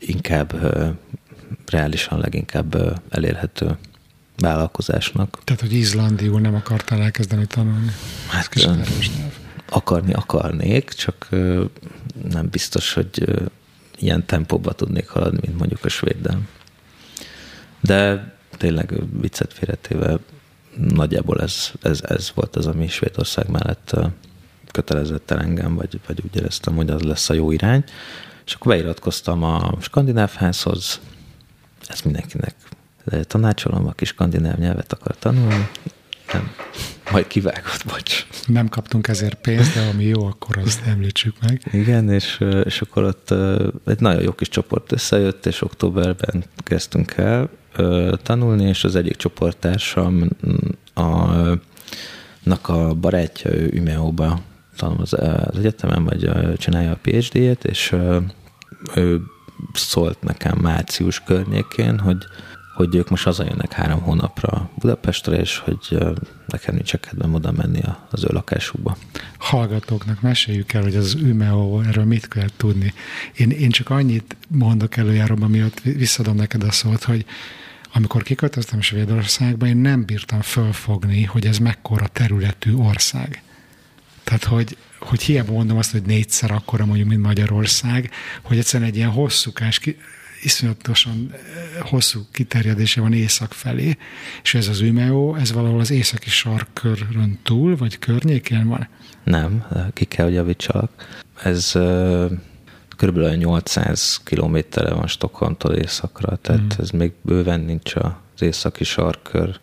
[0.00, 0.52] leginkább
[1.66, 3.76] reálisan leginkább elérhető
[4.38, 5.38] vállalkozásnak.
[5.44, 7.90] Tehát, hogy izlandiul nem akartál elkezdeni tanulni?
[8.28, 8.48] Hát
[9.68, 11.28] akarni akarnék, csak
[12.30, 13.24] nem biztos, hogy
[13.98, 16.40] ilyen tempóba tudnék haladni, mint mondjuk a svéddel.
[17.80, 20.18] De tényleg viccet félretéve
[20.76, 23.96] nagyjából ez, ez, ez volt az, ami Svédország mellett
[24.70, 27.84] kötelezett el engem, vagy, vagy úgy éreztem, hogy az lesz a jó irány.
[28.46, 31.00] És akkor beiratkoztam a skandináv házhoz,
[31.88, 32.54] ez mindenkinek
[33.22, 35.68] tanácsolom, aki skandináv nyelvet akar tanulni,
[36.32, 36.50] nem,
[37.10, 38.26] majd kivágott, bocs.
[38.46, 41.62] Nem kaptunk ezért pénzt, de ami jó, akkor azt említsük meg.
[41.72, 43.34] Igen, és, és akkor ott
[43.86, 47.48] egy nagyon jó kis csoport összejött, és októberben kezdtünk el
[48.22, 50.28] tanulni, és az egyik csoporttársam
[50.94, 51.00] a,
[52.62, 54.40] a barátja, ő Umeóba
[54.76, 55.12] tanul az,
[55.46, 57.94] az egyetemen, vagy csinálja a PhD-jét, és
[58.94, 59.22] ő
[59.72, 62.24] szólt nekem március környékén, hogy,
[62.74, 65.98] hogy ők most hazajönnek három hónapra Budapestre, és hogy
[66.46, 67.80] nekem nincs kedvem oda menni
[68.10, 68.96] az ő lakásukba.
[69.38, 72.94] Hallgatóknak meséljük el, hogy az Ümeo, erről mit kell tudni.
[73.36, 77.24] Én, én csak annyit mondok előjáróban, miatt visszadom neked a szót, hogy
[77.92, 83.42] amikor kiköltöztem Svédországba, én nem bírtam fölfogni, hogy ez mekkora területű ország.
[84.24, 84.76] Tehát, hogy,
[85.06, 88.10] hogy hiába mondom azt, hogy négyszer akkora mondjuk, mint Magyarország,
[88.42, 89.80] hogy egyszerűen egy ilyen hosszúkás,
[90.42, 91.38] iszonyatosan eh,
[91.80, 93.96] hosszú kiterjedése van észak felé,
[94.42, 98.88] és ez az Ümeo, ez valahol az északi sarkörön túl, vagy környékén van?
[99.24, 100.90] Nem, ki kell, hogy javítsalak.
[101.42, 102.30] Ez uh,
[102.96, 106.78] körülbelül 800 kilométerre van Stockholmtól északra, tehát mm.
[106.78, 109.60] ez még bőven nincs az északi sarkör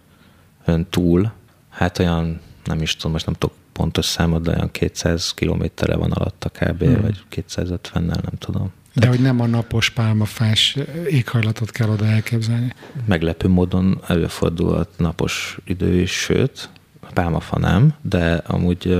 [0.66, 1.32] ön túl.
[1.70, 6.12] Hát olyan, nem is tudom, most nem tudok pontos számot, de olyan 200 kilométerre van
[6.12, 6.84] alatta kb.
[6.84, 7.02] Mm.
[7.02, 8.72] vagy 250-nel, nem tudom.
[8.94, 10.78] De hogy nem a napos pálmafás
[11.10, 12.74] éghajlatot kell oda elképzelni.
[13.06, 16.70] Meglepő módon előfordul a napos idő is, sőt,
[17.14, 18.98] pálmafa nem, de amúgy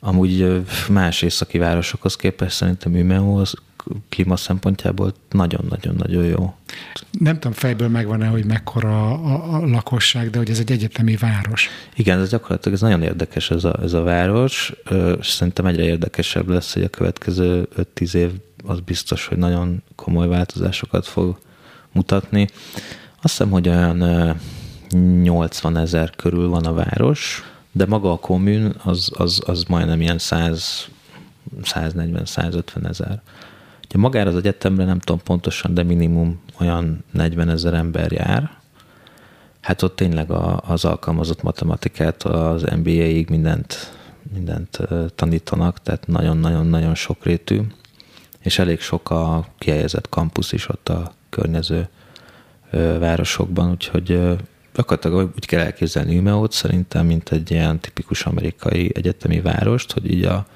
[0.00, 3.54] amúgy más északi városokhoz képest szerintem az
[4.08, 6.54] klíma szempontjából nagyon-nagyon-nagyon jó.
[7.10, 11.68] Nem tudom fejből megvan-e, hogy mekkora a, a lakosság, de hogy ez egy egyetemi város.
[11.94, 14.72] Igen, ez gyakorlatilag ez nagyon érdekes ez a, ez a város.
[15.20, 18.30] Szerintem egyre érdekesebb lesz, hogy a következő 5-10 év
[18.64, 21.38] az biztos, hogy nagyon komoly változásokat fog
[21.92, 22.48] mutatni.
[23.22, 24.36] Azt hiszem, hogy olyan
[25.22, 27.42] 80 ezer körül van a város,
[27.72, 30.88] de maga a kommun az, az, az majdnem ilyen 100,
[31.62, 33.22] 140-150 ezer.
[33.88, 38.50] Ugye magára az egyetemre nem tudom pontosan, de minimum olyan 40 ezer ember jár.
[39.60, 40.30] Hát ott tényleg
[40.66, 43.92] az alkalmazott matematikát az MBA-ig mindent,
[44.34, 44.78] mindent
[45.14, 47.60] tanítanak, tehát nagyon-nagyon-nagyon sokrétű
[48.46, 51.88] és elég sok a kihelyezett kampusz is ott a környező
[52.98, 54.36] városokban, úgyhogy
[54.74, 60.24] gyakorlatilag úgy kell elképzelni Umeót szerintem, mint egy ilyen tipikus amerikai egyetemi várost, hogy így
[60.24, 60.46] a,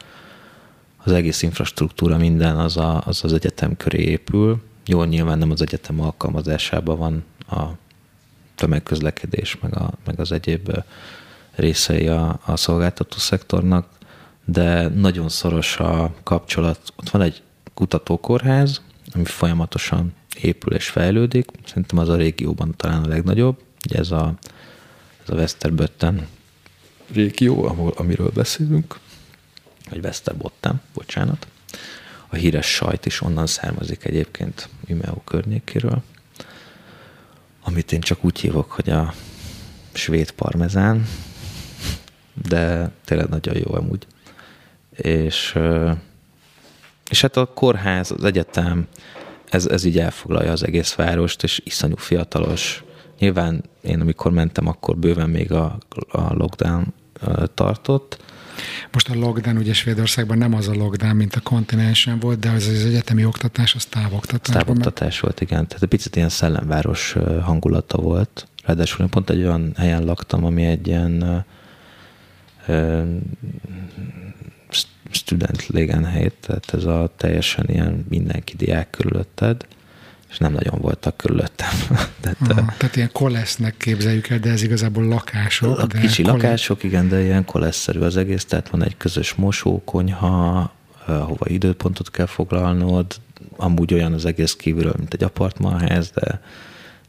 [1.05, 4.63] az egész infrastruktúra minden az, a, az az egyetem köré épül.
[4.87, 7.77] Jól nyilván nem az egyetem alkalmazásában van a
[8.55, 10.83] tömegközlekedés, meg, a, meg az egyéb
[11.55, 13.89] részei a, a szolgáltató szektornak,
[14.45, 16.93] de nagyon szoros a kapcsolat.
[16.97, 17.43] Ott van egy
[17.75, 18.83] kutatókórház,
[19.15, 21.51] ami folyamatosan épül és fejlődik.
[21.67, 23.59] Szerintem az a régióban talán a legnagyobb.
[23.89, 24.35] Ugye ez a,
[25.23, 26.27] ez a Westerbotten
[27.13, 28.99] régió, ahol, amiről beszélünk,
[29.91, 31.47] vagy Westerbotten, bocsánat.
[32.29, 36.03] A híres sajt is onnan származik egyébként Umeå környékéről,
[37.63, 39.15] amit én csak úgy hívok, hogy a
[39.93, 41.07] svéd parmezán,
[42.49, 44.07] de tényleg nagyon jó amúgy.
[44.91, 45.59] És
[47.11, 48.87] és hát a kórház, az egyetem,
[49.51, 52.85] ez, ez így elfoglalja az egész várost, és iszonyú fiatalos.
[53.19, 56.95] Nyilván én, amikor mentem, akkor bőven még a, a lockdown
[57.55, 58.23] tartott.
[58.93, 62.67] Most a lockdown ugye Svédországban nem az a lockdown, mint a kontinensen volt, de az,
[62.67, 64.55] az egyetemi oktatás, az távoktatás.
[64.55, 65.67] Távoktatás volt, igen.
[65.67, 68.49] Tehát egy picit ilyen szellemváros hangulata volt.
[68.65, 71.45] Ráadásul én pont egy olyan helyen laktam, ami egy ilyen
[75.11, 79.67] student légenhelyt, tehát ez a teljesen ilyen mindenki diák körülötted,
[80.31, 81.69] és nem nagyon voltak körülöttem.
[82.21, 85.79] tehát, Aha, tehát ilyen kolesznek képzeljük el, de ez igazából lakások.
[85.79, 86.43] A de kicsi kolesz...
[86.43, 90.73] lakások, igen, de ilyen koleszszerű az egész, tehát van egy közös mosókonyha,
[91.07, 93.07] ahova időpontot kell foglalnod,
[93.57, 96.41] amúgy olyan az egész kívülről, mint egy apartmanház, de,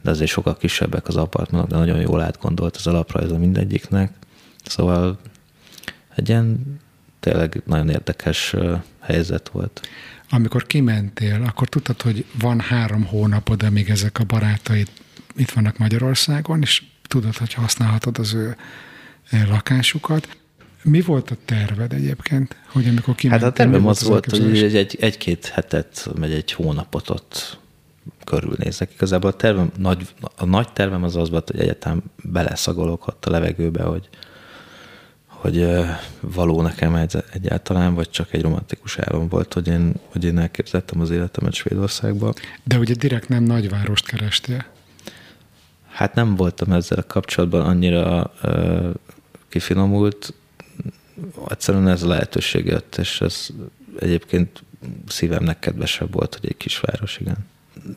[0.02, 4.12] de azért sokkal kisebbek az apartmanok, de nagyon jól átgondolt az alaprajza mindegyiknek.
[4.66, 5.20] Szóval
[6.16, 6.80] egy ilyen
[7.20, 8.56] tényleg nagyon érdekes
[9.00, 9.82] helyzet volt.
[10.34, 14.88] Amikor kimentél, akkor tudtad, hogy van három hónapod, amíg ezek a barátaid
[15.36, 18.56] itt vannak Magyarországon, és tudod, hogy használhatod az ő
[19.50, 20.38] lakásukat.
[20.84, 23.46] Mi volt a terved egyébként, hogy amikor kimentél?
[23.46, 27.60] Hát a tervem az, az volt, hogy egy, egy, egy-két hetet, vagy egy hónapot ott
[28.24, 28.94] körülnézek.
[28.94, 33.32] Igazából a, tervem, nagy, a nagy tervem az az volt, hogy egyetem beleszagolok ott a
[33.32, 34.10] levegőbe, hogy,
[35.42, 35.68] hogy
[36.20, 41.02] való nekem egy, egyáltalán, vagy csak egy romantikus álom volt, hogy én, hogy én elképzeltem
[41.02, 42.34] az életemet Svédországba.
[42.64, 44.66] De ugye direkt nem nagyvárost kerestél?
[45.90, 48.90] Hát nem voltam ezzel kapcsolatban annyira uh,
[49.50, 50.34] kifinomult,
[51.50, 53.48] egyszerűen ez a lehetőség jött, és ez
[54.00, 54.64] egyébként
[55.08, 57.38] szívemnek kedvesebb volt, hogy egy kisváros, igen.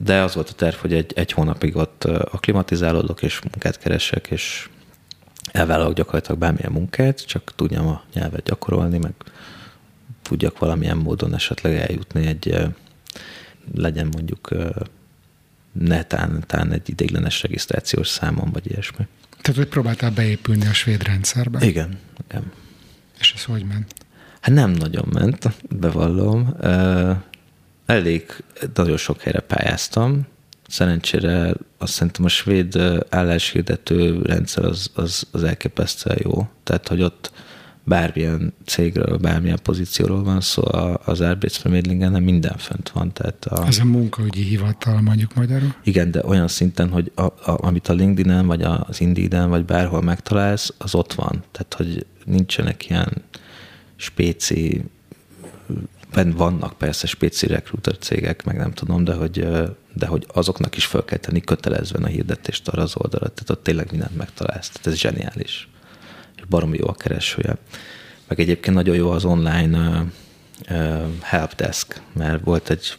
[0.05, 4.69] De az volt a terv, hogy egy, egy hónapig ott aklimatizálódok, és munkát keresek, és
[5.55, 9.13] elvállalok gyakorlatilag bármilyen munkát, csak tudjam a nyelvet gyakorolni, meg
[10.23, 12.57] tudjak valamilyen módon esetleg eljutni egy,
[13.75, 14.49] legyen mondjuk
[15.73, 19.07] netán, tán egy ideiglenes regisztrációs számon, vagy ilyesmi.
[19.41, 21.67] Tehát, hogy próbáltál beépülni a svéd rendszerbe?
[21.67, 21.99] Igen,
[22.29, 22.53] igen.
[23.19, 23.95] És ez hogy ment?
[24.41, 26.57] Hát nem nagyon ment, bevallom.
[27.87, 28.43] Elég,
[28.75, 30.27] nagyon sok helyre pályáztam.
[30.69, 32.79] Szerencsére azt szerintem a svéd
[33.09, 36.49] álláshirdető rendszer az, az, az elképesztően jó.
[36.63, 37.33] Tehát, hogy ott
[37.85, 40.63] bármilyen cégről, bármilyen pozícióról van szó,
[41.05, 43.13] az Arbeidsvermedlingen nem minden fönt van.
[43.13, 45.75] Tehát a, Ez a munkaügyi hivatal mondjuk magyarul?
[45.83, 50.03] Igen, de olyan szinten, hogy a, a, amit a LinkedIn-en, vagy az Indeed-en, vagy bárhol
[50.03, 51.43] megtalálsz, az ott van.
[51.53, 53.13] Tehát, hogy nincsenek ilyen
[53.97, 54.85] spéci,
[56.37, 59.49] vannak persze spéci recruiter cégek, meg nem tudom, de hogy,
[59.95, 63.29] de hogy azoknak is fel kell tenni kötelezve a hirdetést arra az oldalra.
[63.29, 64.69] Tehát ott tényleg mindent megtalálsz.
[64.69, 65.69] Tehát ez zseniális.
[66.37, 67.57] És baromi jó a keresője.
[68.29, 70.05] Meg egyébként nagyon jó az online
[71.21, 72.99] helpdesk, mert volt egy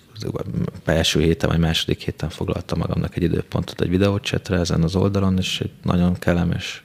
[0.85, 5.63] első héten vagy második héten foglaltam magamnak egy időpontot egy videócsetre ezen az oldalon, és
[5.84, 6.81] nagyon kellemes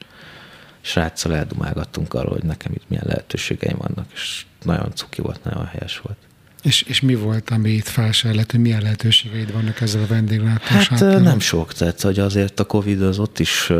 [0.80, 5.98] sráccal eldumálgattunk arról, hogy nekem itt milyen lehetőségeim vannak, és nagyon cuki volt, nagyon helyes
[5.98, 6.16] volt.
[6.62, 10.98] És, és mi volt, ami itt felsejlett, hogy milyen lehetőségeid vannak ezzel a vendéglátással?
[10.98, 13.72] Hát nem sok, tehát hogy azért a Covid az ott is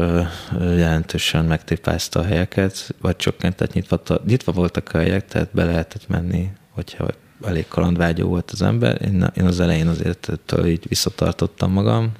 [0.59, 6.51] jelentősen megtépázta a helyeket, vagy csökkentett, nyitva, nyitva voltak a helyek, tehát be lehetett menni,
[6.71, 7.09] hogyha
[7.45, 9.03] elég kalandvágyó volt az ember.
[9.03, 12.13] Én, én az elején azért ettől így visszatartottam magam,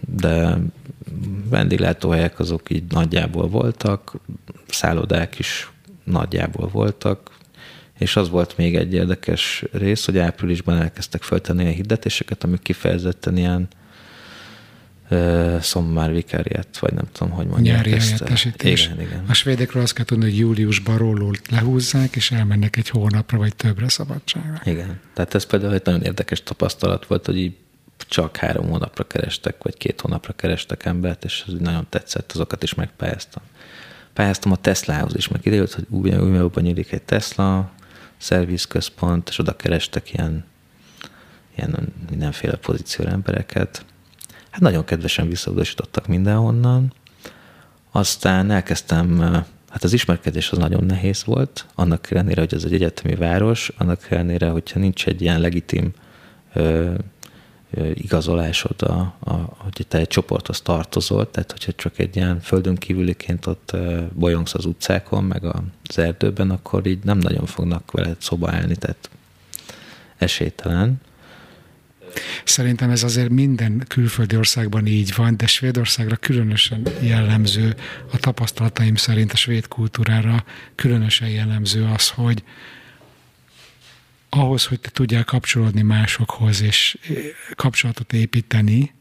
[0.00, 0.58] de
[1.48, 4.16] vendéglátóhelyek azok így nagyjából voltak,
[4.68, 5.70] szállodák is
[6.04, 7.30] nagyjából voltak,
[8.00, 13.36] és az volt még egy érdekes rész, hogy áprilisban elkezdtek föltenni a hirdetéseket, amik kifejezetten
[13.36, 13.68] ilyen
[15.60, 18.24] szommár vikáriát, vagy nem tudom, hogy mondják Nyári ezt.
[18.62, 19.24] Igen, igen.
[19.28, 23.88] A svédekről azt kell tudni, hogy júliusban rólul lehúzzák, és elmennek egy hónapra, vagy többre
[23.88, 24.60] szabadságra.
[24.64, 25.00] Igen.
[25.14, 27.56] Tehát ez például egy nagyon érdekes tapasztalat volt, hogy így
[28.08, 32.74] csak három hónapra kerestek, vagy két hónapra kerestek embert, és ez nagyon tetszett, azokat is
[32.74, 33.42] megpályáztam.
[34.12, 37.72] Pályáztam a Teslahoz is, meg ideült, hogy új, újabban nyílik egy Tesla
[38.20, 40.44] szervizközpont, és oda kerestek ilyen,
[41.56, 43.84] ilyen mindenféle pozícióra embereket.
[44.50, 46.92] Hát nagyon kedvesen visszautasítottak mindenhonnan.
[47.90, 49.20] Aztán elkezdtem,
[49.68, 54.10] hát az ismerkedés az nagyon nehéz volt, annak ellenére, hogy ez egy egyetemi város, annak
[54.10, 55.92] ellenére, hogyha nincs egy ilyen legitim
[57.94, 63.46] igazolásod, a, a, hogy te egy csoporthoz tartozol, tehát hogyha csak egy ilyen földön kívüliként
[63.46, 63.76] ott
[64.12, 69.10] bolyongsz az utcákon, meg az erdőben, akkor így nem nagyon fognak veled szoba állni, tehát
[70.16, 71.00] esélytelen.
[72.44, 77.74] Szerintem ez azért minden külföldi országban így van, de Svédországra különösen jellemző,
[78.12, 80.44] a tapasztalataim szerint a svéd kultúrára
[80.74, 82.42] különösen jellemző az, hogy,
[84.30, 87.16] ahhoz, hogy te tudjál kapcsolódni másokhoz, és eh,
[87.54, 88.92] kapcsolatot építeni,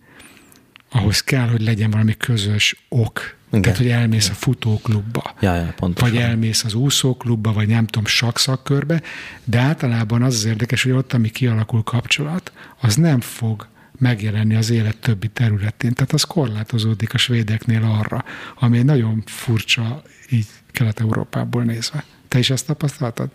[0.92, 3.38] ahhoz kell, hogy legyen valami közös ok.
[3.50, 3.62] Igen.
[3.62, 4.36] Tehát, hogy elmész Igen.
[4.36, 9.02] a futóklubba, ja, ja, vagy elmész az úszóklubba, vagy nem tudom, sakszakkörbe,
[9.44, 14.70] de általában az az érdekes, hogy ott, ami kialakul kapcsolat, az nem fog megjelenni az
[14.70, 15.94] élet többi területén.
[15.94, 18.26] Tehát az korlátozódik a svédeknél arra,
[18.56, 22.04] ami egy nagyon furcsa így Kelet-Európából nézve.
[22.28, 23.30] Te is ezt tapasztaltad?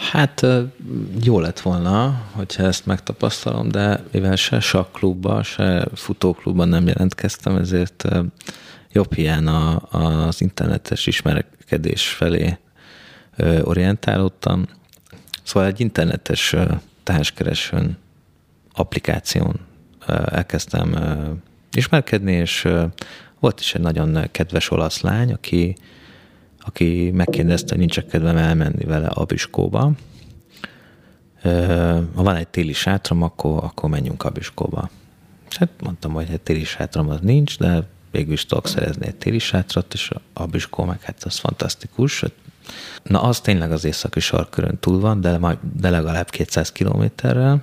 [0.00, 0.46] Hát
[1.22, 8.04] jó lett volna, hogyha ezt megtapasztalom, de mivel se sakklubban, se futóklubban nem jelentkeztem, ezért
[8.92, 12.58] jobb hiány az internetes ismerkedés felé
[13.62, 14.66] orientálódtam.
[15.42, 16.56] Szóval egy internetes
[17.02, 17.96] társkeresőn
[18.72, 19.54] applikáción
[20.24, 20.96] elkezdtem
[21.72, 22.68] ismerkedni, és
[23.40, 25.76] volt is egy nagyon kedves olasz lány, aki,
[26.60, 29.92] aki megkérdezte, hogy nincs kedvem elmenni vele a Biskóba.
[32.14, 34.90] Ha van egy téli sátram, akkor, akkor menjünk a Biskóba.
[35.50, 39.16] És hát mondtam, hogy egy téli sátram az nincs, de végül is tudok szerezni egy
[39.16, 42.24] téli sátrat, és a Biskó meg hát az fantasztikus.
[43.02, 47.62] Na, az tényleg az északi sarkörön túl van, de, majd, de legalább 200 kilométerrel.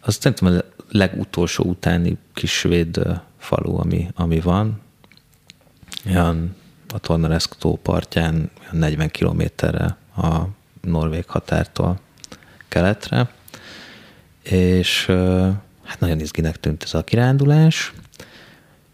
[0.00, 3.00] Azt szerintem a legutolsó utáni kis svéd
[3.38, 4.80] falu, ami, ami van.
[6.06, 6.54] Olyan
[6.96, 10.40] a Tornaresk tó partján 40 kilométerre a
[10.80, 12.00] norvég határtól
[12.68, 13.30] keletre,
[14.42, 15.06] és
[15.84, 17.92] hát nagyon izginek tűnt ez a kirándulás,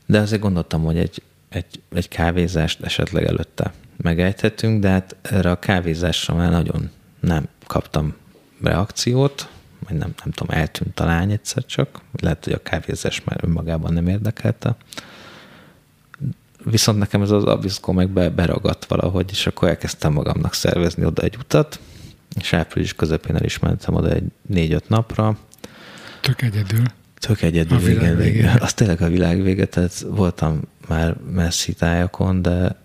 [0.07, 5.59] de azért gondoltam, hogy egy, egy, egy kávézást esetleg előtte megejthetünk, de hát erre a
[5.59, 8.15] kávézásra már nagyon nem kaptam
[8.62, 9.49] reakciót,
[9.89, 13.93] vagy nem, nem tudom, eltűnt a lány egyszer csak, lehet, hogy a kávézás már önmagában
[13.93, 14.77] nem érdekelte.
[16.64, 21.22] Viszont nekem ez az abiszkó meg be, beragadt valahogy, és akkor elkezdtem magamnak szervezni oda
[21.22, 21.80] egy utat,
[22.40, 25.36] és április közepén el is mentem oda egy négy-öt napra.
[26.20, 26.82] Tök egyedül.
[27.18, 28.59] Tök egyedül, a igen, igen.
[28.60, 32.76] Az tényleg a világ vége, tehát voltam már messzi tájakon, de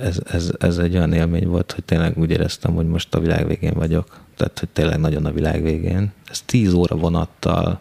[0.00, 3.46] ez, ez, ez egy olyan élmény volt, hogy tényleg úgy éreztem, hogy most a világ
[3.46, 4.20] végén vagyok.
[4.36, 6.12] Tehát, hogy tényleg nagyon a világ végén.
[6.30, 7.80] Ez tíz óra vonattal,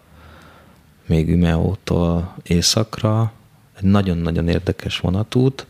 [1.05, 3.31] még Ümeótól északra,
[3.77, 5.65] egy nagyon-nagyon érdekes vonatút,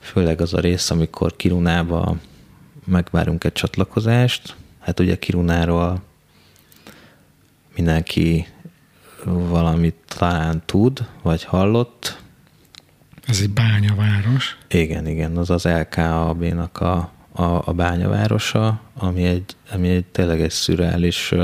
[0.00, 2.16] főleg az a rész, amikor Kirunába
[2.84, 4.56] megvárunk egy csatlakozást.
[4.78, 6.02] Hát ugye Kirunáról
[7.74, 8.46] mindenki
[9.24, 12.22] valamit talán tud, vagy hallott.
[13.26, 14.58] Ez egy bányaváros.
[14.68, 20.50] Igen, igen, az az LKAB-nak a, a, a bányavárosa, ami egy, ami egy tényleg egy
[20.50, 21.34] szürreális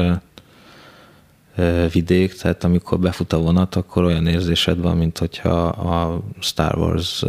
[1.93, 7.25] vidék, tehát amikor befut a vonat, akkor olyan érzésed van, mint hogyha a Star Wars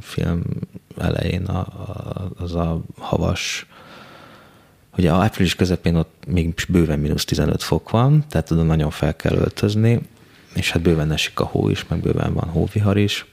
[0.00, 0.42] film
[0.98, 1.66] elején a,
[2.38, 3.66] az a havas
[4.96, 9.36] Ugye április közepén ott még bőven mínusz 15 fok van, tehát oda nagyon fel kell
[9.36, 10.00] öltözni,
[10.54, 13.26] és hát bőven esik a hó is, meg bőven van hóvihar is,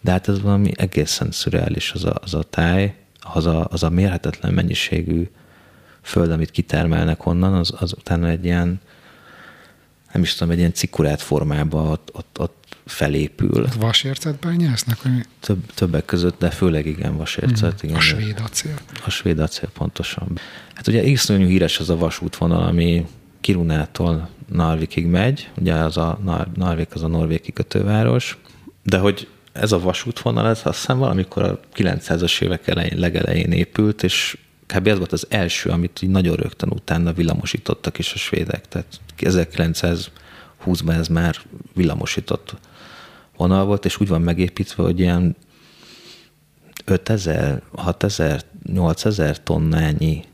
[0.00, 2.94] de hát ez valami egészen szürreális az a, az a táj,
[3.34, 5.28] az a, az a mérhetetlen mennyiségű
[6.02, 8.80] föld, amit kitermelnek onnan, az, az utána egy ilyen,
[10.18, 13.68] nem is tudom, egy ilyen cikurát formába ott, ott, ott felépül.
[13.78, 15.02] Vasércet bányásznak?
[15.02, 15.26] Vagy?
[15.40, 17.80] Több, többek között, de főleg igen, vasércet.
[17.80, 17.88] Hmm.
[17.88, 18.74] Igen, a svéd acél.
[19.06, 20.38] A svéd acél, pontosan.
[20.74, 23.06] Hát ugye iszonyú híres az a vasútvonal, ami
[23.40, 28.38] Kirunától Narvikig megy, ugye az a Nar- Narvik az a norvég kikötőváros,
[28.82, 34.02] de hogy ez a vasútvonal, ez azt hiszem valamikor a 900-as évek elején, legelején épült,
[34.02, 34.38] és
[34.74, 34.86] kb.
[34.86, 38.68] ez volt az első, amit így nagyon rögtön utána villamosítottak is a svédek.
[38.68, 41.36] Tehát 1920-ban ez már
[41.74, 42.54] villamosított
[43.36, 45.36] vonal volt, és úgy van megépítve, hogy ilyen
[46.84, 48.42] 5000, 6000,
[48.72, 50.24] 8000 tonnányi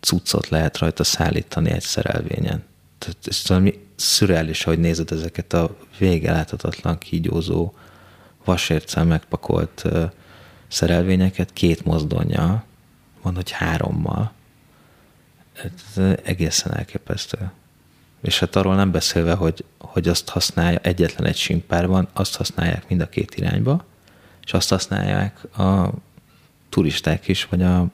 [0.00, 2.62] cuccot lehet rajta szállítani egy szerelvényen.
[2.98, 7.74] Tehát ez valami szürreális, hogy nézed ezeket a vége láthatatlan kígyózó,
[8.44, 9.84] vasérccel megpakolt
[10.68, 12.64] szerelvényeket két mozdonya,
[13.24, 14.32] van, hogy hárommal.
[15.52, 17.50] Ez egészen elképesztő.
[18.22, 23.00] És hát arról nem beszélve, hogy, hogy azt használja egyetlen egy simpárban, azt használják mind
[23.00, 23.84] a két irányba,
[24.44, 25.90] és azt használják a
[26.68, 27.86] turisták is, vagy a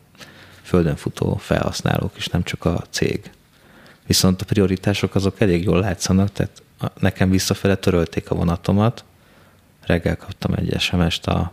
[0.63, 3.31] földön futó felhasználók is, nem csak a cég.
[4.07, 6.63] Viszont a prioritások azok elég jól látszanak, tehát
[6.99, 9.05] nekem visszafele törölték a vonatomat,
[9.81, 11.53] reggel kaptam egy SMS-t a,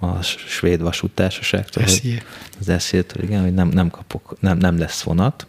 [0.00, 1.82] a svéd vasútársaságtól,
[2.60, 5.46] az eszétől, igen, hogy nem, nem kapok, nem, nem lesz vonat,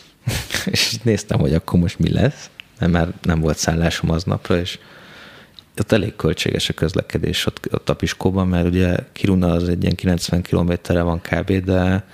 [0.64, 4.78] és néztem, hogy akkor most mi lesz, mert már nem volt szállásom aznapra, és
[5.78, 9.94] ott elég költséges a közlekedés ott, ott a Piskóban, mert ugye Kiruna az egy ilyen
[9.94, 12.04] 90 kilométerre van kb., de,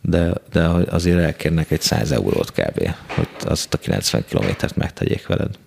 [0.00, 5.58] de, de azért elkérnek egy 100 eurót kb., hogy azt a 90 kilométert megtegyék veled.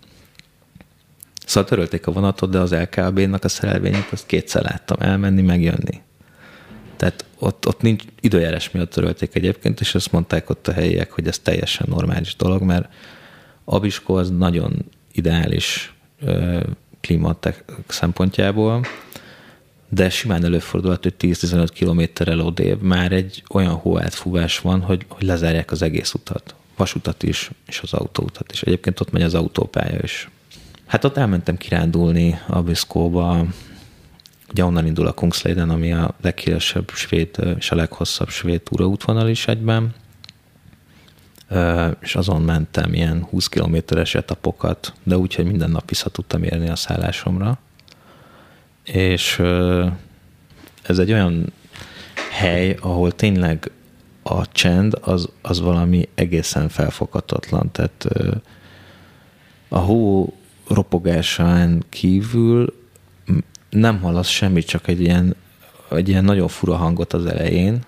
[1.51, 6.01] Szóval törölték a vonatot, de az LKB-nak a szerelvényét azt kétszer láttam elmenni, megjönni.
[6.95, 11.27] Tehát ott, ott nincs időjárás miatt törölték egyébként, és azt mondták ott a helyiek, hogy
[11.27, 12.93] ez teljesen normális dolog, mert
[13.65, 15.93] Abisko az nagyon ideális
[17.01, 18.85] klímatek szempontjából,
[19.89, 25.71] de simán előfordulhat, hogy 10-15 kilométerrel odébb már egy olyan hóátfúvás van, hogy, hogy lezárják
[25.71, 26.55] az egész utat.
[26.75, 28.61] Vasutat is, és az autóutat is.
[28.61, 30.29] Egyébként ott megy az autópálya is.
[30.91, 33.45] Hát ott elmentem kirándulni Abiszkóba,
[34.49, 39.47] ugye onnan indul a Kungsleden, ami a leghíresebb svéd és a leghosszabb svéd túraútvonal is
[39.47, 39.93] egyben,
[42.01, 46.69] és azon mentem ilyen 20 kilométeres etapokat, de úgy, hogy minden nap vissza tudtam érni
[46.69, 47.59] a szállásomra.
[48.83, 49.39] És
[50.81, 51.53] ez egy olyan
[52.31, 53.71] hely, ahol tényleg
[54.23, 57.71] a csend az, az valami egészen felfoghatatlan.
[57.71, 58.07] Tehát
[59.69, 60.33] a hó
[60.73, 62.73] ropogásán kívül
[63.69, 65.35] nem hallasz semmit, csak egy ilyen,
[65.91, 67.81] egy ilyen nagyon fura hangot az elején.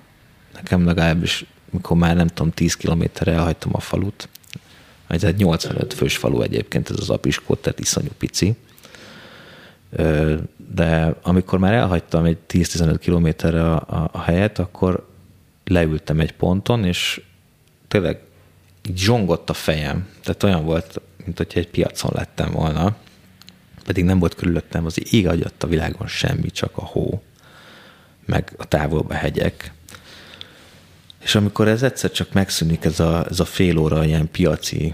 [0.54, 4.28] Nekem legalábbis, mikor már nem tudom, 10 kilométerre elhagytam a falut,
[5.14, 8.56] ez egy 85 fős falu egyébként, ez az apiskót, tehát iszonyú pici.
[10.74, 15.08] De amikor már elhagytam egy 10-15 kilométerre a, a helyet, akkor
[15.64, 17.22] leültem egy ponton, és
[17.88, 18.20] tényleg
[18.90, 20.08] így zsongott a fejem.
[20.24, 22.96] Tehát olyan volt, mint hogyha egy piacon lettem volna
[23.84, 27.22] pedig nem volt körülöttem az ég agyat a világon semmi, csak a hó,
[28.26, 29.74] meg a távolba hegyek.
[31.20, 34.94] És amikor ez egyszer csak megszűnik, ez a, ez a fél óra ilyen piaci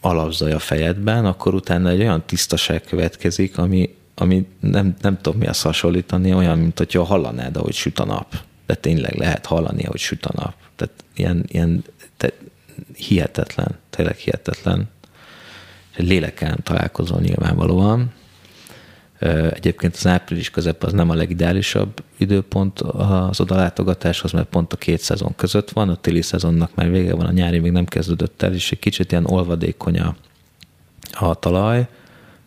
[0.00, 5.62] alapzaj a fejedben, akkor utána egy olyan tisztaság következik, ami, ami nem, nem tudom mihez
[5.62, 8.34] hasonlítani, olyan, mint hogyha hallanád, ahogy süt a nap.
[8.66, 10.54] De tényleg lehet hallani, ahogy süt a nap.
[10.76, 11.84] Tehát ilyen, ilyen
[12.16, 12.32] te,
[12.96, 14.88] hihetetlen, tényleg hihetetlen.
[16.02, 18.12] Léleken találkozol nyilvánvalóan,
[19.50, 25.00] Egyébként az április közep az nem a legideálisabb időpont az odalátogatáshoz, mert pont a két
[25.00, 28.54] szezon között van, a téli szezonnak már vége van, a nyári még nem kezdődött el,
[28.54, 30.16] és egy kicsit ilyen olvadékony a,
[31.12, 31.86] a talaj,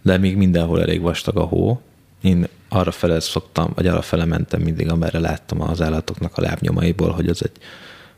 [0.02, 1.82] de még mindenhol elég vastag a hó.
[2.22, 7.10] Én arra fele szoktam, vagy arra fele mentem mindig, amerre láttam az állatoknak a lábnyomaiból,
[7.10, 7.58] hogy az egy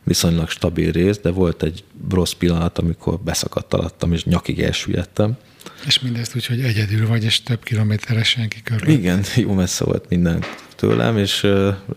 [0.03, 5.37] viszonylag stabil rész, de volt egy rossz pillanat, amikor beszakadt alattam, és nyakig elsüllyedtem
[5.85, 8.87] és mindezt úgy, hogy egyedül vagy, és több kilométeres senki körül.
[8.87, 10.43] Igen, jó messze volt minden
[10.75, 11.47] tőlem, és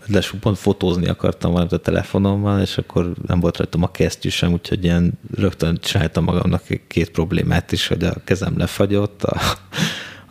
[0.07, 4.51] de pont fotózni akartam valamit a telefonommal, és akkor nem volt rajtam a kesztyű sem,
[4.51, 9.41] úgyhogy ilyen rögtön csináltam magamnak két problémát is, hogy a kezem lefagyott, a,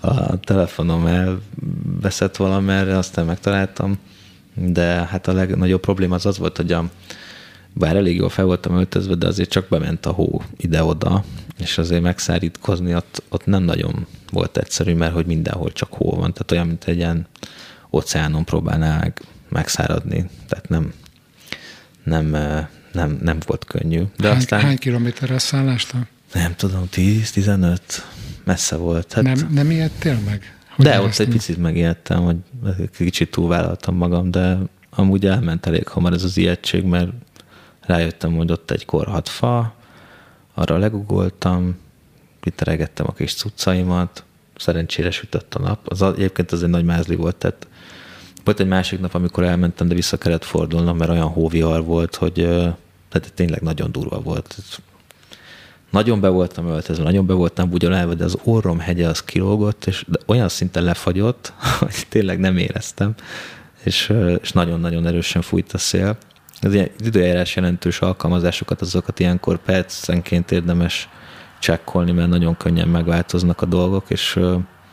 [0.00, 3.98] a telefonom elveszett valamerre, aztán megtaláltam,
[4.54, 6.90] de hát a legnagyobb probléma az az volt, hogy a,
[7.78, 11.24] bár elég jól fel voltam öltözve, de azért csak bement a hó ide-oda,
[11.58, 16.32] és azért megszárítkozni ott, ott nem nagyon volt egyszerű, mert hogy mindenhol csak hó van,
[16.32, 17.26] tehát olyan, mint egy ilyen
[17.90, 20.92] óceánon próbálná meg, megszáradni, tehát nem,
[22.04, 22.26] nem,
[22.92, 24.02] nem, nem volt könnyű.
[24.16, 26.06] De hány, aztán, hány kilométerre szállástól?
[26.32, 27.78] Nem tudom, 10-15,
[28.44, 29.12] messze volt.
[29.12, 30.56] Hát, nem, nem ijedtél meg?
[30.68, 32.36] Hogy de ott egy picit megijedtem, hogy
[32.96, 34.58] kicsit túlvállaltam magam, de
[34.90, 37.10] amúgy elment elég hamar ez az ijegység, mert
[37.86, 39.74] rájöttem, hogy ott egy korhat fa,
[40.54, 41.76] arra legugoltam,
[42.40, 44.24] kiteregettem a kis cuccaimat,
[44.56, 45.88] szerencsére sütött a nap.
[45.88, 47.66] Az egyébként az egy nagy mázli volt, tehát
[48.44, 52.34] volt egy másik nap, amikor elmentem, de vissza kellett fordulnom, mert olyan hóvihar volt, hogy
[53.08, 54.56] tehát tényleg nagyon durva volt.
[55.90, 60.04] Nagyon be voltam öltözve, nagyon be voltam bugyolálva, de az orrom hegye az kilógott, és
[60.26, 63.14] olyan szinten lefagyott, hogy tényleg nem éreztem,
[63.82, 66.18] és, és nagyon-nagyon erősen fújt a szél
[66.60, 71.08] az ilyen időjárás jelentős alkalmazásokat, azokat ilyenkor percenként érdemes
[71.58, 74.40] csekkolni, mert nagyon könnyen megváltoznak a dolgok, és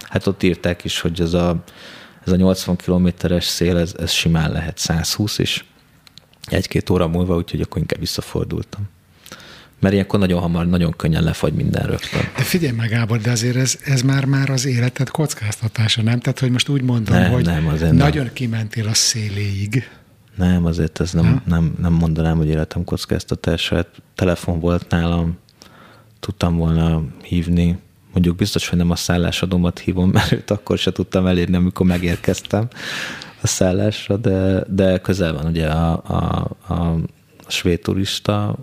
[0.09, 1.63] hát ott írták is, hogy ez a,
[2.25, 5.65] ez a 80 kilométeres szél, ez, ez simán lehet 120 is,
[6.45, 8.89] egy-két óra múlva, úgyhogy akkor inkább visszafordultam.
[9.79, 12.21] Mert ilyenkor nagyon hamar, nagyon könnyen lefagy minden rögtön.
[12.37, 16.19] De figyelj meg, Gábor, de azért ez, ez már, már az életed kockáztatása, nem?
[16.19, 18.33] Tehát, hogy most úgy mondom, nem, hogy nem, nagyon nem.
[18.33, 19.89] kimentél a széléig.
[20.35, 23.69] Nem, azért ez nem, nem, nem mondanám, hogy életem kockáztatás.
[23.69, 25.37] Hát telefon volt nálam,
[26.19, 27.79] tudtam volna hívni.
[28.13, 32.67] Mondjuk biztos, hogy nem a szállásadómat hívom, mert őt akkor se tudtam elérni, amikor megérkeztem
[33.41, 36.73] a szállásra, de, de közel van ugye a, a, a,
[37.45, 38.55] a svéd turista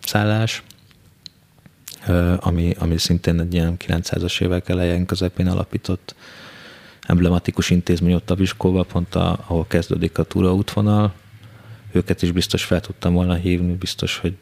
[0.00, 0.62] szállás,
[2.36, 6.14] ami, ami szintén egy ilyen 900-as évek elején közepén alapított
[7.08, 11.12] emblematikus intézmény ott a Viskóval, pont a, ahol kezdődik a túraútvonal.
[11.92, 14.36] Őket is biztos fel tudtam volna hívni, biztos, hogy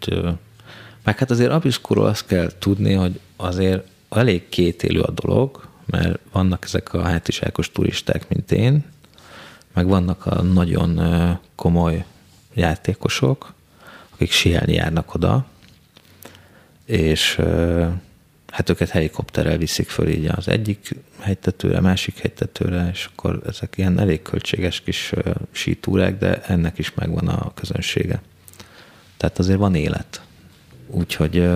[1.05, 6.65] meg hát azért Abiszkóról azt kell tudni, hogy azért elég kétélő a dolog, mert vannak
[6.65, 8.85] ezek a hátiságos turisták, mint én,
[9.73, 11.01] meg vannak a nagyon
[11.55, 12.05] komoly
[12.55, 13.53] játékosok,
[14.15, 15.47] akik sielni járnak oda,
[16.85, 17.41] és
[18.57, 23.99] hát őket helikopterrel viszik föl így az egyik hegytetőre, másik hegytetőre, és akkor ezek ilyen
[23.99, 25.13] elég költséges kis
[25.51, 28.23] sítúrák, de ennek is megvan a közönsége.
[29.17, 30.21] Tehát azért van élet.
[30.87, 31.49] Úgyhogy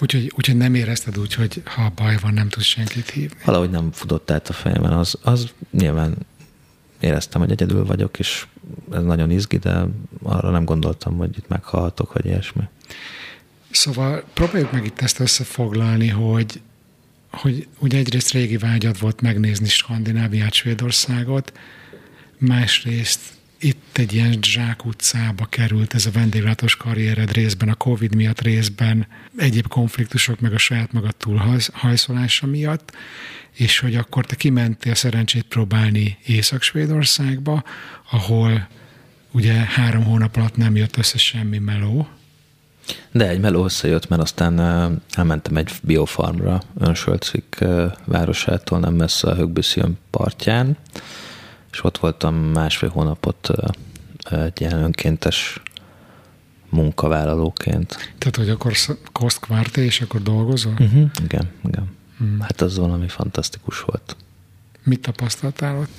[0.00, 3.38] Úgyhogy, úgyhogy nem érezted úgy, hogy ha baj van, nem tudsz senkit hívni?
[3.44, 4.92] Valahogy nem futott át a fejemben.
[4.92, 6.16] Az, az nyilván
[7.00, 8.46] éreztem, hogy egyedül vagyok, és
[8.92, 9.84] ez nagyon izgi, de
[10.22, 12.62] arra nem gondoltam, hogy itt meghalhatok, vagy ilyesmi.
[13.76, 16.60] Szóval próbáljuk meg itt ezt összefoglalni, hogy,
[17.30, 21.52] hogy ugye egyrészt régi vágyad volt megnézni Skandináviát, Svédországot,
[22.38, 23.20] másrészt
[23.58, 29.06] itt egy ilyen zsák utcába került ez a vendéglátos karriered részben, a Covid miatt részben,
[29.36, 32.96] egyéb konfliktusok, meg a saját magad túlhajszolása miatt,
[33.52, 37.64] és hogy akkor te kimentél szerencsét próbálni Észak-Svédországba,
[38.10, 38.68] ahol
[39.30, 42.08] ugye három hónap alatt nem jött össze semmi meló.
[43.12, 44.60] De egy meló összejött, mert aztán
[45.10, 47.64] elmentem egy biofarmra Önsölcik
[48.04, 50.76] városától, nem messze a Högbüszjön partján,
[51.72, 53.50] és ott voltam másfél hónapot
[54.30, 55.62] egy ilyen önkéntes
[56.70, 58.14] munkavállalóként.
[58.18, 58.72] Tehát, hogy akkor
[59.12, 60.72] kosztkvárté, és akkor dolgozol?
[60.72, 61.10] Uh-huh.
[61.24, 61.94] Igen, igen.
[62.18, 62.40] Hmm.
[62.40, 64.16] Hát az valami fantasztikus volt.
[64.82, 65.90] Mit tapasztaltál ott?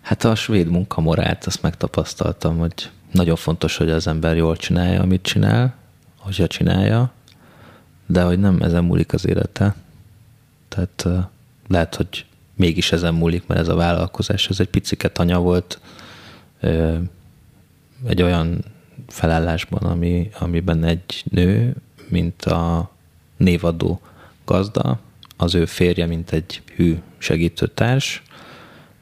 [0.00, 5.22] Hát a svéd munkamorált, azt megtapasztaltam, hogy nagyon fontos, hogy az ember jól csinálja, amit
[5.22, 5.74] csinál,
[6.28, 7.12] hogyha csinálja,
[8.06, 9.74] de hogy nem ezen múlik az élete.
[10.68, 11.06] Tehát
[11.68, 12.24] lehet, hogy
[12.54, 15.80] mégis ezen múlik, mert ez a vállalkozás, ez egy piciket anya volt
[18.06, 18.64] egy olyan
[19.06, 21.74] felállásban, ami, amiben egy nő,
[22.08, 22.90] mint a
[23.36, 24.00] névadó
[24.44, 24.98] gazda,
[25.36, 28.22] az ő férje, mint egy hű segítőtárs,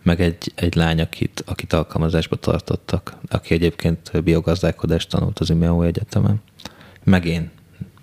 [0.02, 6.42] meg egy, egy lány, akit, akit alkalmazásba tartottak, aki egyébként biogazdálkodást tanult az IMEO Egyetemen,
[7.06, 7.50] meg én,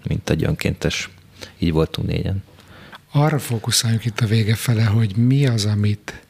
[0.07, 1.09] mint egy önkéntes.
[1.59, 2.43] Így voltunk négyen.
[3.11, 6.21] Arra fókuszáljunk itt a vége fele, hogy mi az, amit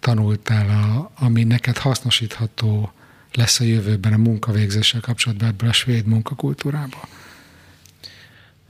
[0.00, 2.92] tanultál, a, ami neked hasznosítható
[3.32, 7.08] lesz a jövőben a munkavégzéssel kapcsolatban ebből a svéd munkakultúrába?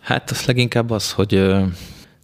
[0.00, 1.28] Hát az leginkább az, hogy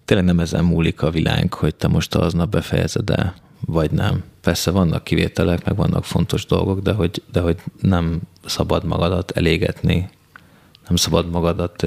[0.05, 4.23] tényleg nem ezen múlik a világ, hogy te most aznap befejezed el, vagy nem.
[4.41, 10.09] Persze vannak kivételek, meg vannak fontos dolgok, de hogy, de hogy nem szabad magadat elégetni,
[10.87, 11.83] nem szabad magadat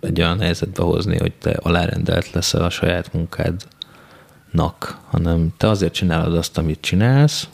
[0.00, 6.36] egy olyan helyzetbe hozni, hogy te alárendelt leszel a saját munkádnak, hanem te azért csinálod
[6.36, 7.48] azt, amit csinálsz,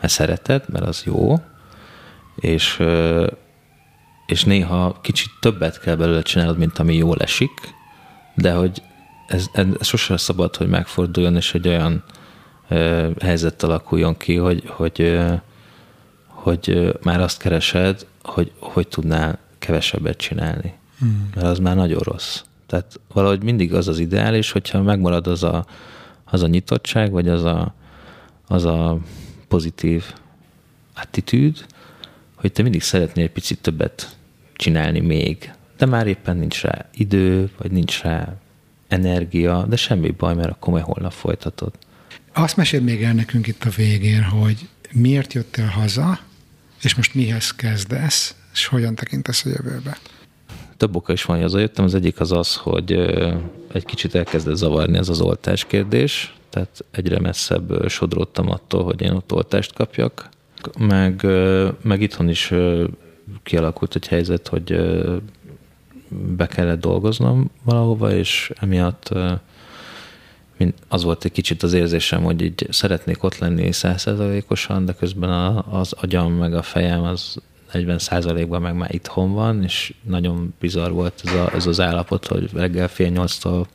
[0.00, 1.40] mert szereted, mert az jó,
[2.36, 2.82] és,
[4.26, 7.74] és néha kicsit többet kell belőle csinálnod, mint ami jól esik,
[8.34, 8.82] de hogy
[9.26, 12.04] ez, ez sosem szabad, hogy megforduljon, és egy olyan
[12.68, 15.32] ö, helyzet alakuljon ki, hogy, hogy, ö,
[16.26, 20.72] hogy ö, már azt keresed, hogy hogy tudnál kevesebbet csinálni.
[20.98, 21.30] Hmm.
[21.34, 22.40] Mert az már nagyon rossz.
[22.66, 25.66] Tehát valahogy mindig az az ideális, hogyha megmarad az a,
[26.24, 27.74] az a nyitottság, vagy az a,
[28.46, 28.98] az a
[29.48, 30.04] pozitív
[30.94, 31.66] attitűd,
[32.34, 34.16] hogy te mindig szeretnél egy picit többet
[34.52, 38.34] csinálni még, de már éppen nincs rá idő, vagy nincs rá
[38.88, 41.72] energia, de semmi baj, mert akkor majd holnap folytatod.
[42.32, 46.18] Azt mesél még el nekünk itt a végén, hogy miért jöttél haza,
[46.82, 49.98] és most mihez kezdesz, és hogyan tekintesz a jövőbe?
[50.76, 51.84] Több oka is van, hogy hazajöttem.
[51.84, 52.92] Az egyik az az, hogy
[53.72, 59.12] egy kicsit elkezdett zavarni ez az oltás kérdés, tehát egyre messzebb sodródtam attól, hogy én
[59.12, 60.28] ott oltást kapjak,
[60.78, 61.26] meg,
[61.82, 62.52] meg itthon is
[63.42, 64.80] kialakult egy helyzet, hogy
[66.08, 69.12] be kellett dolgoznom valahova, és emiatt
[70.88, 75.92] az volt egy kicsit az érzésem, hogy így szeretnék ott lenni százszerzalékosan, de közben az
[75.92, 77.36] agyam meg a fejem az
[77.72, 82.26] 40 százalékban meg már itthon van, és nagyon bizarr volt ez, a, ez az állapot,
[82.26, 83.66] hogy reggel fél nyolctól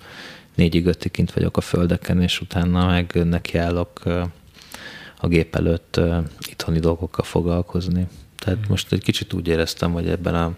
[0.56, 4.02] négyig ötig kint vagyok a földeken, és utána meg nekiállok
[5.20, 6.00] a gép előtt
[6.50, 8.08] itthoni dolgokkal foglalkozni.
[8.38, 10.52] Tehát most egy kicsit úgy éreztem, hogy ebben a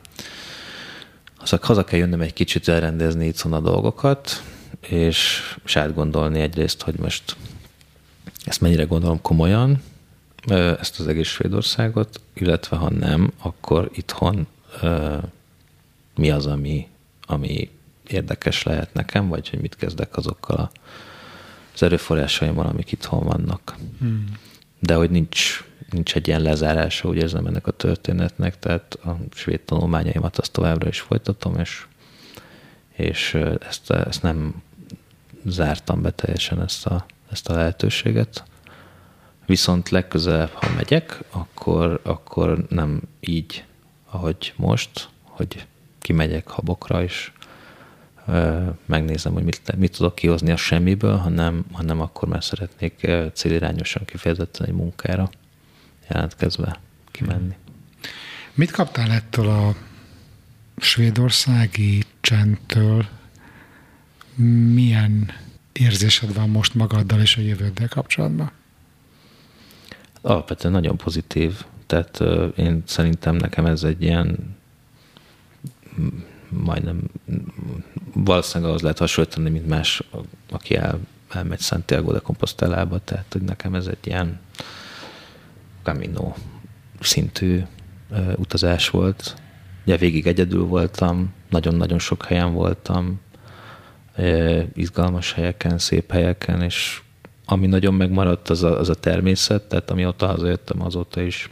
[1.39, 4.43] az haza kell jönnöm egy kicsit elrendezni itt a dolgokat,
[4.79, 7.35] és, és átgondolni egyrészt, hogy most
[8.45, 9.81] ezt mennyire gondolom komolyan,
[10.53, 14.47] ezt az egész Svédországot, illetve ha nem, akkor itthon
[16.15, 16.87] mi az, ami,
[17.21, 17.69] ami
[18.07, 20.71] érdekes lehet nekem, vagy hogy mit kezdek azokkal
[21.73, 23.75] az erőforrásaimmal, amik itthon vannak.
[23.99, 24.25] Hmm.
[24.79, 29.61] De hogy nincs nincs egy ilyen lezárása, úgy érzem ennek a történetnek, tehát a svéd
[29.61, 31.85] tanulmányaimat azt továbbra is folytatom, és,
[32.95, 33.37] és
[33.67, 34.61] ezt, ezt nem
[35.45, 38.43] zártam be teljesen ezt a, ezt a lehetőséget.
[39.47, 43.63] Viszont legközelebb, ha megyek, akkor, akkor nem így,
[44.09, 45.65] ahogy most, hogy
[45.99, 47.31] kimegyek habokra, és
[48.85, 54.67] megnézem, hogy mit, mit tudok kihozni a semmiből, hanem, hanem akkor már szeretnék célirányosan kifejezetten
[54.67, 55.29] egy munkára
[56.09, 56.79] jelentkezve
[57.11, 57.55] kimenni.
[58.53, 59.75] Mit kaptál ettől a
[60.77, 63.05] svédországi csendtől?
[64.73, 65.31] Milyen
[65.71, 68.51] érzésed van most magaddal és a jövőddel kapcsolatban?
[70.27, 71.65] Alapvetően nagyon pozitív.
[71.85, 72.23] Tehát
[72.55, 74.55] én szerintem nekem ez egy ilyen
[76.49, 76.99] majdnem
[78.13, 80.03] valószínűleg ahhoz lehet hasonlítani, mint más,
[80.51, 80.99] aki el,
[81.29, 84.39] elmegy Santiago de Compostelába, tehát hogy nekem ez egy ilyen
[85.83, 86.33] Camino
[86.99, 87.61] szintű
[88.35, 89.35] utazás volt.
[89.83, 93.19] Ugye végig egyedül voltam, nagyon-nagyon sok helyen voltam,
[94.73, 97.01] izgalmas helyeken, szép helyeken, és
[97.49, 101.49] ami nagyon megmaradt, az a, az a természet, tehát amióta hazajöttem, azóta is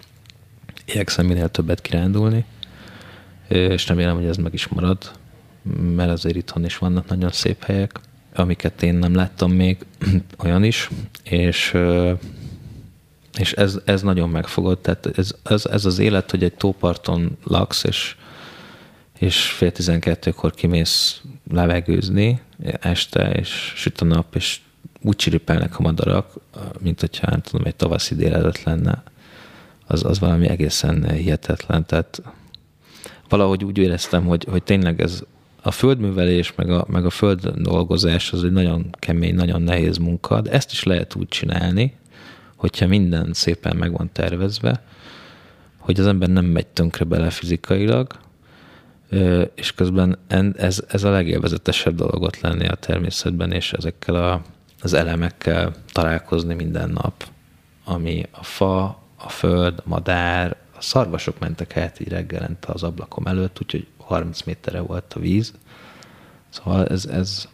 [0.86, 2.46] igyekszem minél többet kirándulni,
[3.48, 5.12] és remélem, hogy ez meg is marad,
[5.96, 8.00] mert azért itthon is vannak nagyon szép helyek,
[8.36, 9.86] amiket én nem láttam még,
[10.44, 10.90] olyan is,
[11.24, 11.78] és
[13.38, 17.84] és ez, ez nagyon megfogott, tehát ez, ez, ez az élet, hogy egy tóparton laksz,
[17.84, 18.16] és,
[19.20, 22.42] és fél tizenkettőkor kimész levegőzni
[22.80, 24.60] este, és süt a nap, és
[25.06, 26.34] úgy csiripelnek a madarak,
[26.80, 29.04] mint hogyha nem tudom, egy tavaszi délelőtt lenne,
[29.88, 31.86] az, az valami egészen hihetetlen.
[31.86, 32.22] Tehát
[33.30, 35.24] valahogy úgy éreztem, hogy, hogy tényleg ez
[35.62, 40.42] a földművelés, meg a, meg a föld dolgozás az egy nagyon kemény, nagyon nehéz munka,
[40.42, 41.96] de ezt is lehet úgy csinálni,
[42.56, 44.84] hogyha minden szépen meg van tervezve,
[45.78, 48.08] hogy az ember nem megy tönkre bele fizikailag,
[49.56, 50.18] és közben
[50.58, 54.42] ez, ez a legélvezetesebb dolog ott lenni a természetben, és ezekkel a,
[54.86, 57.28] az elemekkel találkozni minden nap,
[57.84, 58.84] ami a fa,
[59.16, 64.42] a föld, a madár, a szarvasok mentek át így reggelente az ablakom előtt, úgyhogy 30
[64.44, 65.54] méterre volt a víz.
[66.50, 67.48] Szóval ez, ez,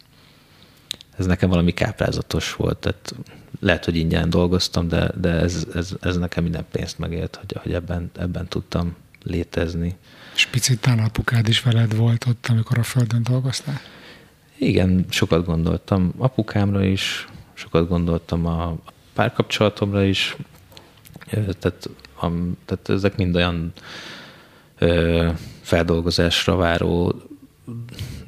[1.16, 3.14] ez nekem valami káprázatos volt, tehát
[3.60, 7.72] lehet, hogy ingyen dolgoztam, de, de ez, ez, ez nekem minden pénzt megélt, hogy, hogy
[7.72, 9.96] ebben, ebben tudtam létezni.
[10.34, 13.80] És picit apukád is veled volt ott, amikor a Földön dolgoztál?
[14.62, 18.76] Igen, sokat gondoltam apukámra is, sokat gondoltam a
[19.12, 20.36] párkapcsolatomra is,
[21.30, 21.88] tehát,
[22.20, 22.26] a,
[22.64, 23.72] tehát ezek mind olyan
[24.78, 25.28] ö,
[25.60, 27.14] feldolgozásra váró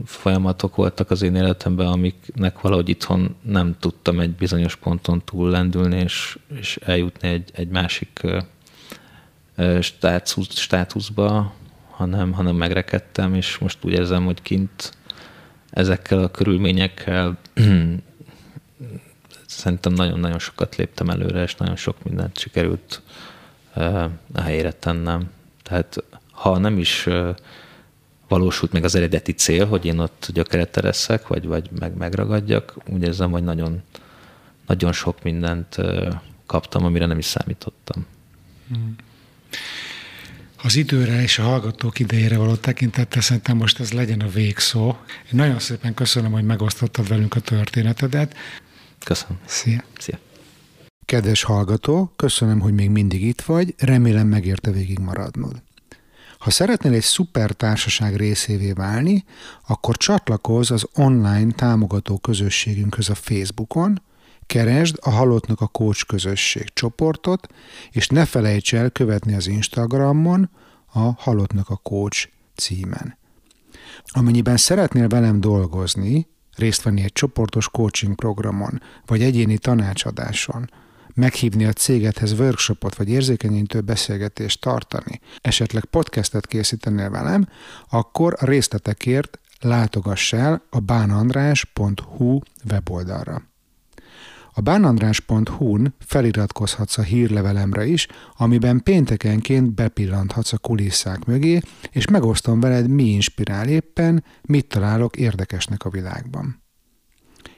[0.04, 6.00] folyamatok voltak az én életemben, amiknek valahogy itthon nem tudtam egy bizonyos ponton túl lendülni,
[6.00, 8.20] és, és eljutni egy, egy másik
[9.80, 11.52] státusz, státuszba,
[11.90, 14.92] hanem, hanem megrekedtem, és most úgy érzem, hogy kint
[15.74, 17.38] ezekkel a körülményekkel
[19.46, 23.02] szerintem nagyon-nagyon sokat léptem előre, és nagyon sok mindent sikerült
[24.32, 25.30] a helyére tennem.
[25.62, 27.08] Tehát ha nem is
[28.28, 32.74] valósult meg az eredeti cél, hogy én ott gyökeret tereszek, vagy, vagy meg, megragadjak.
[32.86, 33.82] Úgy érzem, hogy nagyon,
[34.66, 35.76] nagyon sok mindent
[36.46, 38.06] kaptam, amire nem is számítottam.
[38.68, 38.96] Hmm.
[40.64, 44.88] Az időre és a hallgatók idejére való tekintettel szerintem most ez legyen a végszó.
[45.24, 48.36] Én nagyon szépen köszönöm, hogy megosztottad velünk a történetedet.
[49.04, 49.38] Köszönöm.
[49.46, 49.84] Szia.
[49.98, 50.18] Szia.
[51.04, 55.62] Kedves hallgató, köszönöm, hogy még mindig itt vagy, remélem megérte végig maradnod.
[56.38, 59.24] Ha szeretnél egy szuper társaság részévé válni,
[59.66, 64.02] akkor csatlakozz az online támogató közösségünkhöz a Facebookon,
[64.46, 67.46] keresd a Halottnak a Coach közösség csoportot,
[67.90, 70.50] és ne felejts el követni az Instagramon
[70.92, 73.18] a Halottnak a Coach címen.
[74.06, 76.26] Amennyiben szeretnél velem dolgozni,
[76.56, 80.70] részt venni egy csoportos coaching programon, vagy egyéni tanácsadáson–
[81.14, 87.48] meghívni a cégedhez workshopot vagy érzékenyítő beszélgetést tartani, esetleg podcastet készítenél velem,
[87.88, 92.38] akkor a részletekért látogass el a bánandrás.hu
[92.70, 93.42] weboldalra.
[94.56, 98.06] A bánandrás.hu-n feliratkozhatsz a hírlevelemre is,
[98.36, 101.60] amiben péntekenként bepillanthatsz a kulisszák mögé,
[101.90, 106.62] és megosztom veled, mi inspirál éppen, mit találok érdekesnek a világban.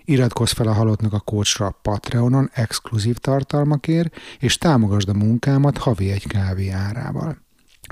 [0.05, 6.11] Iratkozz fel a Halottnak a Coachra a Patreonon exkluzív tartalmakért, és támogasd a munkámat havi
[6.11, 7.39] egy kávé árával.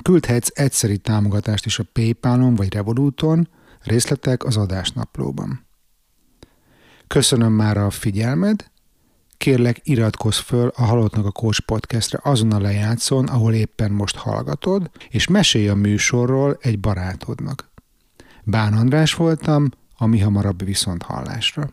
[0.03, 3.49] Küldhetsz egyszeri támogatást is a Paypalon vagy Revoluton,
[3.83, 5.67] részletek az adásnaplóban.
[7.07, 8.73] Köszönöm már a figyelmed,
[9.37, 14.91] kérlek iratkozz föl a Halottnak a Coach podcastre azon a lejátszón, ahol éppen most hallgatod,
[15.11, 17.71] és mesélj a műsorról egy barátodnak.
[18.45, 21.71] Bán András voltam, a mi hamarabb viszont hallásra.